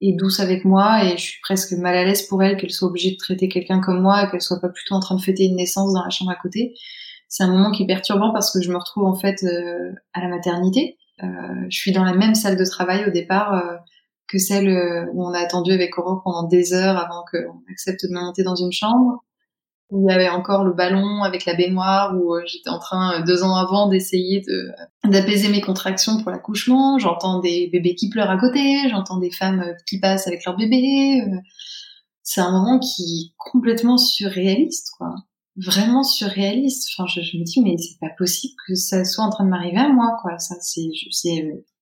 et 0.00 0.12
douces 0.14 0.40
avec 0.40 0.64
moi 0.64 1.04
et 1.04 1.16
je 1.16 1.22
suis 1.22 1.40
presque 1.40 1.72
mal 1.72 1.96
à 1.96 2.04
l'aise 2.04 2.26
pour 2.26 2.42
elles 2.42 2.56
qu'elles 2.56 2.72
soient 2.72 2.88
obligées 2.88 3.12
de 3.12 3.16
traiter 3.16 3.48
quelqu'un 3.48 3.80
comme 3.80 4.02
moi 4.02 4.24
et 4.24 4.30
qu'elles 4.30 4.42
soient 4.42 4.60
pas 4.60 4.68
plutôt 4.68 4.96
en 4.96 5.00
train 5.00 5.14
de 5.14 5.22
fêter 5.22 5.44
une 5.44 5.56
naissance 5.56 5.94
dans 5.94 6.02
la 6.02 6.10
chambre 6.10 6.32
à 6.32 6.36
côté 6.36 6.74
c'est 7.30 7.44
un 7.44 7.50
moment 7.50 7.70
qui 7.70 7.84
est 7.84 7.86
perturbant 7.86 8.32
parce 8.32 8.52
que 8.52 8.60
je 8.60 8.70
me 8.70 8.76
retrouve 8.76 9.04
en 9.04 9.14
fait 9.14 9.44
euh, 9.44 9.92
à 10.12 10.20
la 10.20 10.28
maternité. 10.28 10.98
Euh, 11.22 11.26
je 11.70 11.78
suis 11.78 11.92
dans 11.92 12.02
la 12.02 12.12
même 12.12 12.34
salle 12.34 12.56
de 12.56 12.64
travail 12.64 13.04
au 13.06 13.10
départ 13.10 13.54
euh, 13.54 13.76
que 14.26 14.36
celle 14.38 14.68
où 15.12 15.24
on 15.24 15.32
a 15.32 15.38
attendu 15.38 15.72
avec 15.72 15.96
Aurore 15.96 16.22
pendant 16.24 16.42
des 16.42 16.72
heures 16.72 16.96
avant 16.96 17.24
qu'on 17.30 17.62
accepte 17.70 18.04
de 18.04 18.12
me 18.12 18.20
monter 18.20 18.42
dans 18.42 18.56
une 18.56 18.72
chambre. 18.72 19.24
Il 19.92 20.08
y 20.08 20.12
avait 20.12 20.28
encore 20.28 20.64
le 20.64 20.72
ballon 20.72 21.22
avec 21.22 21.44
la 21.46 21.54
baignoire 21.54 22.14
où 22.16 22.36
j'étais 22.46 22.70
en 22.70 22.78
train 22.78 23.20
deux 23.22 23.42
ans 23.42 23.56
avant 23.56 23.88
d'essayer 23.88 24.40
de 24.40 24.70
d'apaiser 25.08 25.48
mes 25.48 25.60
contractions 25.60 26.22
pour 26.22 26.30
l'accouchement. 26.30 26.98
J'entends 27.00 27.40
des 27.40 27.68
bébés 27.72 27.96
qui 27.96 28.08
pleurent 28.08 28.30
à 28.30 28.38
côté, 28.38 28.88
j'entends 28.88 29.18
des 29.18 29.32
femmes 29.32 29.64
qui 29.88 29.98
passent 29.98 30.28
avec 30.28 30.44
leur 30.44 30.56
bébé. 30.56 31.22
C'est 32.22 32.40
un 32.40 32.52
moment 32.52 32.78
qui 32.78 33.02
est 33.02 33.34
complètement 33.36 33.98
surréaliste, 33.98 34.90
quoi 34.96 35.14
vraiment 35.64 36.02
surréaliste. 36.02 36.90
Enfin, 36.92 37.06
je, 37.06 37.38
me 37.38 37.44
dis 37.44 37.60
mais 37.60 37.76
c'est 37.78 37.98
pas 38.00 38.14
possible 38.16 38.54
que 38.66 38.74
ça 38.74 39.04
soit 39.04 39.24
en 39.24 39.30
train 39.30 39.44
de 39.44 39.50
m'arriver 39.50 39.78
à 39.78 39.88
moi, 39.88 40.16
quoi. 40.22 40.38
Ça, 40.38 40.56
c'est, 40.60 40.88
je, 40.94 41.08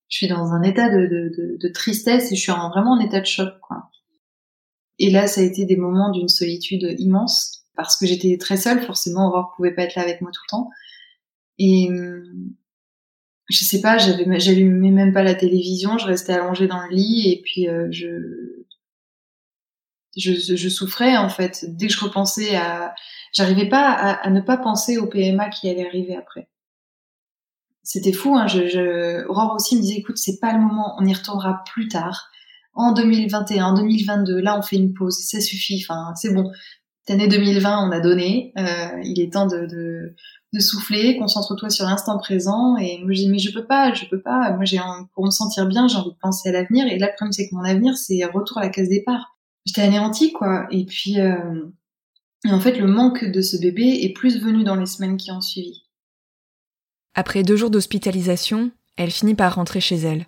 suis 0.09 0.27
dans 0.27 0.51
un 0.51 0.63
état 0.63 0.89
de, 0.89 1.71
tristesse 1.73 2.31
et 2.31 2.35
je 2.35 2.41
suis 2.41 2.51
en, 2.51 2.69
vraiment 2.69 2.93
en 2.93 2.99
état 2.99 3.21
de 3.21 3.25
choc, 3.25 3.53
quoi. 3.61 3.89
Et 4.97 5.09
là, 5.09 5.27
ça 5.27 5.41
a 5.41 5.43
été 5.45 5.65
des 5.65 5.77
moments 5.77 6.11
d'une 6.11 6.27
solitude 6.27 6.95
immense 6.99 7.63
parce 7.75 7.95
que 7.97 8.05
j'étais 8.05 8.37
très 8.37 8.57
seule. 8.57 8.81
Forcément, 8.81 9.29
Aurore 9.29 9.53
pouvait 9.55 9.73
pas 9.73 9.83
être 9.83 9.95
là 9.95 10.01
avec 10.01 10.19
moi 10.21 10.31
tout 10.33 10.41
le 10.47 10.49
temps. 10.49 10.69
Et 11.57 11.89
je 13.49 13.65
sais 13.65 13.81
pas, 13.81 13.97
j'allumais 13.97 14.91
même 14.91 15.13
pas 15.13 15.23
la 15.23 15.35
télévision. 15.35 15.97
Je 15.97 16.05
restais 16.05 16.33
allongée 16.33 16.67
dans 16.67 16.81
le 16.81 16.93
lit 16.93 17.31
et 17.31 17.41
puis 17.41 17.69
euh, 17.69 17.87
je, 17.91 18.55
je 20.17 20.69
souffrais 20.69 21.15
en 21.15 21.29
fait. 21.29 21.65
Dès 21.67 21.87
que 21.87 21.93
je 21.93 22.03
repensais 22.03 22.55
à 22.57 22.93
j'arrivais 23.33 23.69
pas 23.69 23.91
à, 23.91 24.29
ne 24.29 24.41
pas 24.41 24.57
penser 24.57 24.97
au 24.97 25.07
PMA 25.07 25.49
qui 25.49 25.69
allait 25.69 25.85
arriver 25.85 26.15
après. 26.15 26.49
C'était 27.83 28.13
fou, 28.13 28.35
hein, 28.35 28.47
je, 28.47 28.67
je... 28.67 29.25
Aurore 29.27 29.55
aussi 29.55 29.75
me 29.75 29.81
disait, 29.81 29.95
écoute, 29.95 30.17
c'est 30.17 30.39
pas 30.39 30.53
le 30.53 30.59
moment, 30.59 30.95
on 30.99 31.05
y 31.05 31.13
retournera 31.13 31.63
plus 31.65 31.87
tard. 31.87 32.29
En 32.73 32.93
2021, 32.93 33.73
2022, 33.73 34.39
là 34.39 34.57
on 34.57 34.61
fait 34.61 34.77
une 34.77 34.93
pause, 34.93 35.17
ça 35.19 35.41
suffit, 35.41 35.83
enfin 35.83 36.13
c'est 36.15 36.33
bon. 36.33 36.51
Cette 37.03 37.15
année 37.15 37.27
2020, 37.27 37.87
on 37.87 37.91
a 37.91 37.99
donné, 37.99 38.53
euh, 38.57 39.01
il 39.03 39.19
est 39.19 39.33
temps 39.33 39.47
de, 39.47 39.65
de, 39.65 40.15
de 40.53 40.59
souffler, 40.59 41.17
concentre-toi 41.17 41.69
sur 41.69 41.85
l'instant 41.85 42.17
présent. 42.17 42.77
Et 42.77 42.99
moi 42.99 43.11
je 43.11 43.21
dis 43.21 43.29
mais 43.29 43.39
je 43.39 43.51
peux 43.51 43.65
pas, 43.65 43.93
je 43.93 44.05
peux 44.05 44.21
pas. 44.21 44.53
Moi 44.53 44.65
j'ai 44.65 44.79
pour 45.13 45.25
me 45.25 45.31
sentir 45.31 45.65
bien, 45.65 45.87
j'ai 45.87 45.97
envie 45.97 46.11
de 46.11 46.19
penser 46.21 46.49
à 46.49 46.51
l'avenir. 46.51 46.85
Et 46.87 46.97
là 46.97 47.07
le 47.07 47.15
problème 47.15 47.33
c'est 47.33 47.49
que 47.49 47.55
mon 47.55 47.63
avenir 47.63 47.97
c'est 47.97 48.23
retour 48.25 48.59
à 48.59 48.61
la 48.61 48.69
case 48.69 48.89
départ. 48.89 49.37
J'étais 49.65 49.81
anéantie 49.81 50.31
quoi. 50.31 50.67
Et 50.71 50.85
puis 50.85 51.19
euh, 51.19 51.65
et 52.45 52.51
en 52.51 52.59
fait, 52.59 52.77
le 52.77 52.87
manque 52.87 53.25
de 53.25 53.41
ce 53.41 53.57
bébé 53.57 53.99
est 54.03 54.13
plus 54.13 54.39
venu 54.39 54.63
dans 54.63 54.75
les 54.75 54.85
semaines 54.85 55.17
qui 55.17 55.31
ont 55.31 55.41
suivi. 55.41 55.83
Après 57.13 57.43
deux 57.43 57.57
jours 57.57 57.69
d'hospitalisation, 57.69 58.71
elle 58.95 59.11
finit 59.11 59.35
par 59.35 59.55
rentrer 59.55 59.81
chez 59.81 59.97
elle. 59.97 60.25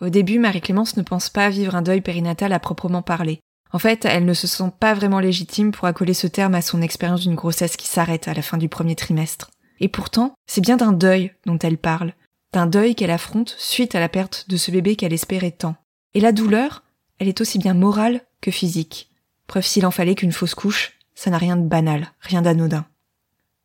Au 0.00 0.08
début, 0.08 0.38
Marie-Clémence 0.38 0.96
ne 0.96 1.02
pense 1.02 1.30
pas 1.30 1.50
vivre 1.50 1.74
un 1.74 1.82
deuil 1.82 2.00
périnatal 2.00 2.52
à 2.52 2.58
proprement 2.58 3.02
parler. 3.02 3.40
En 3.72 3.78
fait, 3.78 4.04
elle 4.04 4.24
ne 4.24 4.34
se 4.34 4.46
sent 4.46 4.70
pas 4.78 4.94
vraiment 4.94 5.20
légitime 5.20 5.72
pour 5.72 5.86
accoler 5.86 6.14
ce 6.14 6.26
terme 6.26 6.54
à 6.54 6.62
son 6.62 6.82
expérience 6.82 7.22
d'une 7.22 7.34
grossesse 7.34 7.76
qui 7.76 7.88
s'arrête 7.88 8.28
à 8.28 8.34
la 8.34 8.42
fin 8.42 8.58
du 8.58 8.68
premier 8.68 8.94
trimestre. 8.94 9.50
Et 9.80 9.88
pourtant, 9.88 10.34
c'est 10.46 10.60
bien 10.60 10.76
d'un 10.76 10.92
deuil 10.92 11.32
dont 11.46 11.58
elle 11.58 11.78
parle, 11.78 12.14
d'un 12.52 12.66
deuil 12.66 12.94
qu'elle 12.94 13.10
affronte 13.10 13.54
suite 13.58 13.94
à 13.94 14.00
la 14.00 14.08
perte 14.08 14.46
de 14.48 14.56
ce 14.56 14.70
bébé 14.70 14.94
qu'elle 14.94 15.12
espérait 15.12 15.52
tant. 15.52 15.74
Et 16.14 16.20
la 16.20 16.32
douleur, 16.32 16.82
elle 17.18 17.28
est 17.28 17.40
aussi 17.40 17.58
bien 17.58 17.74
morale 17.74 18.20
que 18.40 18.50
physique. 18.50 19.10
Preuve 19.46 19.64
s'il 19.64 19.86
en 19.86 19.90
fallait 19.90 20.14
qu'une 20.14 20.32
fausse 20.32 20.54
couche, 20.54 20.98
ça 21.14 21.30
n'a 21.30 21.38
rien 21.38 21.56
de 21.56 21.66
banal, 21.66 22.08
rien 22.20 22.42
d'anodin. 22.42 22.86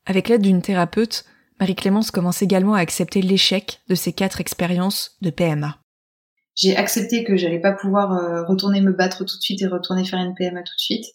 Avec 0.05 0.29
l'aide 0.29 0.41
d'une 0.41 0.61
thérapeute, 0.61 1.25
Marie-Clémence 1.59 2.11
commence 2.11 2.41
également 2.41 2.75
à 2.75 2.79
accepter 2.79 3.21
l'échec 3.21 3.81
de 3.89 3.95
ces 3.95 4.13
quatre 4.13 4.39
expériences 4.39 5.17
de 5.21 5.29
PMA. 5.29 5.77
J'ai 6.55 6.75
accepté 6.75 7.23
que 7.23 7.35
j'allais 7.35 7.59
pas 7.59 7.73
pouvoir 7.73 8.13
euh, 8.13 8.43
retourner 8.43 8.81
me 8.81 8.91
battre 8.91 9.25
tout 9.25 9.37
de 9.37 9.41
suite 9.41 9.61
et 9.61 9.67
retourner 9.67 10.05
faire 10.05 10.19
une 10.19 10.33
PMA 10.33 10.61
tout 10.63 10.73
de 10.75 10.79
suite. 10.79 11.05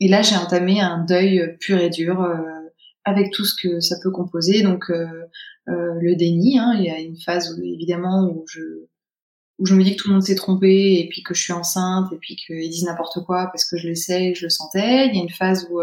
Et 0.00 0.08
là, 0.08 0.22
j'ai 0.22 0.36
entamé 0.36 0.80
un 0.80 1.04
deuil 1.04 1.56
pur 1.60 1.78
et 1.78 1.90
dur 1.90 2.20
euh, 2.22 2.36
avec 3.04 3.32
tout 3.32 3.44
ce 3.44 3.54
que 3.60 3.80
ça 3.80 3.96
peut 4.02 4.10
composer. 4.10 4.62
Donc 4.62 4.90
euh, 4.90 5.06
le 5.66 6.16
déni, 6.16 6.58
hein, 6.58 6.74
il 6.76 6.84
y 6.84 6.90
a 6.90 6.98
une 6.98 7.18
phase 7.18 7.56
où, 7.56 7.62
évidemment 7.62 8.28
où 8.28 8.44
je 8.48 8.60
où 9.58 9.66
je 9.66 9.74
me 9.74 9.84
dis 9.84 9.96
que 9.96 10.02
tout 10.02 10.08
le 10.08 10.14
monde 10.14 10.22
s'est 10.22 10.34
trompé 10.34 10.98
et 10.98 11.08
puis 11.08 11.22
que 11.22 11.34
je 11.34 11.42
suis 11.42 11.52
enceinte 11.52 12.12
et 12.12 12.16
puis 12.16 12.36
qu'ils 12.36 12.68
disent 12.70 12.84
n'importe 12.84 13.24
quoi 13.24 13.46
parce 13.46 13.64
que 13.68 13.76
je 13.76 13.88
le 13.88 13.94
sais, 13.94 14.34
je 14.34 14.46
le 14.46 14.50
sentais. 14.50 15.06
Il 15.06 15.16
y 15.16 15.20
a 15.20 15.22
une 15.22 15.30
phase 15.30 15.68
où 15.70 15.80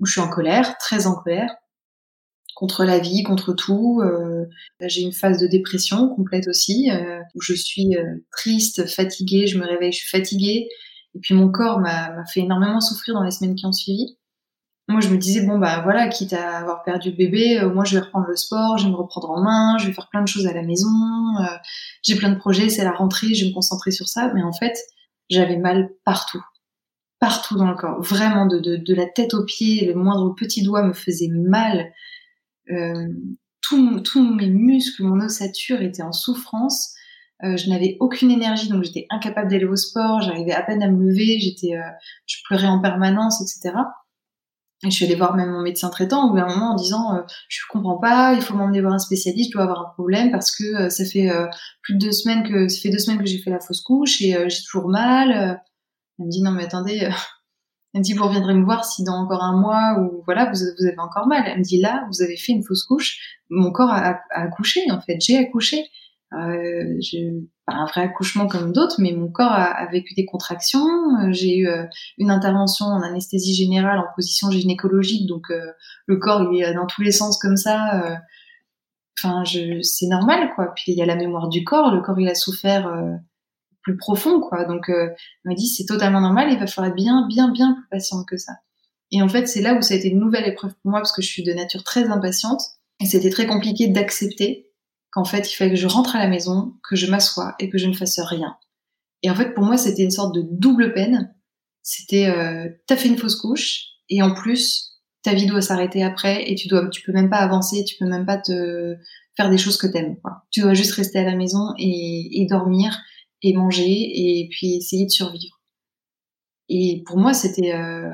où 0.00 0.06
je 0.06 0.12
suis 0.12 0.20
en 0.20 0.28
colère, 0.28 0.76
très 0.78 1.06
en 1.06 1.14
colère 1.14 1.50
contre 2.58 2.84
la 2.84 2.98
vie, 2.98 3.22
contre 3.22 3.52
tout. 3.52 4.00
Euh, 4.02 4.44
j'ai 4.80 5.02
une 5.02 5.12
phase 5.12 5.40
de 5.40 5.46
dépression 5.46 6.08
complète 6.08 6.48
aussi, 6.48 6.90
euh, 6.90 7.20
où 7.36 7.40
je 7.40 7.54
suis 7.54 7.96
euh, 7.96 8.16
triste, 8.32 8.84
fatiguée, 8.88 9.46
je 9.46 9.60
me 9.60 9.64
réveille, 9.64 9.92
je 9.92 9.98
suis 9.98 10.08
fatiguée. 10.08 10.68
Et 11.14 11.20
puis 11.20 11.34
mon 11.34 11.52
corps 11.52 11.78
m'a 11.78 12.24
fait 12.34 12.40
énormément 12.40 12.80
souffrir 12.80 13.14
dans 13.14 13.22
les 13.22 13.30
semaines 13.30 13.54
qui 13.54 13.64
ont 13.64 13.72
suivi. 13.72 14.17
Moi, 14.88 15.00
je 15.00 15.08
me 15.08 15.18
disais, 15.18 15.42
bon, 15.42 15.58
bah 15.58 15.82
voilà, 15.82 16.08
quitte 16.08 16.32
à 16.32 16.58
avoir 16.58 16.82
perdu 16.82 17.10
le 17.10 17.16
bébé, 17.16 17.60
moi, 17.74 17.84
je 17.84 17.96
vais 17.96 18.04
reprendre 18.04 18.26
le 18.26 18.36
sport, 18.36 18.78
je 18.78 18.84
vais 18.84 18.90
me 18.90 18.96
reprendre 18.96 19.30
en 19.30 19.42
main, 19.42 19.76
je 19.78 19.86
vais 19.86 19.92
faire 19.92 20.08
plein 20.08 20.22
de 20.22 20.28
choses 20.28 20.46
à 20.46 20.54
la 20.54 20.62
maison, 20.62 20.88
j'ai 22.02 22.16
plein 22.16 22.30
de 22.30 22.38
projets, 22.38 22.70
c'est 22.70 22.84
la 22.84 22.92
rentrée, 22.92 23.34
je 23.34 23.44
vais 23.44 23.50
me 23.50 23.54
concentrer 23.54 23.90
sur 23.90 24.08
ça. 24.08 24.32
Mais 24.34 24.42
en 24.42 24.52
fait, 24.52 24.78
j'avais 25.28 25.58
mal 25.58 25.90
partout 26.04 26.42
partout 27.20 27.56
dans 27.56 27.68
le 27.68 27.74
corps, 27.74 28.00
vraiment 28.00 28.46
de, 28.46 28.58
de, 28.58 28.76
de, 28.76 28.94
la 28.94 29.06
tête 29.06 29.34
aux 29.34 29.44
pieds, 29.44 29.86
le 29.86 29.94
moindre 29.94 30.34
petit 30.34 30.62
doigt 30.62 30.82
me 30.82 30.92
faisait 30.92 31.28
mal. 31.28 31.92
Euh, 32.70 33.08
tous 33.62 34.34
mes 34.34 34.48
muscles, 34.48 35.02
mon 35.02 35.20
ossature 35.20 35.82
était 35.82 36.02
en 36.02 36.12
souffrance. 36.12 36.94
Euh, 37.44 37.56
je 37.56 37.68
n'avais 37.68 37.96
aucune 38.00 38.30
énergie, 38.30 38.68
donc 38.68 38.82
j'étais 38.84 39.06
incapable 39.10 39.50
d'aller 39.50 39.66
au 39.66 39.76
sport. 39.76 40.22
J'arrivais 40.22 40.52
à 40.52 40.62
peine 40.62 40.82
à 40.82 40.88
me 40.88 41.10
lever. 41.10 41.38
J'étais, 41.38 41.76
euh, 41.76 41.90
je 42.26 42.36
pleurais 42.46 42.66
en 42.66 42.80
permanence, 42.80 43.42
etc. 43.42 43.76
Je 44.84 44.90
suis 44.90 45.04
allée 45.04 45.16
voir 45.16 45.34
même 45.34 45.50
mon 45.50 45.62
médecin 45.62 45.90
traitant 45.90 46.26
au 46.26 46.30
bout 46.30 46.36
d'un 46.36 46.46
moment 46.46 46.72
en 46.72 46.76
disant 46.76 47.16
euh, 47.16 47.22
je 47.48 47.60
comprends 47.68 47.98
pas, 47.98 48.34
il 48.34 48.42
faut 48.42 48.54
m'emmener 48.54 48.80
voir 48.80 48.94
un 48.94 48.98
spécialiste, 48.98 49.50
je 49.50 49.54
dois 49.54 49.64
avoir 49.64 49.80
un 49.80 49.92
problème 49.94 50.30
parce 50.30 50.54
que 50.54 50.64
euh, 50.64 50.88
ça 50.88 51.04
fait 51.04 51.28
plus 51.82 51.94
de 51.94 51.98
deux 51.98 52.12
semaines 52.12 52.48
que 52.48 52.68
ça 52.68 52.80
fait 52.80 52.90
deux 52.90 52.98
semaines 52.98 53.18
que 53.18 53.26
j'ai 53.26 53.38
fait 53.38 53.50
la 53.50 53.60
fausse 53.60 53.80
couche 53.80 54.22
et 54.22 54.36
j'ai 54.48 54.62
toujours 54.62 54.88
mal. 54.88 55.60
Elle 56.18 56.26
me 56.26 56.30
dit 56.30 56.42
non 56.42 56.52
mais 56.52 56.64
attendez, 56.64 57.10
elle 57.94 58.00
me 58.00 58.04
dit, 58.04 58.12
vous 58.12 58.24
reviendrez 58.24 58.54
me 58.54 58.64
voir 58.64 58.84
si 58.84 59.02
dans 59.02 59.14
encore 59.14 59.42
un 59.42 59.58
mois 59.58 59.98
ou 60.00 60.22
voilà, 60.26 60.50
vous, 60.50 60.58
vous 60.78 60.86
avez 60.86 60.98
encore 60.98 61.26
mal. 61.26 61.44
Elle 61.46 61.58
me 61.58 61.64
dit, 61.64 61.80
là, 61.80 62.06
vous 62.08 62.22
avez 62.22 62.36
fait 62.36 62.52
une 62.52 62.62
fausse 62.62 62.84
couche. 62.84 63.18
Mon 63.48 63.72
corps 63.72 63.90
a, 63.90 64.20
accouché, 64.30 64.82
en 64.90 65.00
fait. 65.00 65.18
J'ai 65.20 65.38
accouché. 65.38 65.84
Euh, 66.34 66.96
j'ai 67.00 67.32
pas 67.66 67.74
un 67.74 67.86
vrai 67.86 68.02
accouchement 68.02 68.46
comme 68.46 68.72
d'autres, 68.72 68.96
mais 68.98 69.12
mon 69.12 69.28
corps 69.28 69.52
a, 69.52 69.86
vécu 69.90 70.14
des 70.14 70.26
contractions. 70.26 70.86
Euh, 71.22 71.32
j'ai 71.32 71.58
eu 71.58 71.68
euh, 71.68 71.84
une 72.18 72.30
intervention 72.30 72.86
en 72.86 73.02
anesthésie 73.02 73.54
générale 73.54 73.98
en 73.98 74.06
position 74.14 74.50
gynécologique, 74.50 75.26
donc 75.26 75.50
euh, 75.50 75.72
le 76.06 76.18
corps 76.18 76.48
il 76.52 76.62
est 76.62 76.74
dans 76.74 76.86
tous 76.86 77.02
les 77.02 77.12
sens 77.12 77.38
comme 77.38 77.56
ça. 77.56 78.20
Enfin, 79.18 79.42
je, 79.44 79.80
c'est 79.82 80.06
normal 80.06 80.52
quoi. 80.54 80.72
Puis 80.74 80.92
il 80.92 80.98
y 80.98 81.02
a 81.02 81.06
la 81.06 81.16
mémoire 81.16 81.48
du 81.48 81.64
corps. 81.64 81.92
Le 81.92 82.02
corps 82.02 82.20
il 82.20 82.28
a 82.28 82.34
souffert 82.34 82.90
plus 83.88 83.96
profond, 83.96 84.40
quoi. 84.40 84.64
Donc, 84.64 84.88
euh, 84.88 85.08
m'a 85.44 85.54
dit, 85.54 85.66
c'est 85.66 85.86
totalement 85.86 86.20
normal, 86.20 86.48
il 86.52 86.58
va 86.58 86.66
falloir 86.66 86.90
être 86.90 86.96
bien, 86.96 87.26
bien, 87.28 87.50
bien 87.50 87.74
plus 87.74 87.88
patiente 87.90 88.26
que 88.26 88.36
ça. 88.36 88.52
Et 89.10 89.22
en 89.22 89.28
fait, 89.28 89.46
c'est 89.46 89.62
là 89.62 89.74
où 89.74 89.82
ça 89.82 89.94
a 89.94 89.96
été 89.96 90.08
une 90.08 90.18
nouvelle 90.18 90.46
épreuve 90.46 90.74
pour 90.82 90.90
moi, 90.90 91.00
parce 91.00 91.12
que 91.12 91.22
je 91.22 91.28
suis 91.28 91.42
de 91.42 91.52
nature 91.52 91.82
très 91.82 92.08
impatiente, 92.08 92.60
et 93.00 93.06
c'était 93.06 93.30
très 93.30 93.46
compliqué 93.46 93.88
d'accepter 93.88 94.67
qu'en 95.10 95.24
fait, 95.24 95.50
il 95.50 95.54
fallait 95.54 95.70
que 95.70 95.76
je 95.76 95.86
rentre 95.86 96.16
à 96.16 96.18
la 96.18 96.28
maison, 96.28 96.74
que 96.88 96.96
je 96.96 97.10
m'assoie 97.10 97.54
et 97.58 97.68
que 97.68 97.78
je 97.78 97.86
ne 97.86 97.94
fasse 97.94 98.18
rien. 98.20 98.56
Et 99.22 99.30
en 99.30 99.34
fait, 99.34 99.54
pour 99.54 99.64
moi, 99.64 99.76
c'était 99.76 100.02
une 100.02 100.10
sorte 100.10 100.34
de 100.34 100.44
double 100.50 100.92
peine. 100.92 101.34
C'était, 101.82 102.28
euh, 102.28 102.68
t'as 102.86 102.96
fait 102.96 103.08
une 103.08 103.18
fausse 103.18 103.36
couche, 103.36 103.84
et 104.10 104.22
en 104.22 104.34
plus, 104.34 104.98
ta 105.22 105.34
vie 105.34 105.46
doit 105.46 105.62
s'arrêter 105.62 106.02
après, 106.02 106.50
et 106.50 106.54
tu 106.54 106.68
dois, 106.68 106.88
tu 106.88 107.02
peux 107.02 107.12
même 107.12 107.30
pas 107.30 107.38
avancer, 107.38 107.84
tu 107.84 107.96
peux 107.96 108.06
même 108.06 108.26
pas 108.26 108.38
te 108.38 108.96
faire 109.36 109.50
des 109.50 109.58
choses 109.58 109.76
que 109.76 109.86
t'aimes. 109.86 110.16
Quoi. 110.22 110.44
Tu 110.50 110.60
dois 110.60 110.74
juste 110.74 110.92
rester 110.92 111.18
à 111.18 111.24
la 111.24 111.36
maison 111.36 111.72
et, 111.78 112.42
et 112.42 112.46
dormir 112.46 112.98
et 113.42 113.54
manger 113.54 113.84
et 113.86 114.48
puis 114.50 114.76
essayer 114.76 115.06
de 115.06 115.10
survivre. 115.10 115.60
Et 116.68 117.02
pour 117.06 117.18
moi, 117.18 117.32
c'était 117.32 117.72
euh, 117.72 118.10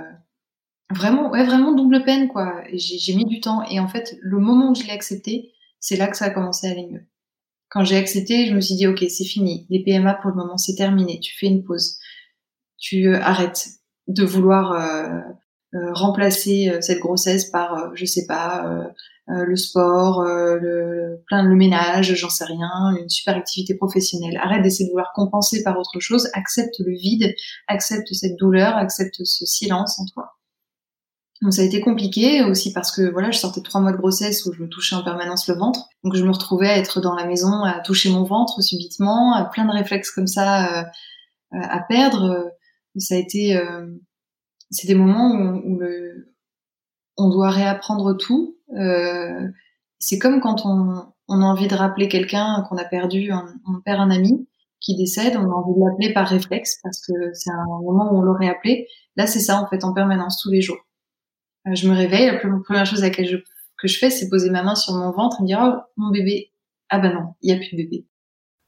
vraiment, 0.90 1.30
ouais, 1.30 1.44
vraiment 1.44 1.72
double 1.72 2.04
peine, 2.04 2.28
quoi. 2.28 2.62
J'ai 2.72 3.14
mis 3.14 3.24
du 3.24 3.40
temps. 3.40 3.64
Et 3.64 3.80
en 3.80 3.88
fait, 3.88 4.16
le 4.20 4.38
moment 4.38 4.70
où 4.70 4.74
je 4.74 4.85
l'ai 4.85 4.92
accepté, 4.92 5.54
c'est 5.85 5.97
là 5.97 6.09
que 6.09 6.16
ça 6.16 6.25
a 6.25 6.31
commencé 6.31 6.66
à 6.66 6.70
aller 6.70 6.87
mieux. 6.90 7.05
Quand 7.68 7.85
j'ai 7.85 7.99
accepté, 7.99 8.47
je 8.47 8.55
me 8.55 8.61
suis 8.62 8.75
dit, 8.75 8.87
ok, 8.87 9.05
c'est 9.11 9.25
fini. 9.25 9.66
Les 9.68 9.85
PMA, 9.85 10.14
pour 10.14 10.31
le 10.31 10.37
moment, 10.37 10.57
c'est 10.57 10.77
terminé. 10.77 11.20
Tu 11.20 11.37
fais 11.37 11.47
une 11.47 11.62
pause. 11.62 11.99
Tu 12.79 13.09
euh, 13.09 13.20
arrêtes 13.20 13.68
de 14.09 14.25
vouloir 14.25 14.73
euh, 14.73 15.20
euh 15.75 15.92
remplacer 15.92 16.73
cette 16.81 17.01
grossesse 17.01 17.51
par, 17.51 17.94
je 17.94 18.07
sais 18.07 18.25
pas, 18.27 18.87
le 19.27 19.57
sport, 19.57 20.23
le, 20.23 21.23
plein 21.27 21.42
le 21.42 21.57
ménage, 21.57 22.14
j'en 22.14 22.31
sais 22.31 22.44
rien, 22.44 22.97
une 22.99 23.09
super 23.09 23.37
activité 23.37 23.75
professionnelle. 23.75 24.38
Arrête 24.42 24.62
d'essayer 24.62 24.87
de 24.87 24.90
vouloir 24.90 25.12
compenser 25.14 25.62
par 25.64 25.79
autre 25.79 25.99
chose, 26.01 26.29
accepte 26.33 26.79
le 26.79 26.92
vide, 26.92 27.35
accepte 27.66 28.12
cette 28.12 28.37
douleur, 28.37 28.77
accepte 28.77 29.25
ce 29.25 29.44
silence 29.47 29.99
en 29.99 30.07
toi. 30.07 30.34
Donc 31.42 31.53
ça 31.53 31.62
a 31.62 31.64
été 31.64 31.81
compliqué 31.81 32.42
aussi 32.42 32.73
parce 32.73 32.94
que 32.94 33.11
voilà, 33.11 33.31
je 33.31 33.38
sortais 33.38 33.61
de 33.61 33.64
trois 33.64 33.81
mois 33.81 33.92
de 33.92 33.97
grossesse 33.97 34.47
où 34.47 34.53
je 34.53 34.62
me 34.62 34.68
touchais 34.68 34.97
en 34.97 35.05
permanence 35.05 35.49
le 35.49 35.55
ventre. 35.55 35.88
Donc 36.03 36.14
je 36.14 36.25
me 36.25 36.31
retrouvais 36.31 36.68
à 36.68 36.79
être 36.79 37.01
dans 37.01 37.14
la 37.14 37.27
maison, 37.27 37.64
à 37.64 37.81
toucher 37.81 38.11
mon 38.11 38.25
ventre 38.25 38.62
subitement, 38.62 39.35
à 39.35 39.44
plein 39.44 39.66
de 39.66 39.73
réflexes 39.73 40.11
comme 40.11 40.27
ça 40.27 40.81
euh, 40.81 40.85
à 41.53 41.81
perdre. 41.81 42.51
Ça 42.97 43.16
a 43.16 43.18
été, 43.18 43.61
c'est 44.70 44.87
des 44.87 44.94
moments 44.94 45.33
où, 45.64 45.79
le, 45.79 46.35
on 47.16 47.29
doit 47.29 47.51
réapprendre 47.51 48.16
tout. 48.16 48.57
Euh, 48.77 49.49
c'est 49.99 50.18
comme 50.18 50.40
quand 50.40 50.66
on, 50.66 51.07
on, 51.29 51.40
a 51.40 51.44
envie 51.44 51.68
de 51.68 51.75
rappeler 51.75 52.09
quelqu'un 52.09 52.64
qu'on 52.68 52.77
a 52.77 52.85
perdu, 52.85 53.31
on, 53.33 53.81
perd 53.85 54.01
un 54.01 54.11
ami 54.11 54.49
qui 54.81 54.97
décède, 54.97 55.37
on 55.37 55.51
a 55.51 55.55
envie 55.55 55.75
de 55.75 55.85
l'appeler 55.85 56.12
par 56.12 56.29
réflexe 56.29 56.79
parce 56.83 57.01
que 57.07 57.33
c'est 57.33 57.51
un 57.51 57.64
moment 57.83 58.12
où 58.12 58.18
on 58.18 58.23
l'aurait 58.23 58.49
appelé. 58.49 58.87
Là, 59.16 59.27
c'est 59.27 59.40
ça 59.40 59.61
en 59.61 59.68
fait 59.68 59.85
en 59.85 59.94
permanence 59.94 60.40
tous 60.42 60.51
les 60.51 60.61
jours. 60.61 60.79
Euh, 61.66 61.74
je 61.74 61.88
me 61.88 61.94
réveille, 61.94 62.27
la 62.27 62.38
première 62.38 62.87
chose 62.87 63.03
à 63.03 63.09
laquelle 63.09 63.29
je, 63.29 63.37
que 63.79 63.88
je 63.88 63.98
fais, 63.98 64.11
c'est 64.11 64.29
poser 64.29 64.50
ma 64.50 64.62
main 64.62 64.74
sur 64.74 64.94
mon 64.94 65.11
ventre 65.11 65.38
et 65.40 65.42
me 65.42 65.46
dire 65.46 65.61
oh 65.62 65.81
mon 65.96 66.11
bébé, 66.11 66.50
ah 66.90 66.98
bah 66.98 67.12
non, 67.12 67.35
il 67.42 67.50
y 67.50 67.53
a 67.53 67.57
plus 67.57 67.70
de 67.72 67.77
bébé. 67.77 68.07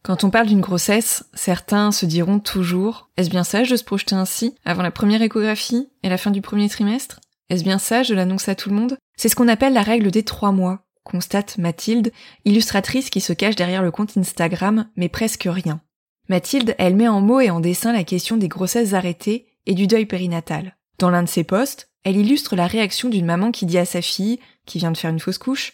Quand 0.03 0.23
on 0.23 0.31
parle 0.31 0.47
d'une 0.47 0.61
grossesse, 0.61 1.29
certains 1.35 1.91
se 1.91 2.07
diront 2.07 2.39
toujours 2.39 3.11
Est-ce 3.17 3.29
bien 3.29 3.43
sage 3.43 3.71
de 3.71 3.77
se 3.77 3.83
projeter 3.83 4.15
ainsi 4.15 4.55
avant 4.65 4.83
la 4.83 4.93
première 4.93 5.21
échographie 5.21 5.89
et 6.05 6.09
la 6.09 6.17
fin 6.17 6.31
du 6.31 6.41
premier 6.41 6.69
trimestre? 6.69 7.21
Est-ce 7.51 7.65
bien 7.65 7.79
sage 7.79 8.09
de 8.09 8.15
l'annoncer 8.15 8.53
à 8.53 8.55
tout 8.55 8.69
le 8.71 8.77
monde? 8.77 8.99
C'est 9.17 9.29
ce 9.29 9.35
qu'on 9.35 9.49
appelle 9.49 9.73
la 9.73 9.83
règle 9.83 10.11
des 10.11 10.23
trois 10.23 10.53
mois, 10.53 10.85
constate 11.03 11.59
Mathilde, 11.59 12.13
illustratrice 12.45 13.11
qui 13.11 13.21
se 13.21 13.33
cache 13.33 13.57
derrière 13.57 13.83
le 13.83 13.91
compte 13.91 14.17
Instagram, 14.17 14.87
mais 14.97 15.09
presque 15.09 15.49
rien. 15.51 15.81
Mathilde, 16.29 16.75
elle 16.79 16.97
met 16.97 17.09
en 17.09 17.21
mots 17.21 17.41
et 17.41 17.51
en 17.51 17.61
dessin 17.61 17.93
la 17.93 18.05
question 18.05 18.37
des 18.37 18.49
grossesses 18.49 18.95
arrêtées 18.95 19.47
et 19.67 19.75
du 19.75 19.87
deuil 19.87 20.07
périnatal. 20.07 20.77
Dans 20.99 21.11
l'un 21.11 21.23
de 21.23 21.29
ses 21.29 21.45
posts, 21.45 21.91
elle 22.07 22.19
illustre 22.19 22.55
la 22.55 22.69
réaction 22.69 23.09
d'une 23.09 23.27
maman 23.27 23.51
qui 23.51 23.67
dit 23.67 23.79
à 23.79 23.85
sa 23.85 24.01
fille, 24.01 24.39
qui 24.65 24.79
vient 24.79 24.93
de 24.93 24.97
faire 24.97 25.11
une 25.11 25.19
fausse 25.19 25.39
couche, 25.39 25.73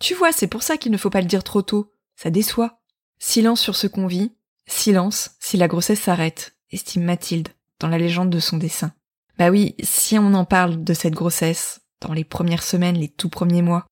Tu 0.00 0.14
vois, 0.14 0.32
c'est 0.32 0.46
pour 0.46 0.62
ça 0.62 0.78
qu'il 0.78 0.90
ne 0.90 0.96
faut 0.96 1.10
pas 1.10 1.20
le 1.20 1.26
dire 1.26 1.44
trop 1.44 1.60
tôt, 1.60 1.92
ça 2.16 2.30
déçoit. 2.30 2.80
Silence 3.18 3.60
sur 3.60 3.76
ce 3.76 3.86
qu'on 3.86 4.06
vit, 4.06 4.32
silence 4.66 5.32
si 5.38 5.58
la 5.58 5.68
grossesse 5.68 6.00
s'arrête, 6.00 6.56
estime 6.70 7.04
Mathilde, 7.04 7.48
dans 7.78 7.88
la 7.88 7.98
légende 7.98 8.30
de 8.30 8.40
son 8.40 8.56
dessin. 8.56 8.94
Bah 9.38 9.50
oui, 9.50 9.74
si 9.82 10.18
on 10.18 10.32
en 10.32 10.46
parle 10.46 10.82
de 10.82 10.94
cette 10.94 11.12
grossesse, 11.12 11.82
dans 12.00 12.14
les 12.14 12.24
premières 12.24 12.62
semaines, 12.62 12.96
les 12.96 13.08
tout 13.08 13.28
premiers 13.28 13.60
mois, 13.60 13.84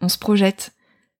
on 0.00 0.08
se 0.08 0.18
projette. 0.18 0.72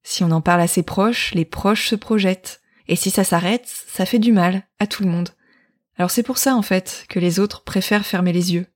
Si 0.03 0.25
on 0.25 0.33
en 0.33 0.41
parle 0.41 0.63
à 0.63 0.67
ses 0.67 0.83
proches, 0.83 1.33
les 1.33 1.45
proches 1.45 1.87
se 1.87 1.95
projettent. 1.95 2.61
Et 2.89 2.97
si 2.97 3.11
ça 3.11 3.23
s'arrête, 3.23 3.67
ça 3.67 4.05
fait 4.05 4.19
du 4.19 4.33
mal 4.33 4.67
à 4.81 4.89
tout 4.89 5.05
le 5.05 5.11
monde. 5.11 5.29
Alors 5.97 6.11
c'est 6.11 6.25
pour 6.25 6.39
ça 6.39 6.57
en 6.57 6.63
fait 6.63 7.07
que 7.09 7.21
les 7.21 7.39
autres 7.39 7.63
préfèrent 7.63 8.05
fermer 8.05 8.33
les 8.33 8.53
yeux. 8.55 8.67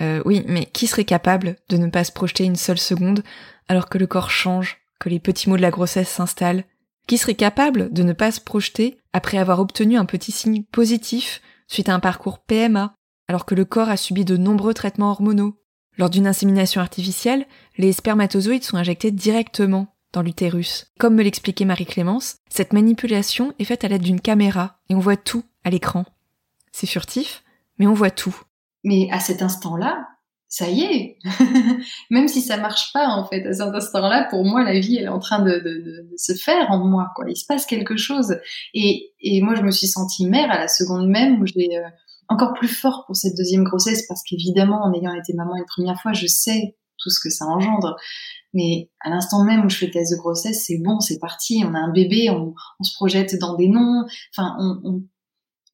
Euh, 0.00 0.22
oui, 0.24 0.44
mais 0.46 0.66
qui 0.66 0.86
serait 0.86 1.04
capable 1.04 1.56
de 1.68 1.76
ne 1.76 1.88
pas 1.88 2.04
se 2.04 2.12
projeter 2.12 2.44
une 2.44 2.56
seule 2.56 2.78
seconde 2.78 3.22
alors 3.68 3.88
que 3.88 3.98
le 3.98 4.06
corps 4.06 4.30
change, 4.30 4.78
que 4.98 5.08
les 5.08 5.20
petits 5.20 5.48
mots 5.48 5.56
de 5.56 5.62
la 5.62 5.70
grossesse 5.70 6.08
s'installent? 6.08 6.64
Qui 7.06 7.18
serait 7.18 7.34
capable 7.34 7.92
de 7.92 8.02
ne 8.02 8.12
pas 8.12 8.32
se 8.32 8.40
projeter 8.40 8.98
après 9.12 9.38
avoir 9.38 9.60
obtenu 9.60 9.96
un 9.96 10.04
petit 10.04 10.32
signe 10.32 10.64
positif 10.64 11.40
suite 11.68 11.88
à 11.88 11.94
un 11.94 12.00
parcours 12.00 12.40
PMA 12.40 12.94
alors 13.28 13.46
que 13.46 13.54
le 13.54 13.64
corps 13.64 13.88
a 13.88 13.96
subi 13.96 14.24
de 14.24 14.36
nombreux 14.36 14.74
traitements 14.74 15.10
hormonaux? 15.10 15.56
Lors 15.98 16.10
d'une 16.10 16.26
insémination 16.26 16.80
artificielle, 16.80 17.46
les 17.78 17.92
spermatozoïdes 17.92 18.64
sont 18.64 18.76
injectés 18.76 19.10
directement 19.10 19.94
dans 20.12 20.22
l'utérus. 20.22 20.92
Comme 20.98 21.14
me 21.14 21.22
l'expliquait 21.22 21.64
Marie-Clémence, 21.64 22.36
cette 22.48 22.72
manipulation 22.72 23.54
est 23.58 23.64
faite 23.64 23.84
à 23.84 23.88
l'aide 23.88 24.02
d'une 24.02 24.20
caméra 24.20 24.78
et 24.88 24.94
on 24.94 25.00
voit 25.00 25.16
tout 25.16 25.44
à 25.64 25.70
l'écran. 25.70 26.04
C'est 26.72 26.86
furtif, 26.86 27.42
mais 27.78 27.86
on 27.86 27.94
voit 27.94 28.10
tout. 28.10 28.36
Mais 28.86 29.08
à 29.10 29.18
cet 29.18 29.42
instant-là, 29.42 30.06
ça 30.48 30.70
y 30.70 30.82
est. 30.82 31.18
Même 32.10 32.28
si 32.28 32.40
ça 32.40 32.56
marche 32.56 32.92
pas, 32.92 33.08
en 33.08 33.26
fait, 33.26 33.44
à 33.44 33.52
cet 33.52 33.74
instant-là, 33.74 34.28
pour 34.30 34.44
moi, 34.44 34.62
la 34.62 34.78
vie, 34.78 34.96
elle 34.96 35.06
est 35.06 35.08
en 35.08 35.18
train 35.18 35.42
de, 35.42 36.08
se 36.16 36.34
faire 36.34 36.70
en 36.70 36.78
moi, 36.78 37.10
quoi. 37.16 37.24
Il 37.28 37.36
se 37.36 37.46
passe 37.46 37.66
quelque 37.66 37.96
chose. 37.96 38.38
Et, 38.74 39.12
moi, 39.42 39.56
je 39.56 39.62
me 39.62 39.72
suis 39.72 39.88
sentie 39.88 40.28
mère 40.28 40.52
à 40.52 40.58
la 40.60 40.68
seconde 40.68 41.08
même 41.08 41.42
où 41.42 41.46
j'ai 41.46 41.76
euh, 41.76 41.88
encore 42.28 42.52
plus 42.54 42.68
fort 42.68 43.02
pour 43.06 43.16
cette 43.16 43.36
deuxième 43.36 43.64
grossesse 43.64 44.06
parce 44.06 44.22
qu'évidemment, 44.22 44.84
en 44.84 44.94
ayant 44.94 45.14
été 45.14 45.34
maman 45.34 45.56
une 45.56 45.66
première 45.66 46.00
fois, 46.00 46.12
je 46.12 46.28
sais 46.28 46.76
tout 46.96 47.10
ce 47.10 47.18
que 47.20 47.28
ça 47.28 47.44
engendre. 47.46 47.96
Mais 48.54 48.88
à 49.00 49.10
l'instant 49.10 49.42
même 49.44 49.66
où 49.66 49.68
je 49.68 49.78
fais 49.78 49.90
test 49.90 50.12
de 50.12 50.16
grossesse, 50.16 50.64
c'est 50.64 50.78
bon, 50.78 51.00
c'est 51.00 51.18
parti, 51.18 51.64
on 51.66 51.74
a 51.74 51.78
un 51.78 51.92
bébé, 51.92 52.30
on, 52.30 52.54
se 52.84 52.94
projette 52.94 53.36
dans 53.40 53.56
des 53.56 53.68
noms. 53.68 54.04
Enfin, 54.30 54.56
on 54.60 55.02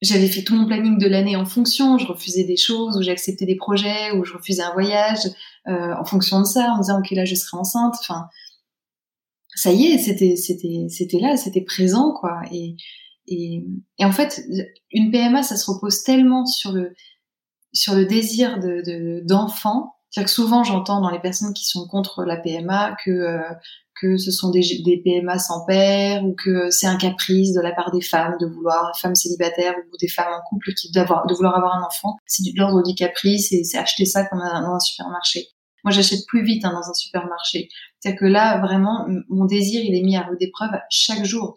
j'avais 0.03 0.27
fait 0.27 0.43
tout 0.43 0.57
mon 0.57 0.67
planning 0.67 0.99
de 0.99 1.07
l'année 1.07 1.37
en 1.37 1.47
fonction. 1.47 1.97
Je 1.97 2.07
refusais 2.07 2.45
des 2.45 2.57
choses, 2.57 2.97
ou 2.97 3.03
j'acceptais 3.03 3.47
des 3.47 3.55
projets, 3.55 4.11
ou 4.13 4.25
je 4.25 4.35
refusais 4.35 4.63
un 4.63 4.73
voyage 4.73 5.21
euh, 5.69 5.95
en 5.99 6.05
fonction 6.05 6.41
de 6.41 6.45
ça, 6.45 6.73
en 6.73 6.81
disant 6.81 6.99
ok 6.99 7.11
là 7.13 7.25
je 7.25 7.37
serai 7.37 7.57
enceinte. 7.57 7.95
Enfin, 8.01 8.27
ça 9.55 9.73
y 9.73 9.87
est, 9.87 9.99
c'était 9.99 10.37
c'était 10.37 10.87
c'était 10.89 11.21
là, 11.21 11.37
c'était 11.37 11.63
présent 11.63 12.13
quoi. 12.13 12.43
Et, 12.51 12.77
et 13.29 13.65
et 13.99 14.05
en 14.05 14.13
fait, 14.13 14.43
une 14.91 15.13
PMA, 15.13 15.43
ça 15.45 15.57
se 15.57 15.71
repose 15.71 16.03
tellement 16.03 16.47
sur 16.47 16.73
le 16.73 16.95
sur 17.73 17.95
le 17.95 18.05
désir 18.05 18.59
de 18.59 19.23
d'enfant. 19.25 19.95
C'est-à-dire 20.11 20.27
que 20.27 20.35
souvent 20.35 20.65
j'entends 20.65 21.01
dans 21.01 21.11
les 21.11 21.21
personnes 21.21 21.55
qui 21.55 21.65
sont 21.65 21.87
contre 21.87 22.25
la 22.25 22.37
PMA 22.37 22.97
que 23.05 23.11
euh, 23.11 23.41
que 24.03 24.17
ce 24.17 24.33
sont 24.33 24.51
des, 24.51 24.63
PMA 25.05 25.39
sans 25.39 25.65
père 25.65 26.25
ou 26.25 26.35
que 26.35 26.71
c'est 26.71 26.89
un 26.89 26.97
caprice 26.97 27.55
de 27.55 27.61
la 27.61 27.73
part 27.73 27.93
des 27.93 28.01
femmes 28.01 28.37
de 28.41 28.47
vouloir, 28.47 28.91
femmes 28.99 29.15
célibataires 29.15 29.75
ou 29.77 29.97
des 30.01 30.09
femmes 30.09 30.33
en 30.33 30.43
couple 30.49 30.73
qui 30.75 30.91
d'avoir 30.91 31.27
de 31.27 31.35
vouloir 31.35 31.57
avoir 31.57 31.77
un 31.77 31.87
enfant. 31.87 32.17
C'est 32.27 32.43
de 32.43 32.59
l'ordre 32.59 32.83
du 32.83 32.95
caprice 32.97 33.53
et 33.53 33.63
c'est 33.63 33.79
acheter 33.79 34.05
ça 34.05 34.25
comme 34.27 34.41
dans 34.41 34.75
un 34.75 34.81
supermarché. 34.81 35.47
Moi, 35.85 35.93
j'achète 35.93 36.27
plus 36.27 36.45
vite 36.45 36.65
hein, 36.65 36.73
dans 36.73 36.91
un 36.91 36.95
supermarché. 36.95 37.69
C'est-à-dire 37.99 38.21
que 38.21 38.27
là, 38.27 38.61
vraiment, 38.61 39.07
mon 39.29 39.45
désir, 39.45 39.83
il 39.85 39.95
est 39.95 40.03
mis 40.03 40.17
à 40.17 40.23
rude 40.23 40.41
épreuve 40.41 40.71
chaque 40.91 41.25
jour. 41.25 41.55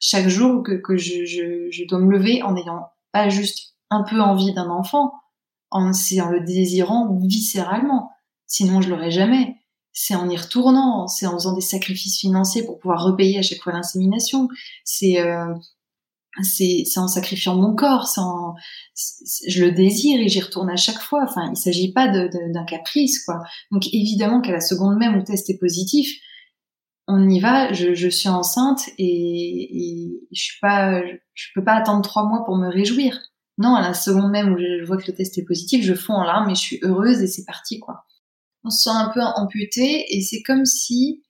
Chaque 0.00 0.28
jour 0.28 0.62
que, 0.62 0.72
que 0.72 0.96
je, 0.96 1.86
dois 1.88 1.98
me 1.98 2.10
lever 2.10 2.42
en 2.42 2.56
ayant 2.56 2.86
pas 3.12 3.28
juste 3.28 3.74
un 3.90 4.02
peu 4.02 4.20
envie 4.20 4.52
d'un 4.52 4.68
enfant, 4.68 5.12
en, 5.70 5.90
en 5.90 6.30
le 6.30 6.40
désirant 6.44 7.18
viscéralement. 7.22 8.10
Sinon, 8.46 8.80
je 8.80 8.90
l'aurais 8.90 9.10
jamais 9.10 9.56
c'est 10.00 10.14
en 10.14 10.30
y 10.30 10.36
retournant, 10.36 11.08
c'est 11.08 11.26
en 11.26 11.32
faisant 11.32 11.54
des 11.54 11.60
sacrifices 11.60 12.20
financiers 12.20 12.62
pour 12.64 12.78
pouvoir 12.78 13.02
repayer 13.02 13.36
à 13.36 13.42
chaque 13.42 13.58
fois 13.58 13.72
l'insémination, 13.72 14.48
c'est 14.84 15.20
euh, 15.20 15.52
c'est 16.42 16.84
en 16.98 17.08
sacrifiant 17.08 17.56
mon 17.56 17.74
corps, 17.74 18.06
c'est 18.06 18.20
en, 18.20 18.54
je 19.48 19.64
le 19.64 19.72
désire 19.72 20.20
et 20.20 20.28
j'y 20.28 20.40
retourne 20.40 20.70
à 20.70 20.76
chaque 20.76 21.00
fois. 21.00 21.24
Enfin, 21.24 21.50
il 21.50 21.56
s'agit 21.56 21.92
pas 21.92 22.06
d'un 22.06 22.64
caprice, 22.64 23.24
quoi. 23.24 23.42
Donc 23.72 23.88
évidemment 23.92 24.40
qu'à 24.40 24.52
la 24.52 24.60
seconde 24.60 24.98
même 24.98 25.14
où 25.14 25.18
le 25.18 25.24
test 25.24 25.50
est 25.50 25.58
positif, 25.58 26.08
on 27.08 27.28
y 27.28 27.40
va. 27.40 27.72
Je, 27.72 28.08
suis 28.08 28.28
enceinte 28.28 28.88
et, 28.98 29.04
et, 29.04 30.28
je 30.30 30.40
suis 30.40 30.60
pas, 30.60 31.02
je 31.34 31.46
peux 31.56 31.64
pas 31.64 31.74
attendre 31.74 32.02
trois 32.02 32.24
mois 32.24 32.44
pour 32.44 32.56
me 32.56 32.68
réjouir. 32.68 33.18
Non, 33.56 33.74
à 33.74 33.80
la 33.80 33.94
seconde 33.94 34.30
même 34.30 34.52
où 34.52 34.58
je 34.58 34.86
vois 34.86 34.96
que 34.96 35.10
le 35.10 35.16
test 35.16 35.36
est 35.38 35.44
positif, 35.44 35.84
je 35.84 35.94
fonds 35.94 36.14
en 36.14 36.22
larmes 36.22 36.50
et 36.50 36.54
je 36.54 36.60
suis 36.60 36.78
heureuse 36.82 37.20
et 37.20 37.26
c'est 37.26 37.44
parti, 37.44 37.80
quoi 37.80 38.04
on 38.68 38.70
se 38.70 38.84
sent 38.84 38.96
un 38.96 39.08
peu 39.08 39.20
amputé 39.20 40.04
et 40.14 40.20
c'est 40.20 40.42
comme 40.42 40.64
si 40.64 41.22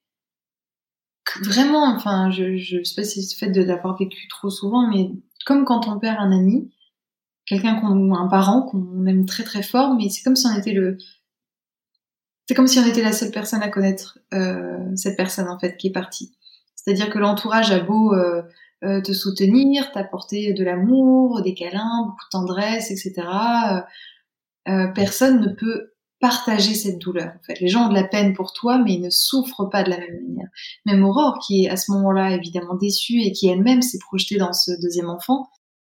vraiment, 1.43 1.85
enfin, 1.95 2.31
je, 2.31 2.57
je 2.57 2.83
sais 2.83 2.95
pas 2.97 3.05
si 3.05 3.23
c'est 3.23 3.47
le 3.47 3.53
fait 3.53 3.53
de 3.53 3.63
l'avoir 3.63 3.97
vécu 3.97 4.27
trop 4.29 4.51
souvent, 4.51 4.89
mais 4.89 5.11
comme 5.47 5.65
quand 5.65 5.89
on 5.89 5.99
perd 5.99 6.17
un 6.19 6.33
ami, 6.33 6.71
quelqu'un 7.47 7.81
qu'on, 7.81 8.15
un 8.15 8.29
parent 8.29 8.63
qu'on 8.63 9.07
aime 9.07 9.27
très 9.27 9.45
très 9.45 9.63
fort, 9.63 9.95
mais 9.95 10.09
c'est 10.09 10.23
comme 10.23 10.37
si 10.37 10.47
on 10.47 10.57
était 10.57 10.73
le, 10.73 10.99
c'est 12.47 12.55
comme 12.55 12.67
si 12.67 12.79
on 12.79 12.87
était 12.87 13.03
la 13.03 13.13
seule 13.13 13.31
personne 13.31 13.63
à 13.63 13.69
connaître 13.69 14.19
euh, 14.35 14.79
cette 14.97 15.17
personne 15.17 15.49
en 15.49 15.59
fait 15.59 15.77
qui 15.77 15.89
est 15.89 15.93
partie. 15.93 16.35
C'est-à-dire 16.75 17.11
que 17.11 17.19
l'entourage 17.19 17.71
a 17.71 17.81
beau 17.81 18.15
euh, 18.15 18.43
euh, 18.85 19.01
te 19.03 19.13
soutenir, 19.13 19.93
t'apporter 19.93 20.55
de 20.55 20.65
l'amour, 20.65 21.43
des 21.43 21.55
câlins, 21.55 22.07
beaucoup 22.07 22.25
de 22.25 22.31
tendresse, 22.31 22.91
etc. 22.91 23.27
personne 24.95 25.41
ne 25.41 25.49
peut 25.49 25.93
partager 26.21 26.75
cette 26.75 26.99
douleur. 26.99 27.33
En 27.41 27.45
fait, 27.45 27.61
les 27.61 27.69
gens 27.69 27.87
ont 27.87 27.89
de 27.89 27.95
la 27.95 28.05
peine 28.05 28.35
pour 28.35 28.53
toi, 28.53 28.79
mais 28.79 28.95
ils 28.95 29.01
ne 29.01 29.11
souffrent 29.11 29.69
pas 29.71 29.85
de 29.85 29.91
la 29.91 29.99
même 29.99 30.21
manière. 30.29 30.49
Même 30.85 31.05
Aurore, 31.05 31.39
qui 31.47 31.65
est 31.65 31.69
à 31.69 31.77
ce 31.77 31.93
moment-là 31.93 32.35
évidemment 32.35 32.75
déçue 32.75 33.21
et 33.21 33.33
qui 33.33 33.49
elle-même 33.49 33.83
s'est 33.83 33.99
projetée 33.99 34.37
dans 34.37 34.53
ce 34.53 34.73
deuxième 34.81 35.11
enfant, 35.11 35.49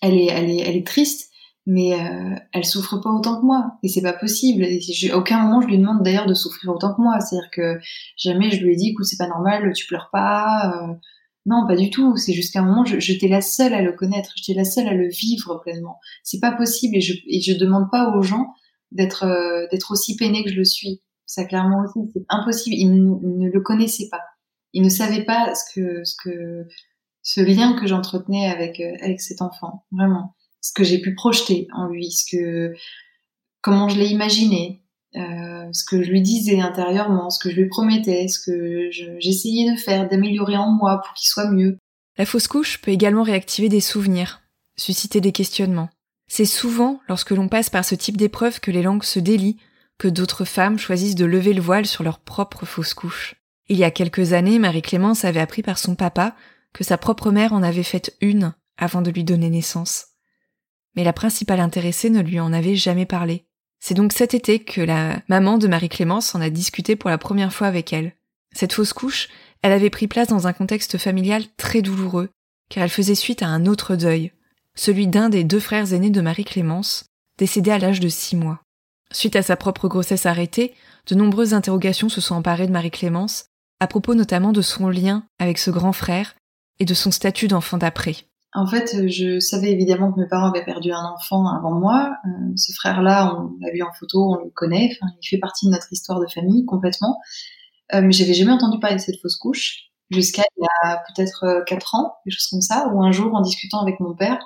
elle 0.02 0.16
est, 0.16 0.28
elle 0.28 0.50
est, 0.50 0.60
elle 0.60 0.76
est 0.76 0.88
triste, 0.88 1.30
mais 1.66 1.94
euh, 1.94 2.36
elle 2.52 2.66
souffre 2.66 2.98
pas 2.98 3.12
autant 3.12 3.40
que 3.40 3.46
moi. 3.46 3.74
Et 3.84 3.88
c'est 3.88 4.02
pas 4.02 4.14
possible. 4.14 4.64
Et 4.64 4.82
à 5.10 5.18
aucun 5.18 5.44
moment 5.44 5.62
je 5.62 5.68
lui 5.68 5.78
demande 5.78 6.04
d'ailleurs 6.04 6.26
de 6.26 6.34
souffrir 6.34 6.72
autant 6.72 6.94
que 6.94 7.02
moi. 7.02 7.20
C'est-à-dire 7.20 7.50
que 7.52 7.80
jamais 8.18 8.52
je 8.52 8.64
lui 8.64 8.74
ai 8.74 8.76
dit, 8.76 8.90
écoute, 8.90 9.06
c'est 9.06 9.18
pas 9.18 9.28
normal, 9.28 9.72
tu 9.74 9.86
pleures 9.88 10.10
pas. 10.12 10.74
Euh. 10.74 10.94
non, 11.46 11.66
pas 11.66 11.76
du 11.76 11.90
tout. 11.90 12.18
C'est 12.18 12.34
jusqu'à 12.34 12.60
un 12.60 12.66
moment, 12.66 12.84
j'étais 12.86 13.30
la 13.30 13.42
seule 13.42 13.74
à 13.74 13.82
le 13.82 13.94
connaître, 13.94 14.32
j'étais 14.36 14.58
la 14.58 14.66
seule 14.66 14.88
à 14.88 14.94
le 14.94 15.08
vivre 15.08 15.62
pleinement. 15.64 16.00
C'est 16.24 16.40
pas 16.42 16.52
possible 16.52 16.98
et 16.98 17.02
je, 17.02 17.14
et 17.28 17.40
je 17.40 17.54
demande 17.54 17.90
pas 17.90 18.10
aux 18.18 18.22
gens 18.22 18.48
d'être 18.92 19.24
euh, 19.24 19.68
d'être 19.72 19.92
aussi 19.92 20.16
peiné 20.16 20.44
que 20.44 20.50
je 20.50 20.56
le 20.56 20.66
suis. 20.66 21.02
Ça 21.26 21.46
clairement 21.46 21.84
aussi, 21.84 22.10
c'est 22.14 22.26
impossible. 22.30 22.76
Il, 22.76 22.92
ne 22.94 23.50
le 23.50 23.62
connaissait 23.62 24.08
pas. 24.10 24.22
Il 24.74 24.84
ne 24.84 24.90
savait 24.90 25.24
pas 25.24 25.54
ce 25.54 26.14
que 26.24 26.66
ce 27.22 27.42
lien 27.42 27.74
que 27.80 27.88
j'entretenais 27.88 28.48
avec 28.48 28.80
euh, 28.80 28.96
avec 29.02 29.22
cet 29.22 29.42
enfant, 29.42 29.86
vraiment. 29.92 30.36
Ce 30.62 30.74
que 30.74 30.84
j'ai 30.84 31.00
pu 31.00 31.16
projeter 31.16 31.68
en 31.74 31.88
lui, 31.88 32.12
ce 32.12 32.26
que 32.32 32.74
comment 33.62 33.90
je 33.90 33.98
l'ai 33.98 34.10
imaginé, 34.10 34.84
euh, 35.16 35.68
ce 35.72 35.84
que 35.86 36.04
je 36.04 36.12
lui 36.12 36.22
disais 36.22 36.60
intérieurement, 36.60 37.30
ce 37.30 37.40
que 37.40 37.50
je 37.50 37.56
lui 37.56 37.68
promettais, 37.68 38.28
ce 38.28 38.40
que 38.40 38.90
j'essayais 39.20 39.72
de 39.72 39.78
faire, 39.78 40.08
d'améliorer 40.08 40.58
en 40.58 40.72
moi 40.72 41.02
pour 41.04 41.14
qu'il 41.14 41.28
soit 41.28 41.50
mieux. 41.50 41.78
La 42.18 42.26
fausse 42.26 42.48
couche 42.48 42.80
peut 42.82 42.92
également 42.92 43.24
réactiver 43.24 43.70
des 43.70 43.80
souvenirs, 43.80 44.42
susciter 44.78 45.22
des 45.22 45.32
questionnements. 45.32 45.90
C'est 46.30 46.46
souvent 46.46 47.02
lorsque 47.10 47.32
l'on 47.32 47.50
passe 47.50 47.70
par 47.70 47.84
ce 47.84 47.96
type 47.96 48.16
d'épreuve 48.16 48.60
que 48.60 48.72
les 48.72 48.84
langues 48.84 49.04
se 49.04 49.20
délient, 49.20 49.58
que 49.98 50.08
d'autres 50.08 50.46
femmes 50.46 50.78
choisissent 50.78 51.16
de 51.16 51.26
lever 51.26 51.54
le 51.54 51.62
voile 51.62 51.88
sur 51.88 52.04
leur 52.04 52.20
propre 52.20 52.66
fausse 52.66 52.94
couche. 52.94 53.36
Il 53.68 53.78
y 53.78 53.84
a 53.84 53.92
quelques 53.92 54.32
années, 54.34 54.60
Marie-Clémence 54.60 55.26
avait 55.26 55.40
appris 55.40 55.64
par 55.64 55.78
son 55.78 55.96
papa 55.96 56.36
que 56.72 56.84
sa 56.84 56.98
propre 56.98 57.32
mère 57.32 57.52
en 57.52 57.64
avait 57.64 57.84
faite 57.84 58.16
une 58.22 58.54
avant 58.78 59.02
de 59.02 59.12
lui 59.12 59.24
donner 59.24 59.50
naissance. 59.50 60.08
Mais 60.96 61.04
la 61.04 61.14
principale 61.14 61.60
intéressée 61.60 62.12
ne 62.12 62.22
lui 62.22 62.40
en 62.40 62.54
avait 62.54 62.76
jamais 62.76 63.06
parlé. 63.06 63.46
C'est 63.80 63.96
donc 63.96 64.14
cet 64.14 64.34
été 64.34 64.60
que 64.60 64.82
la 64.82 65.22
maman 65.30 65.58
de 65.58 65.68
Marie-Clémence 65.68 66.36
en 66.36 66.42
a 66.42 66.50
discuté 66.50 66.96
pour 66.96 67.10
la 67.10 67.18
première 67.18 67.54
fois 67.54 67.68
avec 67.68 67.92
elle. 67.92 68.14
Cette 68.52 68.74
fausse 68.74 68.94
couche, 68.94 69.30
elle 69.64 69.72
avait 69.72 69.90
pris 69.90 70.08
place 70.08 70.28
dans 70.28 70.48
un 70.48 70.54
contexte 70.54 70.98
familial 70.98 71.44
très 71.58 71.82
douloureux, 71.82 72.30
car 72.70 72.84
elle 72.84 72.90
faisait 72.90 73.16
suite 73.16 73.42
à 73.42 73.48
un 73.48 73.66
autre 73.66 73.96
deuil, 73.96 74.32
celui 74.80 75.08
d'un 75.08 75.28
des 75.28 75.44
deux 75.44 75.60
frères 75.60 75.92
aînés 75.94 76.10
de 76.10 76.22
Marie-Clémence, 76.22 77.04
décédé 77.38 77.70
à 77.70 77.80
l'âge 77.80 78.00
de 78.00 78.08
six 78.08 78.38
mois. 78.38 78.62
Suite 79.12 79.36
à 79.36 79.42
sa 79.42 79.58
propre 79.58 79.90
grossesse 79.90 80.26
arrêtée, 80.26 80.74
de 81.08 81.16
nombreuses 81.16 81.54
interrogations 81.54 82.08
se 82.08 82.22
sont 82.22 82.36
emparées 82.36 82.68
de 82.68 82.72
Marie-Clémence, 82.72 83.48
à 83.82 83.88
propos 83.88 84.16
notamment 84.16 84.54
de 84.54 84.62
son 84.62 84.88
lien 84.88 85.26
avec 85.38 85.58
ce 85.58 85.70
grand 85.70 85.92
frère 85.92 86.36
et 86.80 86.86
de 86.86 86.94
son 86.94 87.12
statut 87.12 87.50
d'enfant 87.50 87.78
d'après. 87.78 88.16
En 88.54 88.66
fait, 88.66 89.10
je 89.10 89.40
savais 89.40 89.72
évidemment 89.72 90.14
que 90.14 90.22
mes 90.22 90.30
parents 90.30 90.50
avaient 90.50 90.64
perdu 90.64 90.94
un 90.94 91.04
enfant 91.04 91.46
avant 91.48 91.78
moi. 91.78 92.14
Euh, 92.26 92.54
ce 92.56 92.72
frère-là, 92.72 93.36
on 93.36 93.58
l'a 93.60 93.74
vu 93.74 93.84
en 93.84 93.92
photo, 93.92 94.32
on 94.32 94.46
le 94.46 94.50
connaît. 94.50 94.98
Il 95.22 95.28
fait 95.28 95.40
partie 95.40 95.66
de 95.66 95.72
notre 95.72 95.92
histoire 95.92 96.22
de 96.22 96.28
famille 96.34 96.66
complètement. 96.66 97.20
Euh, 97.94 98.02
mais 98.02 98.14
j'avais 98.14 98.34
jamais 98.34 98.54
entendu 98.54 98.80
parler 98.80 98.96
de 98.96 99.02
cette 99.02 99.20
fausse 99.22 99.38
couche 99.38 99.90
jusqu'à 100.10 100.44
il 100.58 100.64
y 100.64 100.88
a 100.88 101.04
peut-être 101.08 101.44
euh, 101.44 101.64
quatre 101.66 101.96
ans, 101.96 102.14
quelque 102.24 102.34
chose 102.34 102.48
comme 102.50 102.62
ça, 102.62 102.88
ou 102.94 103.04
un 103.04 103.12
jour 103.12 103.36
en 103.36 103.42
discutant 103.42 103.82
avec 103.82 104.00
mon 104.00 104.16
père, 104.16 104.40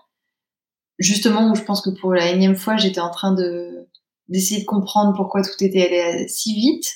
justement 1.04 1.54
je 1.54 1.64
pense 1.64 1.82
que 1.82 1.90
pour 1.90 2.14
la 2.14 2.30
énième 2.30 2.56
fois, 2.56 2.78
j'étais 2.78 3.02
en 3.02 3.12
train 3.12 3.34
de 3.34 3.88
d'essayer 4.30 4.62
de 4.62 4.66
comprendre 4.66 5.14
pourquoi 5.16 5.42
tout 5.42 5.52
était 5.62 5.86
allé 5.86 6.28
si 6.28 6.56
vite 6.56 6.90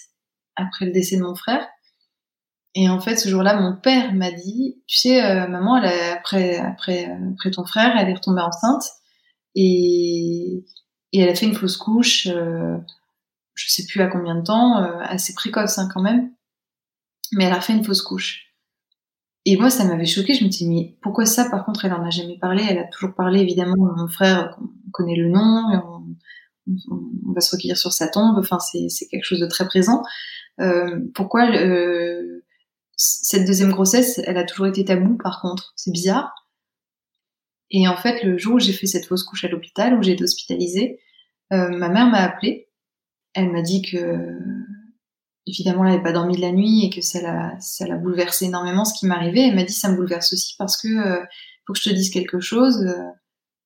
après 0.55 0.86
le 0.86 0.91
décès 0.91 1.18
de 1.18 1.24
mon 1.24 1.36
frère. 1.36 1.68
Et 2.74 2.89
en 2.89 2.99
fait, 2.99 3.18
ce 3.18 3.28
jour-là, 3.28 3.60
mon 3.60 3.76
père 3.76 4.14
m'a 4.14 4.32
dit, 4.32 4.82
tu 4.88 4.97
sais, 4.97 5.24
euh, 5.24 5.47
maman, 5.47 5.76
après, 5.76 6.62
ton 7.51 7.66
frère, 7.66 7.95
elle 7.97 8.10
est 8.10 8.14
retombée 8.14 8.41
enceinte 8.41 8.84
et, 9.55 10.64
et 11.12 11.20
elle 11.20 11.30
a 11.30 11.36
fait 11.36 11.47
une 11.47 11.55
fausse 11.55 11.78
couche, 11.78 12.28
euh, 12.28 12.78
je 13.55 13.70
sais 13.70 13.86
plus 13.88 14.01
à 14.01 14.08
combien 14.08 14.36
de 14.36 14.43
temps, 14.43 14.84
euh, 14.84 14.99
assez 15.01 15.34
précoce 15.34 15.80
hein, 15.80 15.89
quand 15.91 16.01
même, 16.01 16.32
mais 17.34 17.45
elle 17.45 17.53
a 17.53 17.62
fait 17.62 17.74
une 17.74 17.84
fausse 17.84 18.03
couche. 18.03 18.46
Et 19.49 19.55
moi, 19.55 19.69
ça 19.69 19.85
m'avait 19.85 20.05
choqué. 20.05 20.33
Je 20.33 20.43
me 20.43 20.51
suis 20.51 20.65
dit, 20.65 20.69
mais 20.69 20.97
pourquoi 21.01 21.25
ça 21.25 21.49
Par 21.49 21.63
contre, 21.63 21.85
elle 21.85 21.93
en 21.93 22.05
a 22.05 22.09
jamais 22.09 22.37
parlé? 22.37 22.65
Elle 22.69 22.79
a 22.79 22.83
toujours 22.83 23.15
parlé, 23.15 23.39
évidemment, 23.39 23.77
de 23.77 24.01
mon 24.01 24.09
frère, 24.09 24.57
on 24.59 24.91
connaît 24.91 25.15
le 25.15 25.29
nom, 25.29 26.03
on 26.67 27.31
va 27.31 27.39
se 27.39 27.55
recueillir 27.55 27.77
sur 27.77 27.93
sa 27.93 28.09
tombe. 28.09 28.35
Enfin, 28.37 28.59
c'est 28.59 29.07
quelque 29.07 29.23
chose 29.23 29.39
de 29.39 29.47
très 29.47 29.65
présent. 29.65 30.03
Euh, 30.59 30.99
pourquoi 31.15 31.49
euh, 31.49 32.43
cette 32.97 33.47
deuxième 33.47 33.71
grossesse, 33.71 34.19
elle 34.25 34.35
a 34.35 34.43
toujours 34.43 34.67
été 34.67 34.83
tabou 34.83 35.15
par 35.15 35.39
contre? 35.39 35.71
C'est 35.77 35.91
bizarre. 35.91 36.33
Et 37.71 37.87
en 37.87 37.95
fait, 37.95 38.23
le 38.25 38.37
jour 38.37 38.55
où 38.55 38.59
j'ai 38.59 38.73
fait 38.73 38.85
cette 38.85 39.05
fausse 39.05 39.23
couche 39.23 39.45
à 39.45 39.47
l'hôpital, 39.47 39.93
où 39.97 40.03
j'ai 40.03 40.11
été 40.11 40.25
hospitalisée, 40.25 40.99
euh, 41.53 41.69
ma 41.69 41.87
mère 41.87 42.07
m'a 42.07 42.19
appelée. 42.19 42.67
Elle 43.33 43.49
m'a 43.53 43.61
dit 43.61 43.81
que, 43.81 44.37
évidemment, 45.47 45.85
elle 45.85 45.91
n'avait 45.91 46.03
pas 46.03 46.11
dormi 46.11 46.35
de 46.35 46.41
la 46.41 46.51
nuit 46.51 46.85
et 46.85 46.89
que 46.89 47.01
ça 47.01 47.21
l'a, 47.21 47.59
ça 47.59 47.87
l'a 47.87 47.95
bouleversé 47.95 48.45
énormément 48.45 48.85
ce 48.85 48.93
qui 48.97 49.05
m'arrivait. 49.05 49.47
Elle 49.47 49.55
m'a 49.55 49.63
dit 49.63 49.73
ça 49.73 49.89
me 49.89 49.95
bouleverse 49.95 50.33
aussi 50.33 50.55
parce 50.57 50.77
que 50.79 50.87
euh, 50.87 51.23
faut 51.65 51.73
que 51.73 51.79
je 51.79 51.89
te 51.89 51.95
dise 51.95 52.09
quelque 52.09 52.39
chose. 52.39 52.85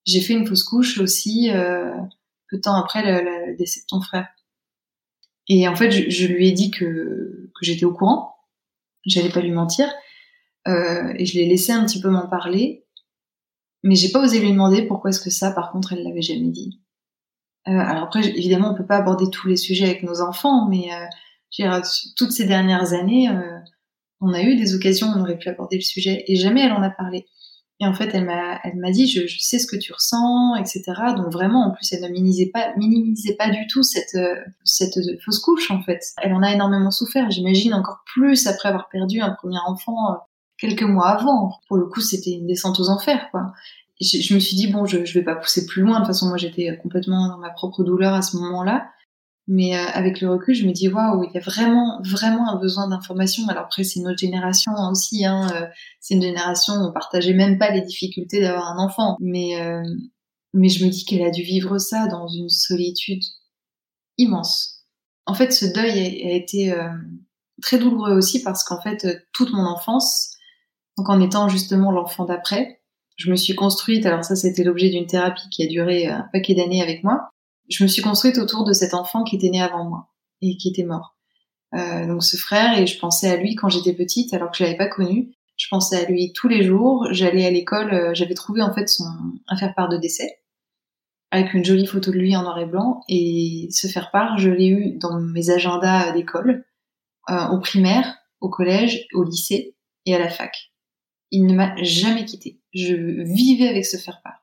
j'ai 0.05 0.21
fait 0.21 0.33
une 0.33 0.47
fausse 0.47 0.63
couche 0.63 0.99
aussi 0.99 1.51
peu 2.51 2.57
de 2.57 2.61
temps 2.61 2.75
après 2.75 3.01
le, 3.03 3.55
décès 3.57 3.81
de 3.81 3.85
ton 3.87 4.01
frère. 4.01 4.27
Et 5.47 5.67
en 5.67 5.75
fait, 5.75 5.91
je, 5.91 6.27
lui 6.27 6.49
ai 6.49 6.51
dit 6.51 6.69
que, 6.69 7.49
j'étais 7.61 7.85
au 7.85 7.93
courant, 7.93 8.35
j'allais 9.05 9.31
pas 9.31 9.41
lui 9.41 9.51
mentir, 9.51 9.91
euh, 10.67 11.13
et 11.17 11.25
je 11.25 11.35
l'ai 11.35 11.47
laissé 11.47 11.71
un 11.71 11.83
petit 11.85 11.99
peu 11.99 12.09
m'en 12.09 12.27
parler, 12.27 12.85
mais 13.83 13.95
j'ai 13.95 14.11
pas 14.11 14.23
osé 14.23 14.39
lui 14.39 14.51
demander 14.51 14.83
pourquoi 14.83 15.09
est-ce 15.09 15.19
que 15.19 15.31
ça, 15.31 15.51
par 15.51 15.71
contre, 15.71 15.93
elle 15.93 16.03
l'avait 16.03 16.21
jamais 16.21 16.51
dit. 16.51 16.79
Euh, 17.67 17.71
alors 17.71 18.03
après, 18.03 18.27
évidemment, 18.27 18.71
on 18.71 18.75
peut 18.75 18.85
pas 18.85 18.97
aborder 18.97 19.29
tous 19.29 19.47
les 19.47 19.57
sujets 19.57 19.85
avec 19.85 20.03
nos 20.03 20.21
enfants, 20.21 20.67
mais 20.69 20.89
euh, 21.59 21.81
toutes 22.15 22.31
ces 22.31 22.45
dernières 22.45 22.93
années, 22.93 23.29
euh, 23.29 23.59
on 24.21 24.33
a 24.33 24.41
eu 24.41 24.55
des 24.55 24.75
occasions 24.75 25.07
où 25.07 25.17
on 25.17 25.21
aurait 25.21 25.37
pu 25.37 25.49
aborder 25.49 25.77
le 25.77 25.81
sujet, 25.81 26.23
et 26.27 26.35
jamais 26.35 26.61
elle 26.61 26.73
en 26.73 26.81
a 26.81 26.89
parlé. 26.89 27.27
Et 27.81 27.87
en 27.87 27.93
fait, 27.93 28.11
elle 28.13 28.25
m'a, 28.25 28.91
dit, 28.91 29.07
je, 29.07 29.25
je, 29.25 29.39
sais 29.39 29.57
ce 29.57 29.65
que 29.65 29.75
tu 29.75 29.91
ressens, 29.91 30.55
etc. 30.55 30.83
Donc 31.17 31.31
vraiment, 31.31 31.65
en 31.65 31.71
plus, 31.71 31.91
elle 31.91 32.03
ne 32.03 32.09
minimisait 32.09 32.51
pas, 32.53 32.75
minimisait 32.77 33.35
pas 33.35 33.49
du 33.49 33.65
tout 33.65 33.81
cette, 33.81 34.13
euh, 34.13 34.35
cette 34.63 34.99
fausse 35.25 35.39
couche, 35.39 35.71
en 35.71 35.81
fait. 35.81 35.99
Elle 36.21 36.33
en 36.33 36.43
a 36.43 36.51
énormément 36.51 36.91
souffert, 36.91 37.31
j'imagine 37.31 37.73
encore 37.73 38.03
plus 38.05 38.45
après 38.45 38.69
avoir 38.69 38.87
perdu 38.89 39.19
un 39.19 39.31
premier 39.31 39.57
enfant 39.65 40.11
euh, 40.11 40.15
quelques 40.59 40.83
mois 40.83 41.07
avant. 41.07 41.53
Pour 41.67 41.77
le 41.77 41.87
coup, 41.87 42.01
c'était 42.01 42.29
une 42.29 42.45
descente 42.45 42.79
aux 42.79 42.89
enfers, 42.89 43.29
quoi. 43.31 43.51
je, 43.99 44.21
je, 44.21 44.35
me 44.35 44.39
suis 44.39 44.55
dit, 44.55 44.67
bon, 44.67 44.85
je, 44.85 45.03
je 45.03 45.17
vais 45.17 45.25
pas 45.25 45.35
pousser 45.35 45.65
plus 45.65 45.81
loin. 45.81 45.93
De 45.93 45.97
toute 46.05 46.07
façon, 46.07 46.27
moi, 46.27 46.37
j'étais 46.37 46.77
complètement 46.83 47.29
dans 47.29 47.39
ma 47.39 47.49
propre 47.49 47.83
douleur 47.83 48.13
à 48.13 48.21
ce 48.21 48.37
moment-là. 48.37 48.91
Mais 49.47 49.75
euh, 49.75 49.85
avec 49.93 50.21
le 50.21 50.29
recul, 50.29 50.53
je 50.53 50.65
me 50.65 50.71
dis 50.71 50.87
waouh, 50.87 51.23
il 51.23 51.33
y 51.33 51.37
a 51.37 51.41
vraiment 51.41 51.99
vraiment 52.03 52.49
un 52.49 52.59
besoin 52.59 52.87
d'information. 52.87 53.47
Alors 53.47 53.63
après, 53.65 53.83
c'est 53.83 53.99
notre 53.99 54.19
génération 54.19 54.71
aussi. 54.91 55.25
Hein, 55.25 55.49
euh, 55.55 55.67
c'est 55.99 56.15
une 56.15 56.21
génération 56.21 56.73
où 56.73 56.89
on 56.89 56.93
partageait 56.93 57.33
même 57.33 57.57
pas 57.57 57.71
les 57.71 57.81
difficultés 57.81 58.39
d'avoir 58.41 58.67
un 58.67 58.83
enfant. 58.83 59.17
Mais 59.19 59.59
euh, 59.59 59.83
mais 60.53 60.69
je 60.69 60.85
me 60.85 60.91
dis 60.91 61.05
qu'elle 61.05 61.23
a 61.23 61.31
dû 61.31 61.41
vivre 61.43 61.77
ça 61.79 62.07
dans 62.07 62.27
une 62.27 62.49
solitude 62.49 63.23
immense. 64.17 64.85
En 65.25 65.33
fait, 65.33 65.51
ce 65.51 65.65
deuil 65.65 65.91
a, 65.91 66.35
été 66.35 66.75
très 67.61 67.77
douloureux 67.77 68.11
aussi 68.11 68.43
parce 68.43 68.63
qu'en 68.63 68.81
fait, 68.81 69.07
toute 69.33 69.53
mon 69.53 69.65
enfance, 69.65 70.35
donc 70.97 71.09
en 71.09 71.21
étant 71.21 71.47
justement 71.47 71.91
l'enfant 71.91 72.25
d'après, 72.25 72.81
je 73.15 73.31
me 73.31 73.37
suis 73.37 73.55
construite. 73.55 74.05
Alors 74.05 74.25
ça, 74.25 74.35
c'était 74.35 74.63
l'objet 74.63 74.89
d'une 74.89 75.07
thérapie 75.07 75.47
qui 75.49 75.63
a 75.63 75.67
duré 75.67 76.07
un 76.07 76.27
paquet 76.33 76.53
d'années 76.53 76.81
avec 76.81 77.03
moi 77.03 77.31
je 77.71 77.83
me 77.83 77.87
suis 77.87 78.01
construite 78.01 78.37
autour 78.37 78.63
de 78.65 78.73
cet 78.73 78.93
enfant 78.93 79.23
qui 79.23 79.35
était 79.35 79.49
né 79.49 79.61
avant 79.61 79.87
moi 79.87 80.09
et 80.41 80.57
qui 80.57 80.69
était 80.69 80.83
mort. 80.83 81.15
Euh, 81.73 82.05
donc 82.05 82.23
ce 82.23 82.37
frère, 82.37 82.77
et 82.77 82.85
je 82.85 82.99
pensais 82.99 83.29
à 83.29 83.37
lui 83.37 83.55
quand 83.55 83.69
j'étais 83.69 83.93
petite, 83.93 84.33
alors 84.33 84.51
que 84.51 84.57
je 84.57 84.63
l'avais 84.63 84.77
pas 84.77 84.87
connu. 84.87 85.33
Je 85.57 85.67
pensais 85.69 86.03
à 86.03 86.09
lui 86.09 86.33
tous 86.33 86.47
les 86.47 86.63
jours. 86.63 87.07
J'allais 87.11 87.45
à 87.45 87.51
l'école, 87.51 87.93
euh, 87.93 88.13
j'avais 88.13 88.33
trouvé 88.33 88.61
en 88.61 88.73
fait 88.73 88.87
son 88.87 89.05
un 89.47 89.57
faire-part 89.57 89.89
de 89.89 89.97
décès 89.97 90.39
avec 91.31 91.53
une 91.53 91.63
jolie 91.63 91.85
photo 91.85 92.11
de 92.11 92.17
lui 92.17 92.35
en 92.35 92.43
noir 92.43 92.59
et 92.59 92.65
blanc. 92.65 93.01
Et 93.07 93.67
ce 93.71 93.87
faire-part, 93.87 94.37
je 94.37 94.49
l'ai 94.49 94.67
eu 94.67 94.97
dans 94.97 95.19
mes 95.19 95.49
agendas 95.49 96.11
d'école, 96.11 96.65
euh, 97.29 97.47
au 97.49 97.59
primaire, 97.59 98.17
au 98.41 98.49
collège, 98.49 99.07
au 99.13 99.23
lycée 99.23 99.77
et 100.05 100.13
à 100.13 100.19
la 100.19 100.29
fac. 100.29 100.73
Il 101.31 101.45
ne 101.45 101.53
m'a 101.53 101.73
jamais 101.81 102.25
quitté. 102.25 102.59
Je 102.73 102.95
vivais 102.95 103.69
avec 103.69 103.85
ce 103.85 103.95
faire-part 103.95 104.40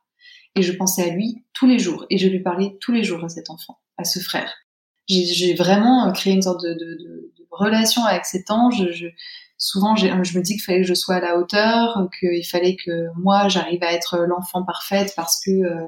et 0.54 0.62
je 0.62 0.72
pensais 0.72 1.10
à 1.10 1.14
lui 1.14 1.44
tous 1.52 1.66
les 1.66 1.78
jours 1.78 2.06
et 2.10 2.18
je 2.18 2.28
lui 2.28 2.40
parlais 2.40 2.76
tous 2.80 2.92
les 2.92 3.04
jours 3.04 3.24
à 3.24 3.28
cet 3.28 3.50
enfant, 3.50 3.78
à 3.96 4.04
ce 4.04 4.18
frère. 4.18 4.52
J'ai 5.08 5.54
vraiment 5.54 6.06
euh, 6.06 6.12
créé 6.12 6.34
une 6.34 6.42
sorte 6.42 6.62
de, 6.62 7.32
relation 7.50 8.04
avec 8.04 8.24
cet 8.24 8.50
ange. 8.50 8.90
Je, 8.92 9.06
souvent, 9.56 9.96
je 9.96 10.06
me 10.06 10.42
dis 10.42 10.52
qu'il 10.52 10.62
fallait 10.62 10.82
que 10.82 10.86
je 10.86 10.94
sois 10.94 11.16
à 11.16 11.20
la 11.20 11.38
hauteur, 11.38 12.08
qu'il 12.20 12.46
fallait 12.46 12.76
que 12.76 13.06
moi 13.16 13.48
j'arrive 13.48 13.82
à 13.82 13.92
être 13.92 14.18
l'enfant 14.18 14.64
parfaite 14.64 15.14
parce 15.16 15.42
que 15.44 15.50
euh, 15.50 15.86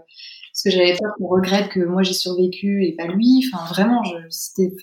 que 0.63 0.71
j'avais 0.71 0.97
peur 0.97 1.13
qu'on 1.17 1.29
regrette 1.29 1.69
que 1.71 1.81
moi 1.81 2.03
j'ai 2.03 2.13
survécu 2.13 2.85
et 2.85 2.95
pas 2.95 3.07
lui. 3.07 3.43
Enfin, 3.53 3.65
vraiment, 3.67 4.03
je, 4.05 4.17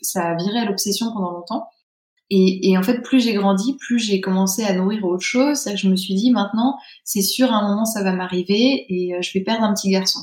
ça 0.01 0.29
a 0.29 0.35
viré 0.35 0.59
à 0.59 0.65
l'obsession 0.65 1.11
pendant 1.13 1.31
longtemps. 1.31 1.67
Et, 2.29 2.69
et, 2.69 2.77
en 2.77 2.83
fait, 2.83 3.01
plus 3.01 3.21
j'ai 3.21 3.33
grandi, 3.33 3.77
plus 3.77 3.99
j'ai 3.99 4.19
commencé 4.19 4.63
à 4.63 4.73
nourrir 4.73 5.05
autre 5.05 5.23
chose. 5.23 5.69
Je 5.75 5.89
me 5.89 5.95
suis 5.95 6.13
dit, 6.13 6.31
maintenant, 6.31 6.77
c'est 7.05 7.21
sûr, 7.21 7.51
à 7.53 7.57
un 7.57 7.69
moment, 7.69 7.85
ça 7.85 8.03
va 8.03 8.11
m'arriver 8.11 8.85
et 8.89 9.15
euh, 9.15 9.21
je 9.21 9.31
vais 9.33 9.43
perdre 9.43 9.63
un 9.63 9.73
petit 9.73 9.89
garçon. 9.89 10.19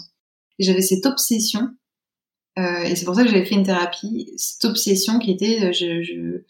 J'avais 0.59 0.83
cette 0.83 1.07
obsession, 1.07 1.71
euh, 2.59 2.83
et 2.85 2.95
c'est 2.95 3.05
pour 3.05 3.15
ça 3.15 3.25
que 3.25 3.31
j'avais 3.31 3.45
fait 3.45 3.57
une 3.57 3.65
thérapie, 3.65 4.33
cette 4.37 4.65
obsession 4.65 5.19
qui 5.19 5.33
était, 5.33 5.65
euh, 5.65 5.73
je, 5.73 6.03
je... 6.03 6.45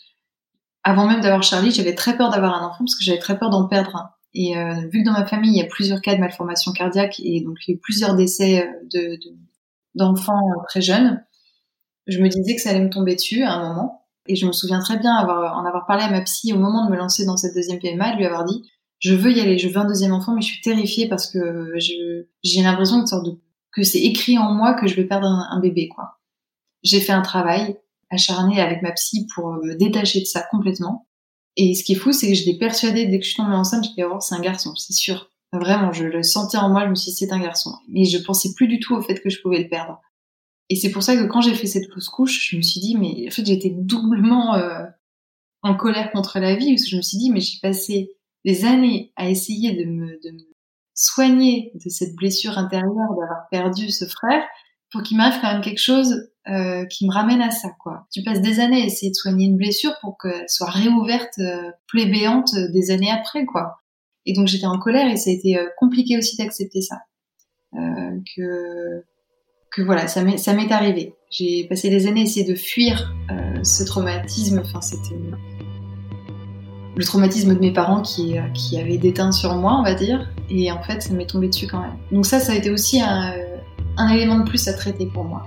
avant 0.83 1.07
même 1.07 1.21
d'avoir 1.21 1.43
Charlie, 1.43 1.71
j'avais 1.71 1.95
très 1.95 2.17
peur 2.17 2.31
d'avoir 2.31 2.55
un 2.55 2.67
enfant 2.67 2.85
parce 2.85 2.95
que 2.95 3.05
j'avais 3.05 3.19
très 3.19 3.39
peur 3.39 3.51
d'en 3.51 3.67
perdre 3.69 3.97
un. 3.97 4.11
Et 4.35 4.59
euh, 4.59 4.87
vu 4.93 5.03
que 5.03 5.07
dans 5.07 5.13
ma 5.13 5.27
famille, 5.27 5.53
il 5.53 5.57
y 5.57 5.63
a 5.63 5.67
plusieurs 5.67 6.01
cas 6.03 6.15
de 6.15 6.21
malformation 6.21 6.73
cardiaque 6.73 7.21
et 7.21 7.41
donc 7.41 7.57
il 7.67 7.71
y 7.71 7.75
a 7.75 7.77
eu 7.77 7.81
plusieurs 7.81 8.17
décès 8.17 8.69
de, 8.93 9.19
d'enfants 9.95 10.41
très 10.69 10.83
jeunes, 10.83 11.25
je 12.07 12.19
me 12.19 12.29
disais 12.29 12.55
que 12.55 12.61
ça 12.61 12.71
allait 12.71 12.81
me 12.81 12.91
tomber 12.91 13.15
dessus 13.15 13.43
à 13.43 13.53
un 13.55 13.69
moment. 13.69 14.04
Et 14.27 14.37
je 14.37 14.47
me 14.47 14.53
souviens 14.53 14.81
très 14.81 14.99
bien 14.99 15.15
avoir, 15.15 15.59
en 15.59 15.65
avoir 15.65 15.87
parlé 15.87 16.03
à 16.03 16.11
ma 16.11 16.21
psy 16.23 16.53
au 16.53 16.59
moment 16.59 16.87
de 16.87 16.91
me 16.91 16.97
lancer 16.97 17.27
dans 17.27 17.37
cette 17.37 17.55
deuxième 17.55 17.79
PMA, 17.79 18.17
lui 18.17 18.25
avoir 18.25 18.45
dit 18.45 18.63
je 19.05 19.15
veux 19.15 19.33
y 19.33 19.41
aller, 19.41 19.59
je 19.59 19.69
veux 19.69 19.77
un 19.77 19.85
deuxième 19.85 20.15
enfant, 20.15 20.35
mais 20.35 20.41
je 20.41 20.47
suis 20.47 20.63
terrifiée 20.63 21.09
parce 21.09 21.31
que 21.31 21.75
j'ai 21.79 22.63
l'impression 22.63 23.03
que, 23.03 23.09
sorte 23.09 23.27
de, 23.27 23.39
que 23.71 23.83
c'est 23.83 24.01
écrit 24.01 24.39
en 24.39 24.55
moi 24.55 24.73
que 24.73 24.87
je 24.87 24.95
vais 24.95 25.05
perdre 25.05 25.27
un, 25.27 25.61
bébé, 25.61 25.89
quoi. 25.89 26.19
J'ai 26.83 27.01
fait 27.01 27.13
un 27.13 27.21
travail 27.21 27.77
acharné 28.11 28.63
avec 28.63 28.81
ma 28.81 28.93
psy 28.93 29.27
pour 29.35 29.53
me 29.53 29.75
détacher 29.75 30.21
de 30.21 30.25
ça 30.25 30.43
complètement. 30.51 31.07
Et 31.57 31.75
ce 31.75 31.85
qui 31.85 31.93
est 31.93 31.97
fou, 31.97 32.13
c'est 32.13 32.29
que 32.29 32.35
j'étais 32.35 32.59
persuadée 32.59 33.05
dès 33.05 33.19
que 33.19 33.25
je 33.25 33.31
suis 33.31 33.37
tombée 33.37 33.55
enceinte, 33.55 33.85
j'étais 33.85 34.05
oh, 34.05 34.21
c'est 34.21 34.35
un 34.35 34.41
garçon, 34.41 34.75
c'est 34.75 34.95
sûr. 34.95 35.29
Vraiment, 35.53 35.93
je 35.93 36.05
le 36.05 36.23
sentais 36.23 36.57
en 36.57 36.71
moi, 36.71 36.85
je 36.85 36.91
me 36.91 36.95
suis 36.95 37.11
dit 37.11 37.17
c'est 37.17 37.33
un 37.33 37.41
garçon. 37.41 37.75
Mais 37.89 38.07
je 38.07 38.19
pensais 38.19 38.55
plus 38.57 38.69
du 38.69 38.81
tout 38.81 38.95
au 38.95 39.03
fait 39.03 39.21
que 39.21 39.29
je 39.29 39.41
pouvais 39.43 39.63
le 39.63 39.69
perdre. 39.69 40.01
Et 40.71 40.77
c'est 40.77 40.91
pour 40.91 41.03
ça 41.03 41.17
que 41.17 41.25
quand 41.25 41.41
j'ai 41.41 41.55
fait 41.55 41.67
cette 41.67 41.93
fausse 41.93 42.09
couche, 42.09 42.51
je 42.51 42.57
me 42.57 42.63
suis 42.63 42.81
dit, 42.81 42.97
mais 42.97 43.27
en 43.27 43.31
fait, 43.31 43.45
j'étais 43.45 43.71
doublement 43.71 44.55
euh, 44.55 44.85
en 45.63 45.75
colère 45.77 46.11
contre 46.13 46.39
la 46.39 46.55
vie, 46.55 46.75
parce 46.75 46.85
que 46.85 46.91
je 46.91 46.97
me 46.97 47.03
suis 47.03 47.19
dit, 47.19 47.31
mais 47.31 47.41
j'ai 47.41 47.59
passé 47.61 48.11
des 48.45 48.65
années 48.65 49.13
à 49.17 49.29
essayer 49.29 49.73
de 49.73 49.85
me, 49.85 50.07
de 50.23 50.31
me 50.31 50.55
soigner 50.95 51.73
de 51.75 51.91
cette 51.91 52.15
blessure 52.15 52.59
intérieure 52.59 53.11
d'avoir 53.11 53.49
perdu 53.51 53.91
ce 53.91 54.07
frère, 54.07 54.43
pour 54.91 55.03
qu'il 55.03 55.17
m'arrive 55.17 55.41
quand 55.41 55.53
même 55.53 55.63
quelque 55.63 55.81
chose 55.81 56.29
euh, 56.47 56.85
qui 56.87 57.07
me 57.07 57.13
ramène 57.13 57.43
à 57.43 57.51
ça, 57.51 57.71
quoi. 57.81 58.07
Tu 58.13 58.23
passes 58.23 58.41
des 58.41 58.61
années 58.61 58.83
à 58.83 58.87
essayer 58.87 59.11
de 59.11 59.17
soigner 59.17 59.47
une 59.47 59.57
blessure 59.57 59.95
pour 60.01 60.17
qu'elle 60.19 60.49
soit 60.49 60.71
réouverte, 60.71 61.39
euh, 61.39 61.71
plébéante 61.89 62.55
euh, 62.55 62.71
des 62.71 62.91
années 62.91 63.11
après, 63.11 63.45
quoi. 63.45 63.81
Et 64.27 64.33
donc 64.33 64.47
j'étais 64.47 64.67
en 64.67 64.79
colère 64.79 65.11
et 65.11 65.17
ça 65.17 65.31
a 65.31 65.33
été 65.33 65.59
euh, 65.59 65.67
compliqué 65.79 66.17
aussi 66.17 66.37
d'accepter 66.37 66.81
ça. 66.81 66.97
Euh, 67.75 68.21
que 68.37 69.05
que 69.75 69.83
voilà, 69.83 70.07
ça 70.07 70.23
m'est, 70.23 70.73
arrivé. 70.73 71.15
J'ai 71.31 71.67
passé 71.69 71.91
des 71.91 72.07
années 72.07 72.21
à 72.21 72.25
essayer 72.25 72.47
de 72.47 72.55
fuir 72.55 73.13
euh, 73.31 73.65
ce 73.65 73.83
traumatisme. 73.83 74.63
Enfin, 74.65 74.81
c'était 74.81 75.17
le 76.97 77.05
traumatisme 77.05 77.55
de 77.55 77.59
mes 77.59 77.73
parents 77.73 78.01
qui, 78.01 78.39
euh, 78.39 78.43
qui 78.55 78.79
avait 78.79 78.99
déteint 78.99 79.33
sur 79.33 79.55
moi, 79.57 79.77
on 79.81 79.83
va 79.83 79.95
dire. 79.95 80.31
Et 80.49 80.71
en 80.71 80.81
fait, 80.83 81.03
ça 81.03 81.13
m'est 81.13 81.27
tombé 81.27 81.49
dessus 81.49 81.67
quand 81.67 81.81
même. 81.81 81.97
Donc 82.13 82.25
ça, 82.25 82.39
ça 82.39 82.53
a 82.53 82.55
été 82.55 82.71
aussi 82.71 83.01
un, 83.01 83.33
euh, 83.33 83.57
un 83.97 84.09
élément 84.11 84.39
de 84.39 84.49
plus 84.49 84.69
à 84.69 84.75
traiter 84.75 85.07
pour 85.07 85.25
moi. 85.25 85.45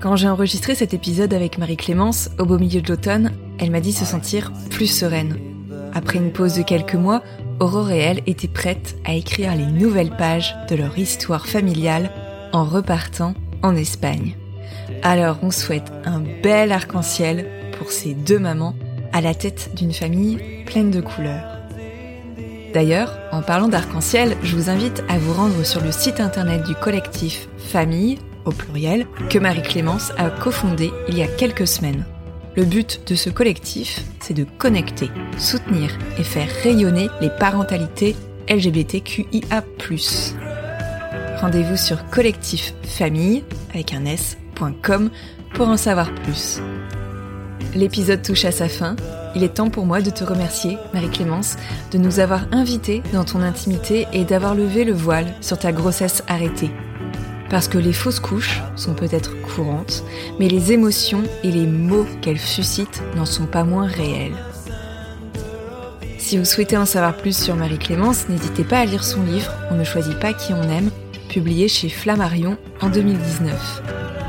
Quand 0.00 0.16
j'ai 0.16 0.28
enregistré 0.28 0.74
cet 0.74 0.94
épisode 0.94 1.32
avec 1.32 1.58
Marie-Clémence, 1.58 2.30
au 2.38 2.44
beau 2.44 2.58
milieu 2.58 2.80
de 2.80 2.88
l'automne, 2.88 3.32
elle 3.58 3.70
m'a 3.70 3.80
dit 3.80 3.92
se 3.92 4.04
sentir 4.04 4.52
plus 4.70 4.86
sereine. 4.86 5.57
Après 5.94 6.18
une 6.18 6.32
pause 6.32 6.54
de 6.54 6.62
quelques 6.62 6.94
mois, 6.94 7.22
Aurore 7.60 7.90
et 7.90 7.98
elle 7.98 8.22
étaient 8.26 8.48
prêtes 8.48 8.96
à 9.04 9.14
écrire 9.14 9.54
les 9.56 9.66
nouvelles 9.66 10.16
pages 10.16 10.54
de 10.70 10.76
leur 10.76 10.96
histoire 10.98 11.46
familiale 11.46 12.10
en 12.52 12.64
repartant 12.64 13.34
en 13.62 13.74
Espagne. 13.74 14.36
Alors 15.02 15.38
on 15.42 15.50
souhaite 15.50 15.92
un 16.04 16.22
bel 16.42 16.72
arc-en-ciel 16.72 17.46
pour 17.78 17.90
ces 17.90 18.14
deux 18.14 18.38
mamans 18.38 18.74
à 19.12 19.20
la 19.20 19.34
tête 19.34 19.70
d'une 19.74 19.92
famille 19.92 20.38
pleine 20.66 20.90
de 20.90 21.00
couleurs. 21.00 21.58
D'ailleurs, 22.74 23.18
en 23.32 23.42
parlant 23.42 23.68
d'arc-en-ciel, 23.68 24.36
je 24.42 24.54
vous 24.54 24.68
invite 24.68 25.02
à 25.08 25.18
vous 25.18 25.32
rendre 25.32 25.64
sur 25.64 25.82
le 25.82 25.90
site 25.90 26.20
internet 26.20 26.64
du 26.64 26.74
collectif 26.74 27.48
Famille, 27.56 28.18
au 28.44 28.50
pluriel, 28.50 29.06
que 29.30 29.38
Marie-Clémence 29.38 30.12
a 30.18 30.30
cofondé 30.30 30.90
il 31.08 31.16
y 31.16 31.22
a 31.22 31.26
quelques 31.26 31.66
semaines. 31.66 32.04
Le 32.58 32.64
but 32.64 33.02
de 33.06 33.14
ce 33.14 33.30
collectif, 33.30 34.02
c'est 34.18 34.34
de 34.34 34.42
connecter, 34.42 35.12
soutenir 35.38 35.96
et 36.18 36.24
faire 36.24 36.48
rayonner 36.64 37.08
les 37.20 37.30
parentalités 37.30 38.16
LGBTQIA+. 38.48 39.62
Rendez-vous 41.40 41.76
sur 41.76 42.04
Collectif 42.10 42.74
Famille 42.82 43.44
avec 43.72 43.94
un 43.94 44.04
s.com 44.06 45.10
pour 45.54 45.68
en 45.68 45.76
savoir 45.76 46.12
plus. 46.12 46.58
L'épisode 47.76 48.22
touche 48.22 48.44
à 48.44 48.50
sa 48.50 48.68
fin. 48.68 48.96
Il 49.36 49.44
est 49.44 49.54
temps 49.54 49.70
pour 49.70 49.86
moi 49.86 50.00
de 50.00 50.10
te 50.10 50.24
remercier, 50.24 50.78
Marie-Clémence, 50.94 51.58
de 51.92 51.98
nous 51.98 52.18
avoir 52.18 52.48
invités 52.50 53.04
dans 53.12 53.24
ton 53.24 53.40
intimité 53.40 54.08
et 54.12 54.24
d'avoir 54.24 54.56
levé 54.56 54.82
le 54.82 54.94
voile 54.94 55.32
sur 55.40 55.60
ta 55.60 55.70
grossesse 55.70 56.24
arrêtée. 56.26 56.72
Parce 57.50 57.68
que 57.68 57.78
les 57.78 57.92
fausses 57.92 58.20
couches 58.20 58.60
sont 58.76 58.94
peut-être 58.94 59.40
courantes, 59.42 60.04
mais 60.38 60.48
les 60.48 60.72
émotions 60.72 61.22
et 61.42 61.50
les 61.50 61.66
mots 61.66 62.06
qu'elles 62.20 62.38
suscitent 62.38 63.02
n'en 63.16 63.24
sont 63.24 63.46
pas 63.46 63.64
moins 63.64 63.86
réels. 63.86 64.36
Si 66.18 66.36
vous 66.36 66.44
souhaitez 66.44 66.76
en 66.76 66.84
savoir 66.84 67.16
plus 67.16 67.36
sur 67.36 67.56
Marie-Clémence, 67.56 68.28
n'hésitez 68.28 68.64
pas 68.64 68.80
à 68.80 68.84
lire 68.84 69.02
son 69.02 69.22
livre 69.22 69.50
On 69.70 69.76
ne 69.76 69.84
choisit 69.84 70.18
pas 70.18 70.34
qui 70.34 70.52
on 70.52 70.62
aime, 70.68 70.90
publié 71.30 71.68
chez 71.68 71.88
Flammarion 71.88 72.58
en 72.82 72.90
2019. 72.90 73.82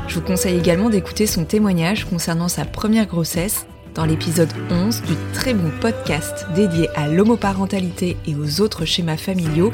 Je 0.08 0.14
vous 0.14 0.22
conseille 0.22 0.58
également 0.58 0.88
d'écouter 0.88 1.26
son 1.26 1.44
témoignage 1.44 2.06
concernant 2.06 2.48
sa 2.48 2.64
première 2.64 3.06
grossesse 3.06 3.66
dans 3.94 4.06
l'épisode 4.06 4.52
11 4.70 5.02
du 5.02 5.14
très 5.34 5.52
bon 5.52 5.70
podcast 5.80 6.46
dédié 6.54 6.88
à 6.96 7.06
l'homoparentalité 7.06 8.16
et 8.26 8.34
aux 8.34 8.60
autres 8.60 8.84
schémas 8.84 9.16
familiaux, 9.16 9.72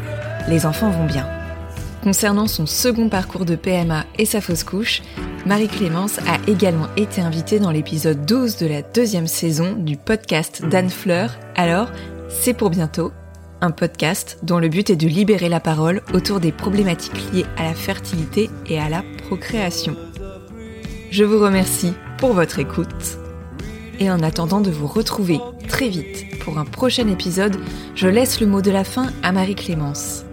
Les 0.49 0.67
enfants 0.67 0.91
vont 0.91 1.07
bien. 1.07 1.27
Concernant 2.07 2.47
son 2.47 2.67
second 2.67 3.09
parcours 3.09 3.45
de 3.45 3.57
PMA 3.57 4.05
et 4.17 4.27
sa 4.27 4.41
fausse 4.41 4.63
couche, 4.63 5.03
Marie-Clémence 5.45 6.21
a 6.21 6.39
également 6.47 6.87
été 6.97 7.21
invitée 7.21 7.59
dans 7.59 7.73
l'épisode 7.73 8.25
12 8.25 8.59
de 8.59 8.67
la 8.69 8.83
deuxième 8.83 9.27
saison 9.27 9.73
du 9.73 9.97
podcast 9.97 10.65
d'Anne 10.65 10.89
Fleur. 10.89 11.37
Alors, 11.57 11.91
c'est 12.29 12.55
pour 12.55 12.71
bientôt, 12.71 13.11
un 13.61 13.73
podcast 13.73 14.39
dont 14.45 14.61
le 14.61 14.69
but 14.69 14.89
est 14.89 14.95
de 14.95 15.09
libérer 15.09 15.49
la 15.49 15.59
parole 15.59 16.01
autour 16.15 16.39
des 16.39 16.53
problématiques 16.53 17.33
liées 17.33 17.47
à 17.57 17.65
la 17.65 17.75
fertilité 17.75 18.51
et 18.69 18.79
à 18.79 18.89
la 18.89 19.03
procréation. 19.27 19.97
Je 21.11 21.25
vous 21.25 21.41
remercie 21.41 21.93
pour 22.19 22.35
votre 22.35 22.61
écoute. 22.61 23.19
Et 23.99 24.13
en 24.13 24.23
attendant 24.23 24.61
de 24.61 24.71
vous 24.71 24.87
retrouver 24.87 25.41
très 25.67 25.89
vite 25.89 26.39
pour 26.39 26.57
un 26.59 26.67
prochain 26.67 27.09
épisode, 27.09 27.57
je 27.97 28.07
laisse 28.07 28.41
le 28.41 28.47
mot 28.47 28.63
de 28.63 28.71
la 28.71 28.85
fin 28.85 29.09
à 29.25 29.33
Marie-Clémence. 29.33 30.26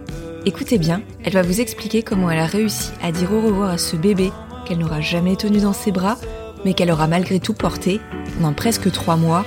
Écoutez 0.46 0.76
bien, 0.76 1.00
elle 1.24 1.32
va 1.32 1.40
vous 1.40 1.62
expliquer 1.62 2.02
comment 2.02 2.30
elle 2.30 2.38
a 2.38 2.44
réussi 2.44 2.90
à 3.02 3.12
dire 3.12 3.32
au 3.32 3.40
revoir 3.40 3.70
à 3.70 3.78
ce 3.78 3.96
bébé 3.96 4.30
qu'elle 4.66 4.76
n'aura 4.76 5.00
jamais 5.00 5.36
tenu 5.36 5.60
dans 5.60 5.72
ses 5.72 5.90
bras, 5.90 6.18
mais 6.66 6.74
qu'elle 6.74 6.90
aura 6.90 7.06
malgré 7.06 7.40
tout 7.40 7.54
porté, 7.54 7.98
pendant 8.36 8.52
presque 8.52 8.92
trois 8.92 9.16
mois, 9.16 9.46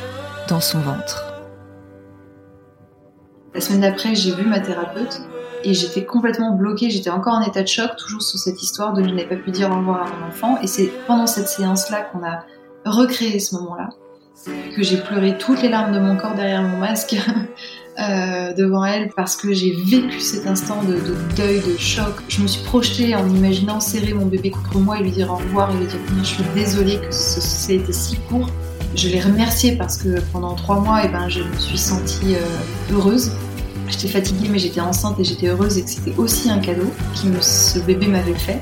dans 0.49 0.59
son 0.59 0.79
ventre. 0.79 1.35
La 3.53 3.61
semaine 3.61 3.81
d'après, 3.81 4.15
j'ai 4.15 4.33
vu 4.33 4.43
ma 4.43 4.59
thérapeute 4.59 5.21
et 5.63 5.75
j'étais 5.75 6.03
complètement 6.03 6.55
bloquée, 6.55 6.89
j'étais 6.89 7.11
encore 7.11 7.35
en 7.35 7.41
état 7.43 7.61
de 7.61 7.67
choc, 7.67 7.91
toujours 7.95 8.23
sur 8.23 8.39
cette 8.39 8.63
histoire 8.63 8.93
de 8.93 9.03
je 9.03 9.09
n'ai 9.09 9.25
pas 9.25 9.35
pu 9.35 9.51
dire 9.51 9.69
au 9.69 9.75
revoir 9.75 10.01
à 10.01 10.15
mon 10.15 10.27
enfant. 10.29 10.59
Et 10.63 10.67
c'est 10.67 10.91
pendant 11.05 11.27
cette 11.27 11.47
séance-là 11.47 12.09
qu'on 12.11 12.25
a 12.25 12.43
recréé 12.85 13.39
ce 13.39 13.53
moment-là, 13.53 13.89
que 14.75 14.81
j'ai 14.81 14.97
pleuré 14.97 15.37
toutes 15.37 15.61
les 15.61 15.69
larmes 15.69 15.93
de 15.93 15.99
mon 15.99 16.17
corps 16.17 16.33
derrière 16.33 16.63
mon 16.63 16.77
masque 16.77 17.15
euh, 17.99 18.53
devant 18.53 18.85
elle 18.85 19.09
parce 19.09 19.35
que 19.35 19.53
j'ai 19.53 19.73
vécu 19.73 20.19
cet 20.19 20.45
instant 20.45 20.83
de, 20.83 20.93
de, 20.93 21.15
deuil, 21.35 21.61
de 21.61 21.77
choc. 21.77 22.13
Je 22.27 22.41
me 22.41 22.47
suis 22.47 22.63
projetée 22.63 23.15
en 23.15 23.27
imaginant 23.27 23.79
serrer 23.79 24.13
mon 24.13 24.27
bébé 24.27 24.51
contre 24.51 24.77
moi 24.77 24.99
et 24.99 25.03
lui 25.03 25.11
dire 25.11 25.31
au 25.31 25.37
revoir 25.37 25.71
et 25.71 25.77
lui 25.77 25.87
dire 25.87 25.99
je 26.19 26.23
suis 26.23 26.43
désolée 26.53 26.99
que 26.99 27.11
ce, 27.11 27.41
ça 27.41 27.73
ait 27.73 27.77
été 27.77 27.91
si 27.93 28.17
court. 28.29 28.49
Je 28.95 29.09
l'ai 29.09 29.19
remercié 29.19 29.75
parce 29.75 29.97
que 29.97 30.19
pendant 30.31 30.53
trois 30.53 30.79
mois, 30.79 31.03
et 31.03 31.07
eh 31.07 31.11
ben, 31.11 31.27
je 31.27 31.41
me 31.41 31.57
suis 31.57 31.77
sentie 31.77 32.35
euh, 32.35 32.93
heureuse. 32.93 33.31
J'étais 33.87 34.09
fatiguée 34.09 34.49
mais 34.51 34.59
j'étais 34.59 34.81
enceinte 34.81 35.19
et 35.19 35.23
j'étais 35.23 35.47
heureuse 35.47 35.77
et 35.77 35.83
que 35.83 35.89
c'était 35.89 36.13
aussi 36.17 36.51
un 36.51 36.59
cadeau 36.59 36.91
que 37.15 37.41
ce 37.41 37.79
bébé 37.79 38.07
m'avait 38.07 38.33
fait. 38.33 38.61